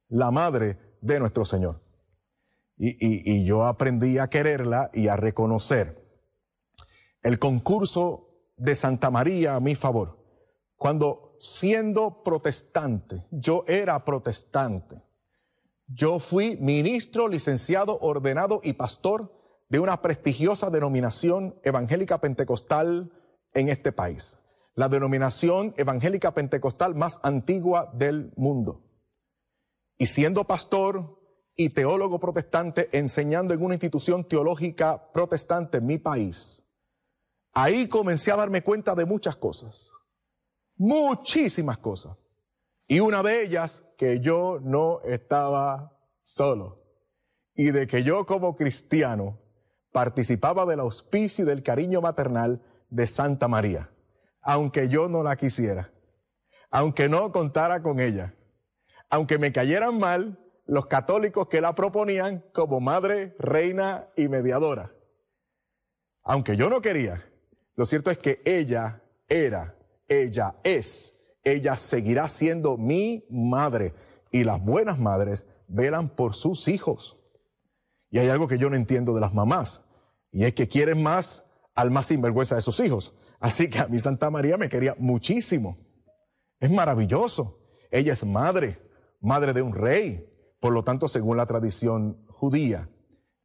la 0.07 0.31
Madre 0.31 0.97
de 1.01 1.19
nuestro 1.19 1.45
Señor. 1.45 1.81
Y, 2.77 2.89
y, 2.89 3.39
y 3.39 3.45
yo 3.45 3.65
aprendí 3.65 4.17
a 4.17 4.29
quererla 4.29 4.89
y 4.93 5.07
a 5.07 5.15
reconocer 5.15 6.03
el 7.21 7.39
concurso 7.39 8.51
de 8.57 8.75
Santa 8.75 9.11
María 9.11 9.55
a 9.55 9.59
mi 9.59 9.75
favor. 9.75 10.17
Cuando 10.77 11.24
siendo 11.45 12.23
protestante, 12.23 13.23
yo 13.29 13.65
era 13.67 14.03
protestante, 14.03 15.03
yo 15.87 16.17
fui 16.17 16.57
ministro, 16.57 17.27
licenciado, 17.27 17.99
ordenado 18.01 18.61
y 18.63 18.73
pastor 18.73 19.31
de 19.69 19.77
una 19.77 20.01
prestigiosa 20.01 20.71
denominación 20.71 21.59
evangélica 21.63 22.19
pentecostal 22.19 23.11
en 23.53 23.69
este 23.69 23.91
país, 23.91 24.39
la 24.73 24.89
denominación 24.89 25.75
evangélica 25.77 26.33
pentecostal 26.33 26.95
más 26.95 27.19
antigua 27.21 27.91
del 27.93 28.33
mundo. 28.35 28.81
Y 29.99 30.07
siendo 30.07 30.45
pastor 30.45 31.19
y 31.55 31.69
teólogo 31.69 32.19
protestante, 32.19 32.89
enseñando 32.91 33.53
en 33.53 33.63
una 33.63 33.75
institución 33.75 34.27
teológica 34.27 35.11
protestante 35.13 35.77
en 35.77 35.85
mi 35.85 35.99
país, 35.99 36.63
ahí 37.53 37.87
comencé 37.87 38.31
a 38.31 38.35
darme 38.35 38.63
cuenta 38.63 38.95
de 38.95 39.05
muchas 39.05 39.35
cosas, 39.35 39.91
muchísimas 40.75 41.77
cosas. 41.77 42.17
Y 42.87 42.99
una 42.99 43.23
de 43.23 43.43
ellas, 43.43 43.83
que 43.97 44.19
yo 44.19 44.59
no 44.61 45.01
estaba 45.01 45.97
solo. 46.21 46.83
Y 47.53 47.71
de 47.71 47.87
que 47.87 48.03
yo 48.03 48.25
como 48.25 48.55
cristiano 48.55 49.39
participaba 49.91 50.65
del 50.65 50.81
auspicio 50.81 51.45
y 51.45 51.47
del 51.47 51.63
cariño 51.63 52.01
maternal 52.01 52.61
de 52.89 53.07
Santa 53.07 53.47
María, 53.47 53.89
aunque 54.41 54.89
yo 54.89 55.07
no 55.07 55.23
la 55.23 55.35
quisiera, 55.37 55.91
aunque 56.69 57.07
no 57.07 57.31
contara 57.31 57.81
con 57.81 57.99
ella, 57.99 58.35
aunque 59.09 59.37
me 59.37 59.53
cayeran 59.53 59.97
mal 59.97 60.39
los 60.65 60.87
católicos 60.87 61.47
que 61.47 61.61
la 61.61 61.75
proponían 61.75 62.43
como 62.53 62.79
madre, 62.79 63.35
reina 63.39 64.09
y 64.15 64.27
mediadora. 64.27 64.93
Aunque 66.23 66.57
yo 66.57 66.69
no 66.69 66.81
quería, 66.81 67.23
lo 67.75 67.85
cierto 67.85 68.11
es 68.11 68.17
que 68.17 68.41
ella 68.45 69.01
era, 69.27 69.77
ella 70.07 70.55
es 70.63 71.15
ella 71.45 71.77
seguirá 71.77 72.27
siendo 72.27 72.75
mi 72.75 73.23
madre. 73.29 73.93
Y 74.31 74.43
las 74.43 74.61
buenas 74.61 74.99
madres 74.99 75.47
velan 75.67 76.09
por 76.09 76.33
sus 76.33 76.67
hijos. 76.67 77.17
Y 78.09 78.17
hay 78.17 78.27
algo 78.27 78.47
que 78.47 78.57
yo 78.57 78.69
no 78.69 78.75
entiendo 78.75 79.13
de 79.13 79.21
las 79.21 79.33
mamás. 79.33 79.85
Y 80.31 80.43
es 80.43 80.53
que 80.53 80.67
quieren 80.67 81.01
más 81.01 81.43
al 81.75 81.91
más 81.91 82.07
sinvergüenza 82.07 82.55
de 82.55 82.61
sus 82.61 82.79
hijos. 82.79 83.13
Así 83.39 83.69
que 83.69 83.79
a 83.79 83.87
mi 83.87 83.99
Santa 83.99 84.29
María 84.29 84.57
me 84.57 84.69
quería 84.69 84.95
muchísimo. 84.97 85.77
Es 86.59 86.71
maravilloso. 86.71 87.59
Ella 87.91 88.13
es 88.13 88.25
madre, 88.25 88.77
madre 89.21 89.53
de 89.53 89.61
un 89.61 89.73
rey. 89.73 90.27
Por 90.59 90.73
lo 90.73 90.83
tanto, 90.83 91.07
según 91.07 91.37
la 91.37 91.45
tradición 91.45 92.25
judía, 92.27 92.89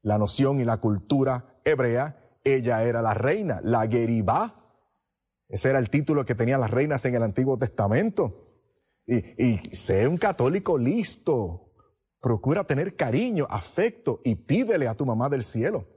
la 0.00 0.16
noción 0.16 0.58
y 0.58 0.64
la 0.64 0.78
cultura 0.78 1.60
hebrea, 1.64 2.16
ella 2.44 2.82
era 2.84 3.02
la 3.02 3.12
reina, 3.12 3.60
la 3.62 3.86
Geribá, 3.86 4.59
ese 5.50 5.68
era 5.68 5.80
el 5.80 5.90
título 5.90 6.24
que 6.24 6.36
tenían 6.36 6.60
las 6.60 6.70
reinas 6.70 7.04
en 7.04 7.16
el 7.16 7.24
Antiguo 7.24 7.58
Testamento. 7.58 8.46
Y, 9.06 9.56
sé 9.74 10.06
un 10.06 10.16
católico 10.16 10.78
listo. 10.78 11.72
Procura 12.20 12.64
tener 12.64 12.94
cariño, 12.94 13.46
afecto 13.50 14.20
y 14.24 14.36
pídele 14.36 14.86
a 14.86 14.94
tu 14.94 15.04
mamá 15.04 15.28
del 15.28 15.42
cielo. 15.42 15.88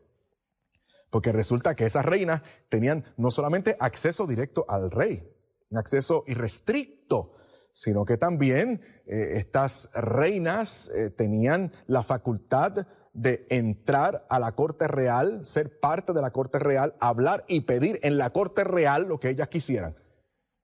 Porque 1.12 1.32
resulta 1.32 1.76
que 1.76 1.86
esas 1.86 2.04
reinas 2.04 2.42
tenían 2.70 3.06
no 3.18 3.30
solamente 3.30 3.78
acceso 3.80 4.26
directo 4.26 4.66
al 4.68 4.90
rey, 4.90 5.24
un 5.70 5.78
acceso 5.78 6.24
irrestricto, 6.26 7.34
sino 7.72 8.06
que 8.06 8.18
también 8.18 8.82
eh, 9.06 9.34
estas 9.36 9.92
reinas 9.94 10.90
eh, 10.90 11.12
tenían 11.12 11.72
la 11.86 12.02
facultad 12.02 12.88
de 13.14 13.46
entrar 13.50 14.26
a 14.30 14.40
la 14.40 14.54
corte 14.54 14.88
real, 14.88 15.46
ser 15.46 15.80
parte 15.80 16.14
de 16.14 16.22
la 16.22 16.32
corte 16.32 16.60
real, 16.60 16.96
hablar 17.00 17.46
y 17.48 17.62
pedir 17.62 18.00
en 18.04 18.18
la 18.18 18.32
corte 18.32 18.64
real 18.64 19.08
lo 19.08 19.20
que 19.20 19.30
ellas 19.30 19.48
quisieran. 19.48 19.96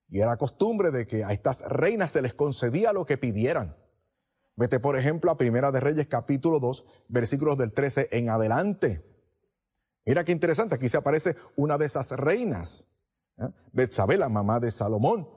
Y 0.08 0.20
era 0.20 0.38
costumbre 0.38 0.90
de 0.90 1.06
que 1.06 1.24
a 1.24 1.32
estas 1.32 1.62
reinas 1.62 2.12
se 2.12 2.24
les 2.24 2.34
concedía 2.34 2.92
lo 2.92 3.06
que 3.06 3.18
pidieran. 3.18 3.78
Vete, 4.56 4.80
por 4.80 4.98
ejemplo, 4.98 5.32
a 5.32 5.38
Primera 5.38 5.72
de 5.72 5.80
Reyes, 5.80 6.08
capítulo 6.08 6.60
2, 6.60 6.84
versículos 7.08 7.58
del 7.58 7.72
13 7.72 8.10
en 8.12 8.30
adelante. 8.30 9.06
Mira 10.06 10.24
qué 10.24 10.32
interesante, 10.32 10.76
aquí 10.76 10.90
se 10.90 10.98
aparece 10.98 11.36
una 11.56 11.78
de 11.78 11.86
esas 11.86 12.12
reinas, 12.12 12.88
¿eh? 13.38 13.50
Betsabé, 13.72 14.18
la 14.18 14.28
mamá 14.28 14.60
de 14.60 14.72
Salomón. 14.72 15.30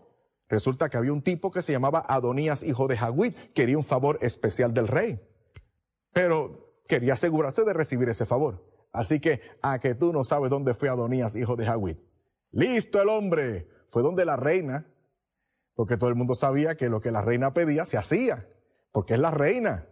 Resulta 0.48 0.88
que 0.88 0.96
había 0.96 1.12
un 1.12 1.22
tipo 1.22 1.50
que 1.50 1.62
se 1.62 1.72
llamaba 1.72 2.04
Adonías, 2.08 2.62
hijo 2.62 2.88
de 2.88 2.96
Hagüid, 2.96 3.34
quería 3.54 3.76
un 3.76 3.84
favor 3.84 4.18
especial 4.22 4.74
del 4.74 4.88
rey. 4.88 5.20
Pero 6.12 6.61
quería 6.86 7.14
asegurarse 7.14 7.64
de 7.64 7.72
recibir 7.72 8.08
ese 8.08 8.26
favor. 8.26 8.64
Así 8.92 9.20
que, 9.20 9.40
a 9.62 9.78
que 9.78 9.94
tú 9.94 10.12
no 10.12 10.24
sabes 10.24 10.50
dónde 10.50 10.74
fue 10.74 10.88
Adonías, 10.88 11.34
hijo 11.36 11.56
de 11.56 11.66
Hagüid. 11.66 11.96
Listo 12.50 13.00
el 13.00 13.08
hombre. 13.08 13.68
Fue 13.88 14.02
donde 14.02 14.24
la 14.24 14.36
reina, 14.36 14.86
porque 15.74 15.96
todo 15.96 16.08
el 16.08 16.16
mundo 16.16 16.34
sabía 16.34 16.76
que 16.76 16.88
lo 16.88 17.00
que 17.00 17.10
la 17.10 17.20
reina 17.20 17.52
pedía 17.52 17.84
se 17.84 17.98
hacía, 17.98 18.48
porque 18.90 19.14
es 19.14 19.20
la 19.20 19.30
reina. 19.30 19.86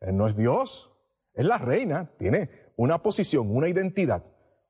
Él 0.00 0.16
no 0.16 0.26
es 0.26 0.36
Dios, 0.36 0.94
es 1.34 1.46
la 1.46 1.58
reina. 1.58 2.10
Tiene 2.18 2.50
una 2.76 3.02
posición, 3.02 3.54
una 3.54 3.68
identidad, 3.68 4.24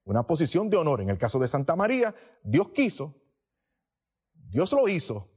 una 0.05 0.27
posición 0.27 0.71
de 0.71 0.77
honor. 0.77 1.01
En 1.01 1.11
el 1.11 1.19
caso 1.19 1.39
de 1.39 1.49
Santa 1.49 1.75
María, 1.75 2.15
Dios 2.45 2.69
quiso, 2.71 3.17
Dios 4.33 4.73
lo 4.73 4.89
hizo, 4.89 5.29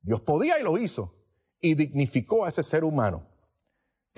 Dios 0.00 0.20
podía 0.20 0.60
y 0.60 0.62
lo 0.62 0.78
hizo, 0.78 1.14
y 1.60 1.74
dignificó 1.74 2.44
a 2.44 2.48
ese 2.48 2.62
ser 2.62 2.84
humano 2.84 3.26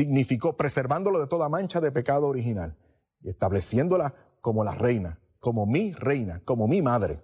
dignificó, 0.01 0.57
preservándolo 0.57 1.21
de 1.21 1.27
toda 1.27 1.51
mancha 1.51 1.81
de 1.81 1.93
pecado 1.93 2.27
original 2.27 2.77
y 3.21 3.29
estableciéndola 3.29 4.15
como 4.41 4.65
la 4.65 4.75
reina, 4.75 5.21
como 5.39 5.67
mi 5.67 5.93
reina, 5.93 6.41
como 6.47 6.67
mi 6.67 6.81
madre. 6.81 7.23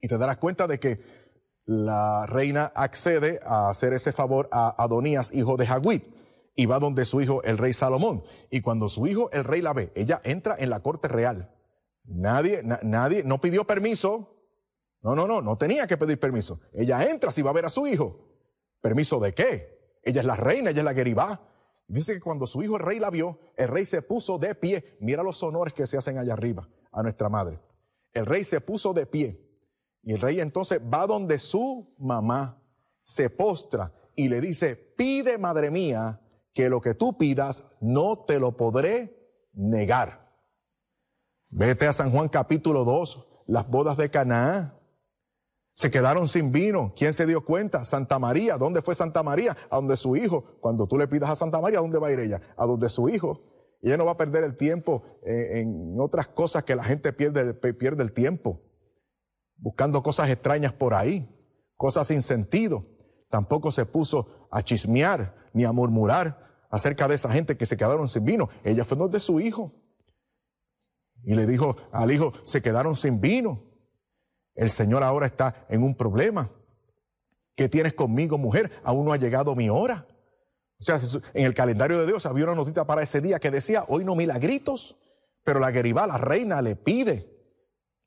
Y 0.00 0.08
te 0.08 0.18
darás 0.18 0.38
cuenta 0.38 0.66
de 0.66 0.80
que 0.80 1.00
la 1.64 2.26
reina 2.26 2.72
accede 2.74 3.38
a 3.44 3.68
hacer 3.68 3.92
ese 3.92 4.12
favor 4.12 4.48
a 4.50 4.82
Adonías, 4.82 5.32
hijo 5.32 5.56
de 5.56 5.66
Hagüid, 5.66 6.02
y 6.56 6.66
va 6.66 6.80
donde 6.80 7.04
su 7.04 7.20
hijo, 7.20 7.40
el 7.44 7.56
rey 7.58 7.72
Salomón. 7.72 8.24
Y 8.50 8.62
cuando 8.62 8.88
su 8.88 9.06
hijo, 9.06 9.30
el 9.30 9.44
rey, 9.44 9.62
la 9.62 9.72
ve, 9.72 9.92
ella 9.94 10.20
entra 10.24 10.56
en 10.58 10.70
la 10.70 10.80
corte 10.80 11.06
real. 11.06 11.54
Nadie, 12.04 12.62
nadie, 12.82 13.22
no 13.22 13.40
pidió 13.40 13.64
permiso. 13.64 14.32
No, 15.02 15.14
no, 15.14 15.28
no, 15.28 15.40
no 15.40 15.56
tenía 15.56 15.86
que 15.86 15.96
pedir 15.96 16.18
permiso. 16.18 16.60
Ella 16.72 17.04
entra 17.08 17.30
si 17.30 17.42
va 17.42 17.50
a 17.50 17.54
ver 17.54 17.66
a 17.66 17.70
su 17.70 17.86
hijo. 17.86 18.26
¿Permiso 18.80 19.20
de 19.20 19.32
qué? 19.32 20.00
Ella 20.02 20.20
es 20.20 20.26
la 20.26 20.36
reina, 20.36 20.70
ella 20.70 20.80
es 20.80 20.84
la 20.84 20.94
Geribá. 20.94 21.55
Dice 21.88 22.14
que 22.14 22.20
cuando 22.20 22.46
su 22.46 22.62
hijo 22.62 22.76
el 22.76 22.82
rey 22.82 22.98
la 22.98 23.10
vio, 23.10 23.38
el 23.56 23.68
rey 23.68 23.84
se 23.84 24.02
puso 24.02 24.38
de 24.38 24.54
pie. 24.54 24.96
Mira 25.00 25.22
los 25.22 25.42
honores 25.42 25.72
que 25.72 25.86
se 25.86 25.96
hacen 25.96 26.18
allá 26.18 26.32
arriba 26.32 26.68
a 26.92 27.02
nuestra 27.02 27.28
madre. 27.28 27.60
El 28.12 28.26
rey 28.26 28.44
se 28.44 28.60
puso 28.60 28.92
de 28.92 29.06
pie. 29.06 29.40
Y 30.02 30.14
el 30.14 30.20
rey 30.20 30.40
entonces 30.40 30.80
va 30.80 31.06
donde 31.06 31.38
su 31.38 31.94
mamá, 31.98 32.62
se 33.02 33.30
postra 33.30 33.92
y 34.16 34.28
le 34.28 34.40
dice, 34.40 34.74
pide, 34.74 35.38
madre 35.38 35.70
mía, 35.70 36.20
que 36.52 36.68
lo 36.68 36.80
que 36.80 36.94
tú 36.94 37.16
pidas 37.16 37.64
no 37.80 38.24
te 38.24 38.40
lo 38.40 38.56
podré 38.56 39.30
negar. 39.52 40.32
Vete 41.48 41.86
a 41.86 41.92
San 41.92 42.10
Juan 42.10 42.28
capítulo 42.28 42.84
2, 42.84 43.44
las 43.46 43.68
bodas 43.68 43.96
de 43.96 44.10
Canaán. 44.10 44.76
Se 45.76 45.90
quedaron 45.90 46.26
sin 46.26 46.52
vino. 46.52 46.94
¿Quién 46.96 47.12
se 47.12 47.26
dio 47.26 47.44
cuenta? 47.44 47.84
Santa 47.84 48.18
María. 48.18 48.56
¿Dónde 48.56 48.80
fue 48.80 48.94
Santa 48.94 49.22
María? 49.22 49.54
A 49.68 49.76
donde 49.76 49.98
su 49.98 50.16
hijo. 50.16 50.56
Cuando 50.58 50.86
tú 50.86 50.96
le 50.96 51.06
pidas 51.06 51.28
a 51.28 51.36
Santa 51.36 51.60
María, 51.60 51.80
¿a 51.80 51.82
dónde 51.82 51.98
va 51.98 52.08
a 52.08 52.12
ir 52.12 52.18
ella? 52.18 52.40
A 52.56 52.64
donde 52.64 52.88
su 52.88 53.10
hijo. 53.10 53.42
Ella 53.82 53.98
no 53.98 54.06
va 54.06 54.12
a 54.12 54.16
perder 54.16 54.42
el 54.42 54.56
tiempo 54.56 55.02
eh, 55.26 55.60
en 55.60 56.00
otras 56.00 56.28
cosas 56.28 56.64
que 56.64 56.74
la 56.74 56.82
gente 56.82 57.12
pierde, 57.12 57.52
pierde 57.52 58.02
el 58.02 58.12
tiempo. 58.12 58.62
Buscando 59.58 60.02
cosas 60.02 60.30
extrañas 60.30 60.72
por 60.72 60.94
ahí. 60.94 61.28
Cosas 61.76 62.06
sin 62.06 62.22
sentido. 62.22 62.86
Tampoco 63.28 63.70
se 63.70 63.84
puso 63.84 64.48
a 64.50 64.62
chismear 64.62 65.36
ni 65.52 65.66
a 65.66 65.72
murmurar 65.72 66.66
acerca 66.70 67.06
de 67.06 67.16
esa 67.16 67.30
gente 67.30 67.58
que 67.58 67.66
se 67.66 67.76
quedaron 67.76 68.08
sin 68.08 68.24
vino. 68.24 68.48
Ella 68.64 68.86
fue 68.86 68.96
donde 68.96 69.20
su 69.20 69.40
hijo. 69.40 69.74
Y 71.22 71.34
le 71.34 71.44
dijo 71.44 71.76
al 71.92 72.10
hijo, 72.12 72.32
se 72.44 72.62
quedaron 72.62 72.96
sin 72.96 73.20
vino. 73.20 73.65
El 74.56 74.70
Señor 74.70 75.02
ahora 75.02 75.26
está 75.26 75.66
en 75.68 75.82
un 75.82 75.94
problema. 75.94 76.50
¿Qué 77.54 77.68
tienes 77.68 77.94
conmigo, 77.94 78.38
mujer? 78.38 78.70
Aún 78.82 79.04
no 79.04 79.12
ha 79.12 79.16
llegado 79.16 79.54
mi 79.54 79.68
hora. 79.68 80.06
O 80.78 80.84
sea, 80.84 80.98
en 81.32 81.46
el 81.46 81.54
calendario 81.54 81.98
de 81.98 82.06
Dios 82.06 82.26
había 82.26 82.44
una 82.44 82.54
notita 82.54 82.86
para 82.86 83.02
ese 83.02 83.20
día 83.20 83.38
que 83.38 83.50
decía, 83.50 83.84
hoy 83.88 84.04
no 84.04 84.14
milagritos, 84.14 84.96
pero 85.44 85.60
la 85.60 85.72
Geribá, 85.72 86.06
la 86.06 86.18
reina, 86.18 86.60
le 86.60 86.76
pide. 86.76 87.32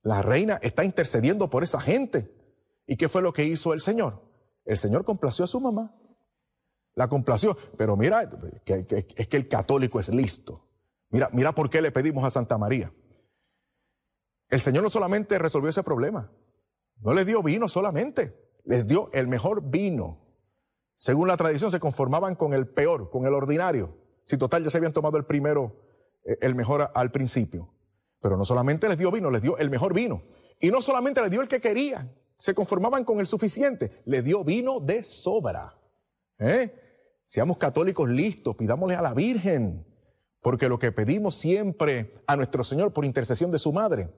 La 0.04 0.22
reina 0.22 0.60
está 0.62 0.84
intercediendo 0.84 1.50
por 1.50 1.64
esa 1.64 1.80
gente. 1.80 2.32
¿Y 2.86 2.98
qué 2.98 3.10
fue 3.10 3.22
lo 3.22 3.34
que 3.34 3.46
hizo 3.46 3.74
el 3.74 3.80
Señor? 3.80 4.22
El 4.66 4.78
Señor 4.78 5.04
complació 5.04 5.46
a 5.46 5.48
su 5.48 5.60
mamá. 5.60 5.96
La 6.96 7.08
complació. 7.08 7.58
Pero 7.78 7.96
mira, 7.96 8.30
es 8.66 9.28
que 9.28 9.38
el 9.38 9.48
católico 9.48 10.00
es 10.00 10.10
listo. 10.10 10.68
Mira, 11.10 11.30
mira 11.34 11.54
por 11.54 11.70
qué 11.70 11.82
le 11.82 11.92
pedimos 11.92 12.24
a 12.24 12.30
Santa 12.30 12.58
María. 12.58 12.92
El 14.50 14.60
Señor 14.60 14.84
no 14.84 14.90
solamente 14.90 15.38
resolvió 15.38 15.70
ese 15.70 15.84
problema, 15.84 16.32
no 17.02 17.14
les 17.14 17.26
dio 17.26 17.44
vino 17.44 17.68
solamente, 17.68 18.36
les 18.66 18.88
dio 18.88 19.10
el 19.14 19.28
mejor 19.28 19.70
vino. 19.70 20.26
Según 20.96 21.28
la 21.28 21.38
tradición 21.38 21.72
se 21.72 21.80
conformaban 21.80 22.36
con 22.36 22.54
el 22.54 22.68
peor, 22.68 23.10
con 23.10 23.26
el 23.26 23.34
ordinario. 23.34 23.96
Si 24.24 24.38
total 24.38 24.64
ya 24.64 24.70
se 24.70 24.78
habían 24.78 24.92
tomado 24.92 25.18
el 25.18 25.26
primero, 25.26 25.76
eh, 26.26 26.38
el 26.42 26.56
mejor 26.56 26.92
al 26.94 27.12
principio. 27.12 27.74
Pero 28.22 28.38
no 28.38 28.44
solamente 28.44 28.90
les 28.90 28.98
dio 28.98 29.12
vino, 29.12 29.30
les 29.30 29.42
dio 29.42 29.58
el 29.58 29.70
mejor 29.70 29.94
vino. 29.94 30.24
Y 30.60 30.72
no 30.72 30.82
solamente 30.82 31.22
les 31.22 31.32
dio 31.32 31.42
el 31.42 31.48
que 31.48 31.62
querían, 31.62 32.14
se 32.38 32.54
conformaban 32.54 33.06
con 33.06 33.20
el 33.20 33.28
suficiente, 33.28 34.02
les 34.06 34.24
dio 34.26 34.44
vino 34.44 34.80
de 34.82 35.04
sobra. 35.04 35.80
¿Eh? 36.40 36.74
Seamos 37.24 37.58
católicos 37.58 38.10
listos, 38.10 38.56
pidámosle 38.56 38.96
a 38.96 39.02
la 39.02 39.14
Virgen, 39.14 39.86
porque 40.42 40.68
lo 40.68 40.80
que 40.80 40.92
pedimos 40.92 41.36
siempre 41.36 42.14
a 42.28 42.36
nuestro 42.36 42.64
Señor 42.64 42.92
por 42.92 43.06
intercesión 43.06 43.52
de 43.52 43.60
su 43.60 43.72
madre 43.72 44.10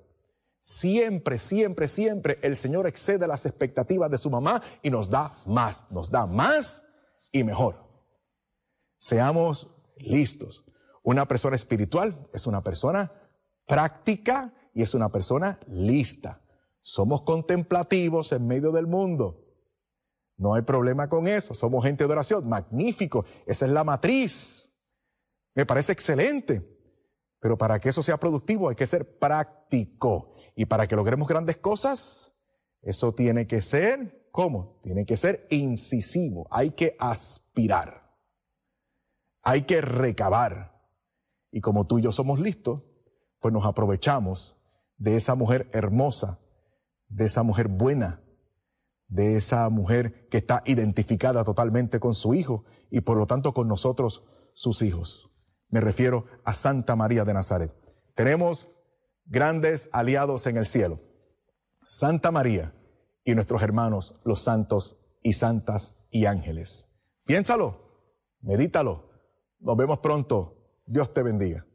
Siempre, 0.62 1.40
siempre, 1.40 1.88
siempre 1.88 2.38
el 2.44 2.56
Señor 2.56 2.86
excede 2.86 3.28
las 3.28 3.48
expectativas 3.48 4.12
de 4.12 4.20
su 4.20 4.30
mamá 4.30 4.62
y 4.84 4.92
nos 4.92 5.10
da 5.10 5.34
más, 5.48 5.86
nos 5.90 6.12
da 6.12 6.28
más 6.28 6.86
y 7.32 7.44
mejor. 7.44 7.76
Seamos 8.98 9.72
listos. 9.98 10.64
Una 11.04 11.28
persona 11.28 11.56
espiritual 11.56 12.30
es 12.32 12.46
una 12.46 12.64
persona 12.64 13.12
práctica 13.66 14.54
y 14.76 14.84
es 14.84 14.94
una 14.94 15.10
persona 15.10 15.60
lista. 15.68 16.44
Somos 16.82 17.24
contemplativos 17.24 18.32
en 18.32 18.46
medio 18.46 18.72
del 18.72 18.86
mundo. 18.86 19.42
No 20.38 20.54
hay 20.54 20.62
problema 20.62 21.10
con 21.10 21.28
eso. 21.28 21.56
Somos 21.56 21.84
gente 21.84 22.06
de 22.06 22.12
oración. 22.12 22.48
Magnífico. 22.48 23.26
Esa 23.46 23.66
es 23.66 23.72
la 23.72 23.84
matriz. 23.84 24.72
Me 25.56 25.66
parece 25.66 25.92
excelente. 25.92 26.68
Pero 27.40 27.58
para 27.58 27.80
que 27.80 27.90
eso 27.90 28.04
sea 28.04 28.20
productivo 28.20 28.70
hay 28.70 28.76
que 28.76 28.88
ser 28.88 29.18
práctico. 29.18 30.31
Y 30.56 30.66
para 30.66 30.88
que 30.88 30.96
logremos 30.96 31.28
grandes 31.28 31.58
cosas, 31.58 32.34
eso 32.82 33.14
tiene 33.14 33.48
que 33.48 33.62
ser, 33.62 34.30
¿cómo? 34.32 34.80
Tiene 34.84 35.06
que 35.06 35.18
ser 35.18 35.48
incisivo. 35.50 36.48
Hay 36.50 36.72
que 36.72 36.96
aspirar. 37.00 38.16
Hay 39.44 39.64
que 39.64 39.82
recabar. 39.82 40.82
Y 41.52 41.62
como 41.62 41.88
tú 41.88 42.00
y 42.00 42.04
yo 42.04 42.12
somos 42.12 42.40
listos, 42.40 42.82
pues 43.40 43.54
nos 43.54 43.66
aprovechamos 43.66 44.58
de 44.98 45.16
esa 45.16 45.36
mujer 45.36 45.68
hermosa, 45.74 46.40
de 47.08 47.26
esa 47.26 47.44
mujer 47.44 47.68
buena, 47.68 48.22
de 49.08 49.36
esa 49.36 49.70
mujer 49.70 50.30
que 50.30 50.38
está 50.38 50.64
identificada 50.66 51.44
totalmente 51.44 52.00
con 52.00 52.14
su 52.14 52.34
hijo 52.34 52.64
y 52.90 53.02
por 53.02 53.18
lo 53.18 53.28
tanto 53.28 53.54
con 53.54 53.68
nosotros, 53.68 54.24
sus 54.54 54.82
hijos. 54.82 55.30
Me 55.70 55.82
refiero 55.82 56.26
a 56.46 56.54
Santa 56.54 56.96
María 56.96 57.26
de 57.26 57.34
Nazaret. 57.34 57.76
Tenemos 58.16 58.70
grandes 59.26 59.90
aliados 59.92 60.48
en 60.48 60.58
el 60.58 60.66
cielo. 60.66 61.00
Santa 61.86 62.32
María 62.32 62.74
y 63.24 63.36
nuestros 63.36 63.62
hermanos, 63.62 64.14
los 64.24 64.42
santos 64.42 64.98
y 65.22 65.34
santas 65.34 65.96
y 66.10 66.26
ángeles. 66.26 66.90
Piénsalo, 67.26 68.06
medítalo. 68.42 69.10
Nos 69.60 69.78
vemos 69.78 70.00
pronto. 70.00 70.82
Dios 70.86 71.14
te 71.14 71.24
bendiga. 71.24 71.66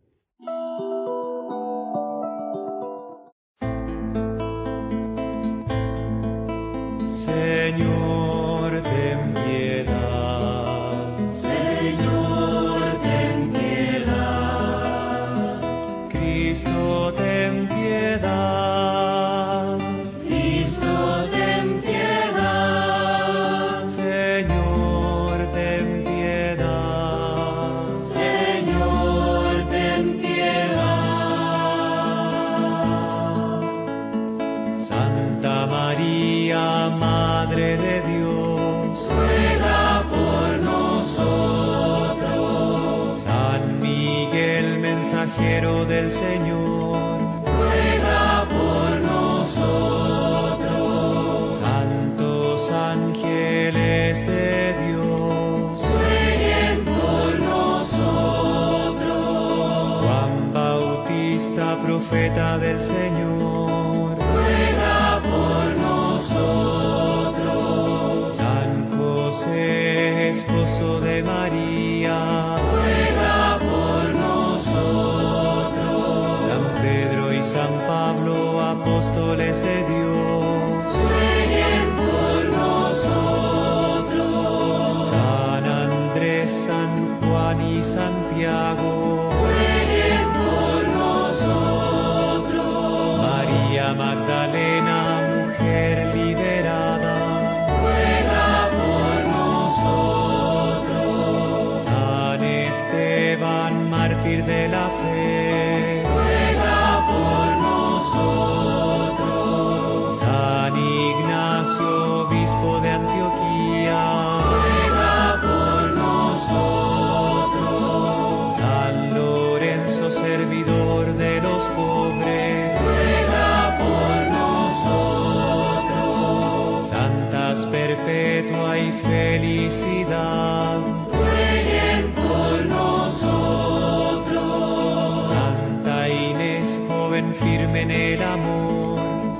en 137.77 137.91
el 137.91 138.23
amor. 138.23 138.99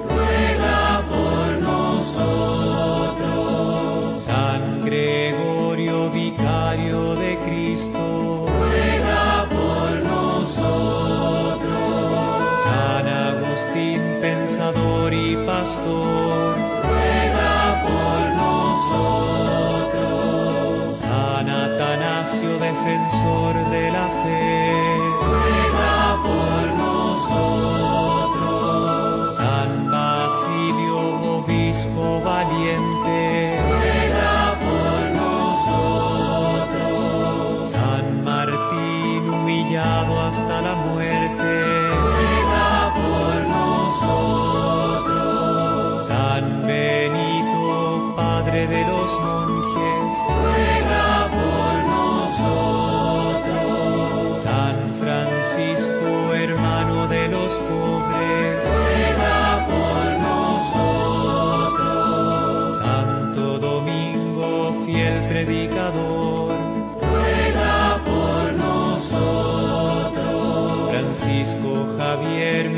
Ruega 0.09 1.03
por 1.09 1.59
nosotros. 1.61 3.17
San 4.21 4.85
Gregorio, 4.85 6.11
vicario 6.11 7.15
de 7.15 7.39
Cristo. 7.47 8.47
Ruega 8.59 9.47
por 9.49 9.91
nosotros. 10.13 10.77
San 12.63 13.07
Agustín, 13.09 14.03
pensador 14.21 15.15
y 15.15 15.37
pastor. 15.47 16.57
Ruega 16.89 17.83
por 17.87 18.21
nosotros. 18.43 19.37
San 21.01 21.49
Atanasio, 21.49 22.59
defensor 22.59 23.55
de 23.71 23.91
la 23.91 24.09
fe 24.23 24.56
valiente. 32.67 33.46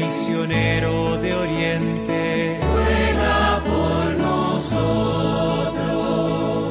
Misionero 0.08 1.18
de 1.18 1.34
Oriente. 1.34 2.60
ruega 2.62 3.62
por 3.70 4.04
nosotros, 4.16 5.82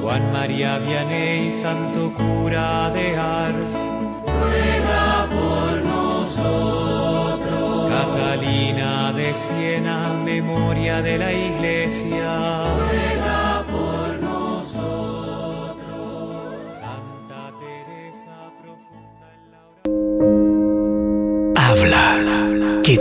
Juan 0.01 0.31
María 0.33 0.79
Vianney, 0.79 1.51
santo 1.51 2.11
cura 2.17 2.89
de 2.89 3.15
Ars. 3.15 3.73
ruega 4.25 5.27
por 5.37 5.71
nosotros, 5.93 6.91
Catalina 7.91 9.13
de 9.13 9.29
Siena, 9.35 9.97
memoria 10.25 11.03
de 11.03 11.19
la 11.19 11.31
iglesia. 11.31 12.31
ruega 12.75 13.06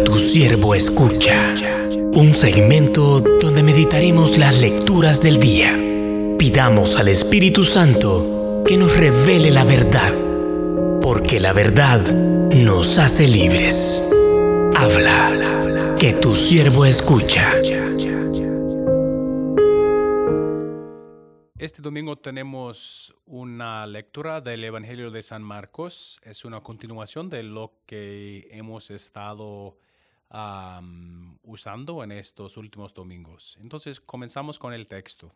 tu 0.06 0.20
siervo 0.20 0.76
escucha. 0.76 1.50
Un 2.12 2.32
segmento 2.32 3.18
donde 3.18 3.64
meditaremos 3.64 4.38
las 4.38 4.60
lecturas 4.60 5.20
del 5.20 5.40
día. 5.40 5.76
Pidamos 6.38 6.96
al 6.96 7.08
Espíritu 7.08 7.64
Santo 7.64 8.62
que 8.64 8.76
nos 8.76 8.96
revele 8.96 9.50
la 9.50 9.64
verdad, 9.64 10.14
porque 11.02 11.40
la 11.40 11.52
verdad 11.52 12.00
nos 12.54 12.98
hace 12.98 13.26
libres. 13.26 14.08
Habla, 14.76 15.96
que 15.98 16.12
tu 16.12 16.36
siervo 16.36 16.84
escucha. 16.84 17.44
Este 21.58 21.82
domingo 21.82 22.16
tenemos 22.16 23.12
una 23.26 23.84
lectura 23.88 24.40
del 24.40 24.62
Evangelio 24.62 25.10
de 25.10 25.22
San 25.22 25.42
Marcos. 25.42 26.20
Es 26.22 26.44
una 26.44 26.60
continuación 26.60 27.28
de 27.28 27.42
lo 27.42 27.72
que 27.86 28.46
hemos 28.52 28.92
estado 28.92 29.76
usando 31.42 32.02
en 32.02 32.12
estos 32.12 32.56
últimos 32.56 32.92
domingos. 32.94 33.56
Entonces 33.60 34.00
comenzamos 34.00 34.58
con 34.58 34.72
el 34.72 34.86
texto. 34.86 35.32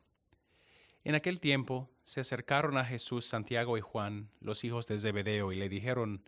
En 1.04 1.14
aquel 1.14 1.40
tiempo 1.40 1.88
se 2.04 2.20
acercaron 2.20 2.76
a 2.76 2.84
Jesús 2.84 3.24
Santiago 3.24 3.78
y 3.78 3.80
Juan, 3.80 4.30
los 4.40 4.64
hijos 4.64 4.86
de 4.86 4.98
Zebedeo, 4.98 5.52
y 5.52 5.56
le 5.56 5.68
dijeron, 5.68 6.22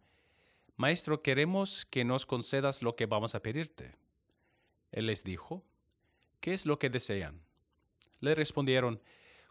Maestro, 0.76 1.22
queremos 1.22 1.84
que 1.84 2.04
nos 2.04 2.24
concedas 2.24 2.82
lo 2.82 2.96
que 2.96 3.06
vamos 3.06 3.34
a 3.34 3.42
pedirte. 3.42 3.94
Él 4.90 5.06
les 5.06 5.24
dijo, 5.24 5.64
¿qué 6.40 6.54
es 6.54 6.64
lo 6.64 6.78
que 6.78 6.88
desean? 6.88 7.42
Le 8.20 8.34
respondieron, 8.34 9.02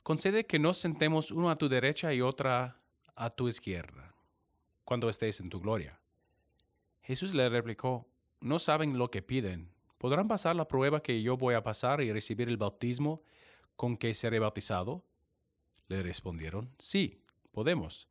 concede 0.01 0.45
que 0.45 0.57
nos 0.57 0.77
sentemos 0.77 1.31
uno 1.31 1.51
a 1.51 1.57
tu 1.57 1.69
derecha 1.69 2.13
y 2.13 2.21
otra 2.21 2.81
a 3.15 3.29
tu 3.29 3.47
izquierda, 3.47 4.15
cuando 4.83 5.09
estés 5.09 5.39
en 5.39 5.49
tu 5.49 5.59
gloria. 5.59 5.99
Jesús 7.03 7.35
le 7.35 7.47
replicó, 7.49 8.07
no 8.41 8.59
saben 8.59 8.97
lo 8.97 9.09
que 9.09 9.21
piden. 9.21 9.71
¿Podrán 9.97 10.27
pasar 10.27 10.55
la 10.55 10.67
prueba 10.67 11.01
que 11.01 11.21
yo 11.21 11.37
voy 11.37 11.55
a 11.55 11.63
pasar 11.63 12.01
y 12.01 12.11
recibir 12.11 12.49
el 12.49 12.57
bautismo 12.57 13.23
con 13.75 13.97
que 13.97 14.13
seré 14.13 14.39
bautizado? 14.39 15.05
Le 15.87 16.01
respondieron, 16.01 16.73
sí, 16.77 17.21
podemos. 17.51 18.07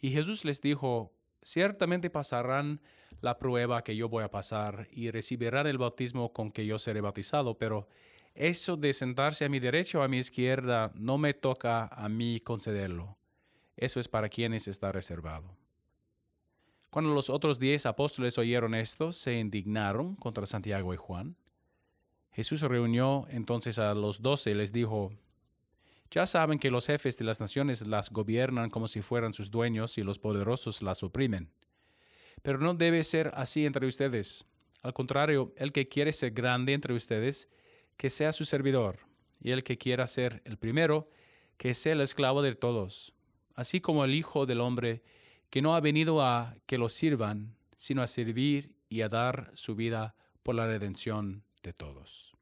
Y 0.00 0.10
Jesús 0.10 0.44
les 0.44 0.60
dijo, 0.60 1.12
ciertamente 1.42 2.10
pasarán 2.10 2.80
la 3.20 3.38
prueba 3.38 3.82
que 3.82 3.96
yo 3.96 4.08
voy 4.08 4.24
a 4.24 4.30
pasar 4.30 4.88
y 4.90 5.10
recibirán 5.10 5.66
el 5.66 5.78
bautismo 5.78 6.32
con 6.32 6.50
que 6.50 6.64
yo 6.66 6.78
seré 6.78 7.00
bautizado, 7.00 7.58
pero 7.58 7.88
eso 8.34 8.76
de 8.76 8.92
sentarse 8.92 9.44
a 9.44 9.48
mi 9.48 9.58
derecha 9.58 9.98
o 9.98 10.02
a 10.02 10.08
mi 10.08 10.18
izquierda 10.18 10.92
no 10.94 11.18
me 11.18 11.34
toca 11.34 11.86
a 11.86 12.08
mí 12.08 12.40
concederlo. 12.40 13.18
Eso 13.76 14.00
es 14.00 14.08
para 14.08 14.28
quienes 14.28 14.68
está 14.68 14.92
reservado. 14.92 15.56
Cuando 16.90 17.12
los 17.12 17.28
otros 17.28 17.58
diez 17.58 17.84
apóstoles 17.84 18.38
oyeron 18.38 18.74
esto, 18.74 19.12
se 19.12 19.38
indignaron 19.38 20.16
contra 20.16 20.46
Santiago 20.46 20.94
y 20.94 20.96
Juan. 20.96 21.36
Jesús 22.32 22.62
reunió 22.62 23.26
entonces 23.30 23.78
a 23.78 23.94
los 23.94 24.22
doce 24.22 24.52
y 24.52 24.54
les 24.54 24.72
dijo, 24.72 25.12
Ya 26.10 26.24
saben 26.24 26.58
que 26.58 26.70
los 26.70 26.86
jefes 26.86 27.18
de 27.18 27.24
las 27.24 27.40
naciones 27.40 27.86
las 27.86 28.10
gobiernan 28.10 28.70
como 28.70 28.88
si 28.88 29.02
fueran 29.02 29.34
sus 29.34 29.50
dueños 29.50 29.98
y 29.98 30.02
los 30.02 30.18
poderosos 30.18 30.80
las 30.82 31.02
oprimen. 31.02 31.50
Pero 32.42 32.58
no 32.58 32.74
debe 32.74 33.02
ser 33.02 33.32
así 33.34 33.66
entre 33.66 33.86
ustedes. 33.86 34.46
Al 34.82 34.94
contrario, 34.94 35.52
el 35.56 35.72
que 35.72 35.88
quiere 35.88 36.12
ser 36.12 36.30
grande 36.30 36.72
entre 36.72 36.94
ustedes, 36.94 37.50
que 37.96 38.08
sea 38.08 38.32
su 38.32 38.44
servidor, 38.44 39.00
y 39.40 39.50
el 39.50 39.64
que 39.64 39.76
quiera 39.76 40.06
ser 40.06 40.40
el 40.44 40.56
primero, 40.56 41.10
que 41.56 41.74
sea 41.74 41.92
el 41.92 42.00
esclavo 42.00 42.42
de 42.42 42.54
todos, 42.54 43.12
así 43.54 43.80
como 43.80 44.04
el 44.04 44.14
Hijo 44.14 44.46
del 44.46 44.60
Hombre, 44.60 45.02
que 45.50 45.62
no 45.62 45.74
ha 45.74 45.80
venido 45.80 46.22
a 46.22 46.56
que 46.66 46.78
lo 46.78 46.88
sirvan, 46.88 47.56
sino 47.76 48.02
a 48.02 48.06
servir 48.06 48.74
y 48.88 49.02
a 49.02 49.08
dar 49.08 49.50
su 49.54 49.74
vida 49.74 50.14
por 50.42 50.54
la 50.54 50.66
redención 50.66 51.44
de 51.62 51.72
todos. 51.72 52.34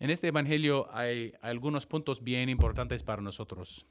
En 0.00 0.10
este 0.10 0.28
Evangelio 0.28 0.88
hay 0.92 1.34
algunos 1.40 1.86
puntos 1.86 2.22
bien 2.22 2.48
importantes 2.48 3.02
para 3.02 3.20
nosotros. 3.20 3.84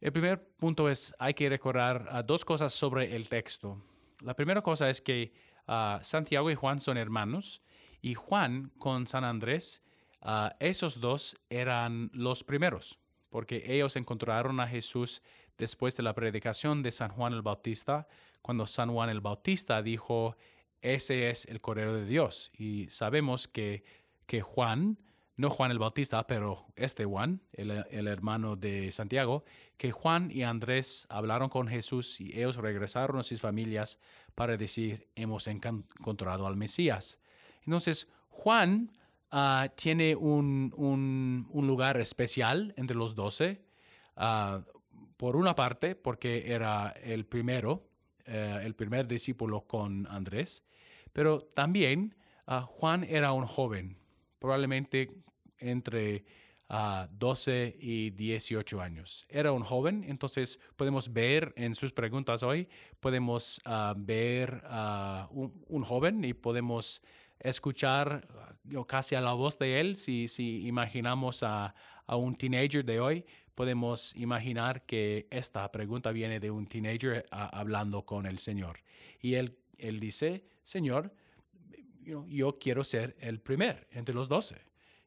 El 0.00 0.12
primer 0.12 0.42
punto 0.56 0.88
es, 0.88 1.14
hay 1.18 1.34
que 1.34 1.48
recordar 1.48 2.06
ah, 2.10 2.22
dos 2.22 2.44
cosas 2.44 2.74
sobre 2.74 3.14
el 3.16 3.28
texto. 3.28 3.82
La 4.22 4.34
primera 4.34 4.62
cosa 4.62 4.90
es 4.90 5.00
que 5.00 5.32
ah, 5.66 5.98
Santiago 6.02 6.50
y 6.50 6.54
Juan 6.54 6.80
son 6.80 6.98
hermanos 6.98 7.62
y 8.02 8.14
Juan 8.14 8.70
con 8.78 9.06
San 9.06 9.24
Andrés, 9.24 9.82
ah, 10.20 10.54
esos 10.60 11.00
dos 11.00 11.36
eran 11.48 12.10
los 12.12 12.44
primeros, 12.44 12.98
porque 13.30 13.62
ellos 13.66 13.96
encontraron 13.96 14.60
a 14.60 14.68
Jesús 14.68 15.22
después 15.60 15.96
de 15.96 16.02
la 16.02 16.14
predicación 16.14 16.82
de 16.82 16.90
San 16.90 17.10
Juan 17.10 17.32
el 17.32 17.42
Bautista, 17.42 18.08
cuando 18.42 18.66
San 18.66 18.90
Juan 18.92 19.10
el 19.10 19.20
Bautista 19.20 19.80
dijo, 19.82 20.36
ese 20.82 21.30
es 21.30 21.44
el 21.46 21.60
Cordero 21.60 21.94
de 21.94 22.06
Dios. 22.06 22.50
Y 22.58 22.88
sabemos 22.90 23.46
que, 23.46 23.84
que 24.26 24.40
Juan, 24.40 24.98
no 25.36 25.48
Juan 25.50 25.70
el 25.70 25.78
Bautista, 25.78 26.26
pero 26.26 26.66
este 26.74 27.04
Juan, 27.04 27.42
el, 27.52 27.70
el 27.90 28.08
hermano 28.08 28.56
de 28.56 28.90
Santiago, 28.90 29.44
que 29.76 29.92
Juan 29.92 30.30
y 30.30 30.42
Andrés 30.42 31.06
hablaron 31.10 31.48
con 31.48 31.68
Jesús 31.68 32.20
y 32.20 32.32
ellos 32.36 32.56
regresaron 32.56 33.18
a 33.18 33.22
sus 33.22 33.40
familias 33.40 33.98
para 34.34 34.56
decir, 34.56 35.08
hemos 35.14 35.46
encontrado 35.46 36.46
al 36.46 36.56
Mesías. 36.56 37.20
Entonces, 37.66 38.08
Juan 38.30 38.90
ah, 39.30 39.68
tiene 39.76 40.16
un, 40.16 40.72
un- 40.76 41.46
un 41.50 41.66
lugar 41.66 42.00
especial 42.00 42.72
entre 42.76 42.96
los 42.96 43.14
doce. 43.14 43.62
ah, 44.16 44.62
por 45.20 45.36
una 45.36 45.54
parte, 45.54 45.96
porque 45.96 46.50
era 46.50 46.94
el 47.04 47.26
primero, 47.26 47.86
eh, 48.24 48.58
el 48.64 48.74
primer 48.74 49.06
discípulo 49.06 49.66
con 49.66 50.06
Andrés, 50.06 50.64
pero 51.12 51.42
también 51.42 52.16
ah, 52.46 52.62
Juan 52.62 53.04
era 53.04 53.32
un 53.32 53.44
joven, 53.44 53.98
probablemente 54.38 55.10
entre 55.58 56.24
ah, 56.70 57.06
12 57.12 57.76
y 57.78 58.10
18 58.12 58.80
años. 58.80 59.26
Era 59.28 59.52
un 59.52 59.62
joven, 59.62 60.06
entonces 60.08 60.58
podemos 60.74 61.12
ver 61.12 61.52
en 61.54 61.74
sus 61.74 61.92
preguntas 61.92 62.42
hoy, 62.42 62.66
podemos 62.98 63.60
ah, 63.66 63.92
ver 63.98 64.62
un, 65.32 65.52
un 65.68 65.84
joven 65.84 66.24
y 66.24 66.32
podemos 66.32 67.02
escuchar 67.38 68.26
casi 68.86 69.16
a 69.16 69.20
la 69.20 69.34
voz 69.34 69.58
de 69.58 69.80
él, 69.80 69.96
si, 69.96 70.28
si 70.28 70.66
imaginamos 70.66 71.42
a, 71.42 71.74
a 72.10 72.16
un 72.16 72.34
teenager 72.34 72.84
de 72.84 72.98
hoy, 72.98 73.24
podemos 73.54 74.14
imaginar 74.16 74.86
que 74.86 75.26
esta 75.30 75.70
pregunta 75.70 76.12
viene 76.12 76.40
de 76.40 76.50
un 76.50 76.66
teenager 76.66 77.26
ah, 77.30 77.50
hablando 77.52 78.04
con 78.04 78.26
el 78.26 78.38
Señor. 78.38 78.80
Y 79.20 79.34
él, 79.34 79.56
él 79.78 80.00
dice, 80.00 80.44
Señor, 80.62 81.12
know, 82.04 82.26
yo 82.26 82.58
quiero 82.58 82.84
ser 82.84 83.16
el 83.20 83.40
primer 83.40 83.86
entre 83.92 84.14
los 84.14 84.28
doce. 84.28 84.60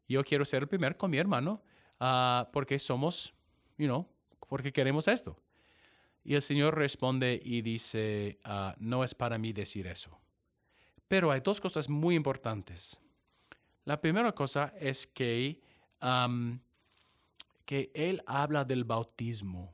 Yo 0.07 0.23
quiero 0.23 0.45
ser 0.45 0.63
el 0.63 0.67
primer 0.67 0.97
con 0.97 1.11
mi 1.11 1.17
hermano 1.17 1.61
ah, 1.99 2.49
porque 2.51 2.79
somos, 2.79 3.33
you 3.77 3.87
know, 3.87 4.07
porque 4.47 4.71
queremos 4.71 5.07
esto. 5.07 5.37
Y 6.23 6.35
el 6.35 6.41
Señor 6.41 6.77
responde 6.77 7.41
y 7.43 7.61
dice, 7.61 8.39
ah, 8.43 8.75
no 8.79 9.03
es 9.03 9.13
para 9.13 9.37
mí 9.37 9.51
decir 9.51 9.87
eso. 9.87 10.19
Pero 11.07 11.31
hay 11.31 11.41
dos 11.41 11.59
cosas 11.59 11.89
muy 11.89 12.15
importantes. 12.15 12.99
La 13.85 13.99
primera 13.99 14.31
cosa 14.31 14.73
es 14.79 15.05
que, 15.05 15.61
am, 15.99 16.61
que 17.65 17.91
Él 17.93 18.23
habla 18.25 18.65
del 18.65 18.83
bautismo. 18.83 19.73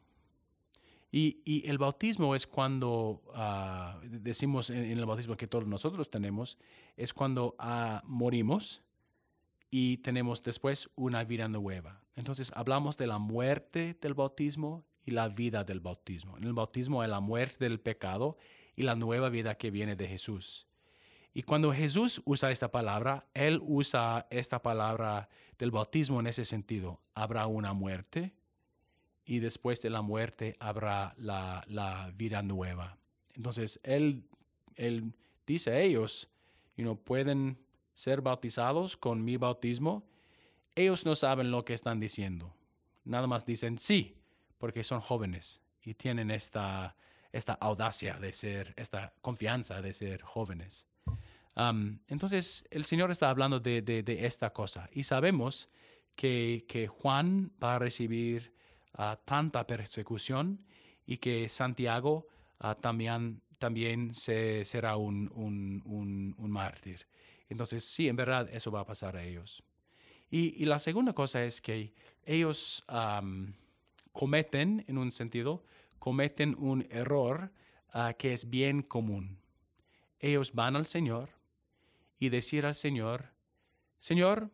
Y, 1.11 1.41
y 1.43 1.67
el 1.67 1.79
bautismo 1.79 2.35
es 2.35 2.45
cuando, 2.45 3.23
ah, 3.33 3.99
decimos 4.03 4.69
en, 4.69 4.77
el 4.77 5.05
bautismo 5.05 5.35
que 5.35 5.47
todos 5.47 5.65
nosotros 5.65 6.09
tenemos, 6.09 6.59
es 6.95 7.13
cuando 7.13 7.55
ah, 7.57 8.03
morimos 8.05 8.83
y 9.71 9.97
tenemos 9.97 10.43
después 10.43 10.89
una 10.95 11.23
vida 11.23 11.47
nueva. 11.47 12.03
Entonces 12.15 12.51
hablamos 12.55 12.97
de 12.97 13.07
la 13.07 13.17
muerte 13.17 13.97
del 13.99 14.13
bautismo 14.13 14.85
y 15.03 15.11
la 15.11 15.29
vida 15.29 15.63
del 15.63 15.79
bautismo. 15.79 16.37
En 16.37 16.43
el 16.43 16.53
bautismo 16.53 17.01
hay 17.01 17.09
la 17.09 17.19
muerte 17.19 17.65
del 17.65 17.79
pecado 17.79 18.37
y 18.75 18.83
la 18.83 18.95
nueva 18.95 19.29
vida 19.29 19.55
que 19.55 19.71
viene 19.71 19.95
de 19.95 20.07
Jesús. 20.07 20.68
Y 21.39 21.43
cuando 21.43 21.71
Jesús 21.71 22.21
usa 22.25 22.51
esta 22.51 22.69
palabra, 22.69 23.25
Él 23.33 23.61
usa 23.63 24.27
esta 24.29 24.61
palabra 24.61 25.29
del 25.57 25.71
bautismo 25.71 26.19
en 26.19 26.27
ese 26.27 26.43
sentido. 26.43 26.99
Habrá 27.13 27.47
una 27.47 27.71
muerte 27.71 28.33
y 29.23 29.39
después 29.39 29.81
de 29.81 29.89
la 29.89 30.01
muerte 30.01 30.57
habrá 30.59 31.13
la, 31.15 31.63
la 31.69 32.11
vida 32.13 32.41
nueva. 32.41 32.97
Entonces, 33.35 33.79
Él, 33.83 34.25
él 34.75 35.13
dice 35.47 35.71
a 35.71 35.79
ellos, 35.79 36.27
you 36.75 36.93
pueden 36.97 37.57
ser 37.93 38.19
bautizados 38.19 38.97
con 38.97 39.23
mi 39.23 39.37
bautismo. 39.37 40.03
Ellos 40.75 41.05
no 41.05 41.15
saben 41.15 41.51
lo 41.51 41.63
que 41.63 41.73
están 41.73 42.01
diciendo. 42.01 42.53
Nada 43.05 43.27
más 43.27 43.45
dicen 43.45 43.77
sí, 43.77 44.17
porque 44.57 44.83
son 44.83 44.99
jóvenes 44.99 45.61
y 45.83 45.93
tienen 45.93 46.31
esta, 46.31 46.97
esta 47.31 47.53
audacia 47.53 48.15
de 48.15 48.33
ser, 48.33 48.73
esta 48.75 49.13
confianza 49.21 49.81
de 49.81 49.93
ser 49.93 50.21
jóvenes. 50.21 50.85
Entonces, 52.07 52.66
el 52.72 52.86
Señor 52.86 53.12
está 53.12 53.30
hablando 53.30 53.60
de, 53.60 54.03
esta 54.22 54.49
cosa 54.49 54.89
y 54.93 55.03
sabemos 55.03 55.70
que, 56.16 56.89
Juan 56.89 57.51
va 57.62 57.76
a 57.76 57.80
recibir 57.80 58.53
ah, 58.93 59.20
tanta 59.26 59.68
persecución 59.68 60.64
y 61.05 61.18
que 61.18 61.49
Santiago 61.49 62.28
ah, 62.60 62.76
también, 62.76 63.41
también 63.57 64.14
se, 64.14 64.64
será 64.64 64.95
un, 64.95 65.84
mártir. 66.38 67.05
Entonces, 67.49 67.84
sí, 67.84 68.07
en 68.07 68.16
verdad 68.16 68.49
eso 68.53 68.72
va 68.72 68.82
a 68.82 68.86
pasar 68.86 69.18
a 69.18 69.24
ellos. 69.24 69.62
Y, 70.32 70.64
la 70.64 70.80
segunda 70.80 71.12
cosa 71.14 71.43
es 71.43 71.60
que 71.60 71.93
ellos 72.26 72.86
cometen, 74.14 74.86
en 74.88 74.97
un 74.97 75.12
sentido, 75.12 75.64
cometen 75.97 76.55
un 76.57 76.88
error 76.89 77.51
ah, 77.91 78.14
que 78.18 78.32
es 78.32 78.49
bien 78.49 78.82
común. 78.82 79.39
Ellos 80.22 80.53
van 80.53 80.76
al 80.76 80.86
Señor 80.86 81.38
y 82.20 82.30
decir 82.30 82.65
al 82.65 82.76
Señor, 82.76 83.30
Señor, 83.99 84.51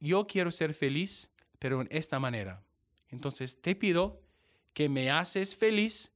yo 0.00 0.26
quiero 0.26 0.50
ser 0.50 0.74
feliz, 0.74 1.30
pero 1.58 1.80
en 1.80 1.88
esta 1.90 2.18
manera. 2.18 2.62
Entonces 3.08 3.60
te 3.60 3.74
pido 3.74 4.22
que 4.72 4.88
me 4.88 5.10
haces 5.10 5.56
feliz 5.56 6.12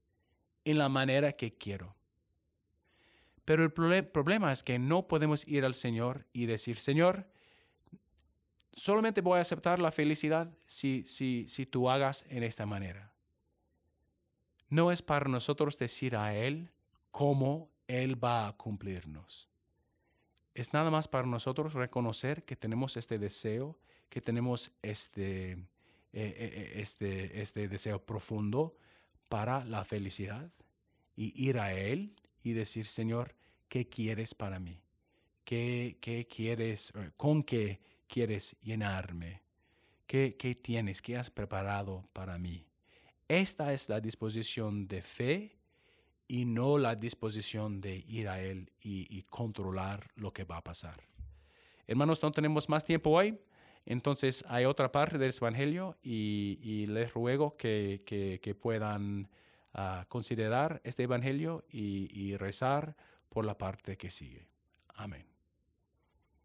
en 0.64 0.78
la 0.78 0.88
manera 0.88 1.32
que 1.32 1.56
quiero. 1.56 1.96
Pero 3.44 3.64
el 3.64 3.72
problema 3.72 4.52
es 4.52 4.62
que 4.62 4.78
no 4.78 5.08
podemos 5.08 5.46
ir 5.48 5.64
al 5.64 5.74
Señor 5.74 6.26
y 6.32 6.46
decir, 6.46 6.78
Señor, 6.78 7.26
solamente 8.72 9.20
voy 9.20 9.38
a 9.38 9.42
aceptar 9.42 9.80
la 9.80 9.90
felicidad 9.90 10.56
si, 10.66 11.02
si, 11.06 11.46
si 11.48 11.66
tú 11.66 11.90
hagas 11.90 12.24
en 12.28 12.44
esta 12.44 12.66
manera. 12.66 13.12
No 14.68 14.92
es 14.92 15.02
para 15.02 15.28
nosotros 15.28 15.76
decir 15.76 16.16
a 16.16 16.36
Él 16.36 16.70
cómo 17.10 17.70
Él 17.88 18.22
va 18.22 18.46
a 18.46 18.56
cumplirnos. 18.56 19.51
Es 20.54 20.72
nada 20.72 20.90
más 20.90 21.08
para 21.08 21.26
nosotros 21.26 21.72
reconocer 21.72 22.44
que 22.44 22.56
tenemos 22.56 22.96
este 22.96 23.18
deseo, 23.18 23.78
que 24.08 24.20
tenemos 24.20 24.70
este, 24.82 25.52
eh, 25.52 25.56
eh, 26.12 26.34
eh, 26.36 26.72
este, 26.76 27.40
este 27.40 27.68
deseo 27.68 28.04
profundo 28.04 28.76
para 29.28 29.64
la 29.64 29.82
felicidad 29.84 30.52
y 31.16 31.32
ir 31.42 31.58
a 31.58 31.72
Él 31.72 32.14
y 32.42 32.52
decir, 32.52 32.86
Señor, 32.86 33.34
¿qué 33.68 33.88
quieres 33.88 34.34
para 34.34 34.60
mí? 34.60 34.82
¿Qué, 35.44 35.96
qué 36.00 36.26
quieres, 36.26 36.92
con 37.16 37.42
qué 37.42 37.80
quieres 38.06 38.56
llenarme? 38.60 39.42
¿Qué, 40.06 40.36
¿Qué 40.38 40.54
tienes, 40.54 41.00
qué 41.00 41.16
has 41.16 41.30
preparado 41.30 42.06
para 42.12 42.36
mí? 42.38 42.66
Esta 43.26 43.72
es 43.72 43.88
la 43.88 44.00
disposición 44.00 44.86
de 44.86 45.00
fe 45.00 45.61
y 46.28 46.44
no 46.44 46.78
la 46.78 46.94
disposición 46.94 47.80
de 47.80 48.04
ir 48.08 48.28
a 48.28 48.42
Él 48.42 48.70
y, 48.80 49.22
controlar 49.24 50.10
lo 50.14 50.32
que 50.32 50.44
va 50.44 50.58
a 50.58 50.64
pasar. 50.64 51.02
Hermanos, 51.86 52.22
no 52.22 52.30
tenemos 52.30 52.68
más 52.68 52.84
tiempo 52.84 53.10
hoy, 53.10 53.38
entonces 53.84 54.44
hay 54.48 54.64
otra 54.64 54.92
parte 54.92 55.18
del 55.18 55.32
Evangelio 55.36 55.96
y, 56.02 56.86
les 56.86 57.12
ruego 57.12 57.56
que, 57.56 58.56
puedan 58.60 59.28
ah, 59.74 60.06
considerar 60.08 60.80
este 60.84 61.04
Evangelio 61.04 61.64
y 61.70 62.36
rezar 62.36 62.96
por 63.28 63.44
la 63.44 63.56
parte 63.56 63.96
que 63.96 64.10
sigue. 64.10 64.46
Amén. 64.94 65.31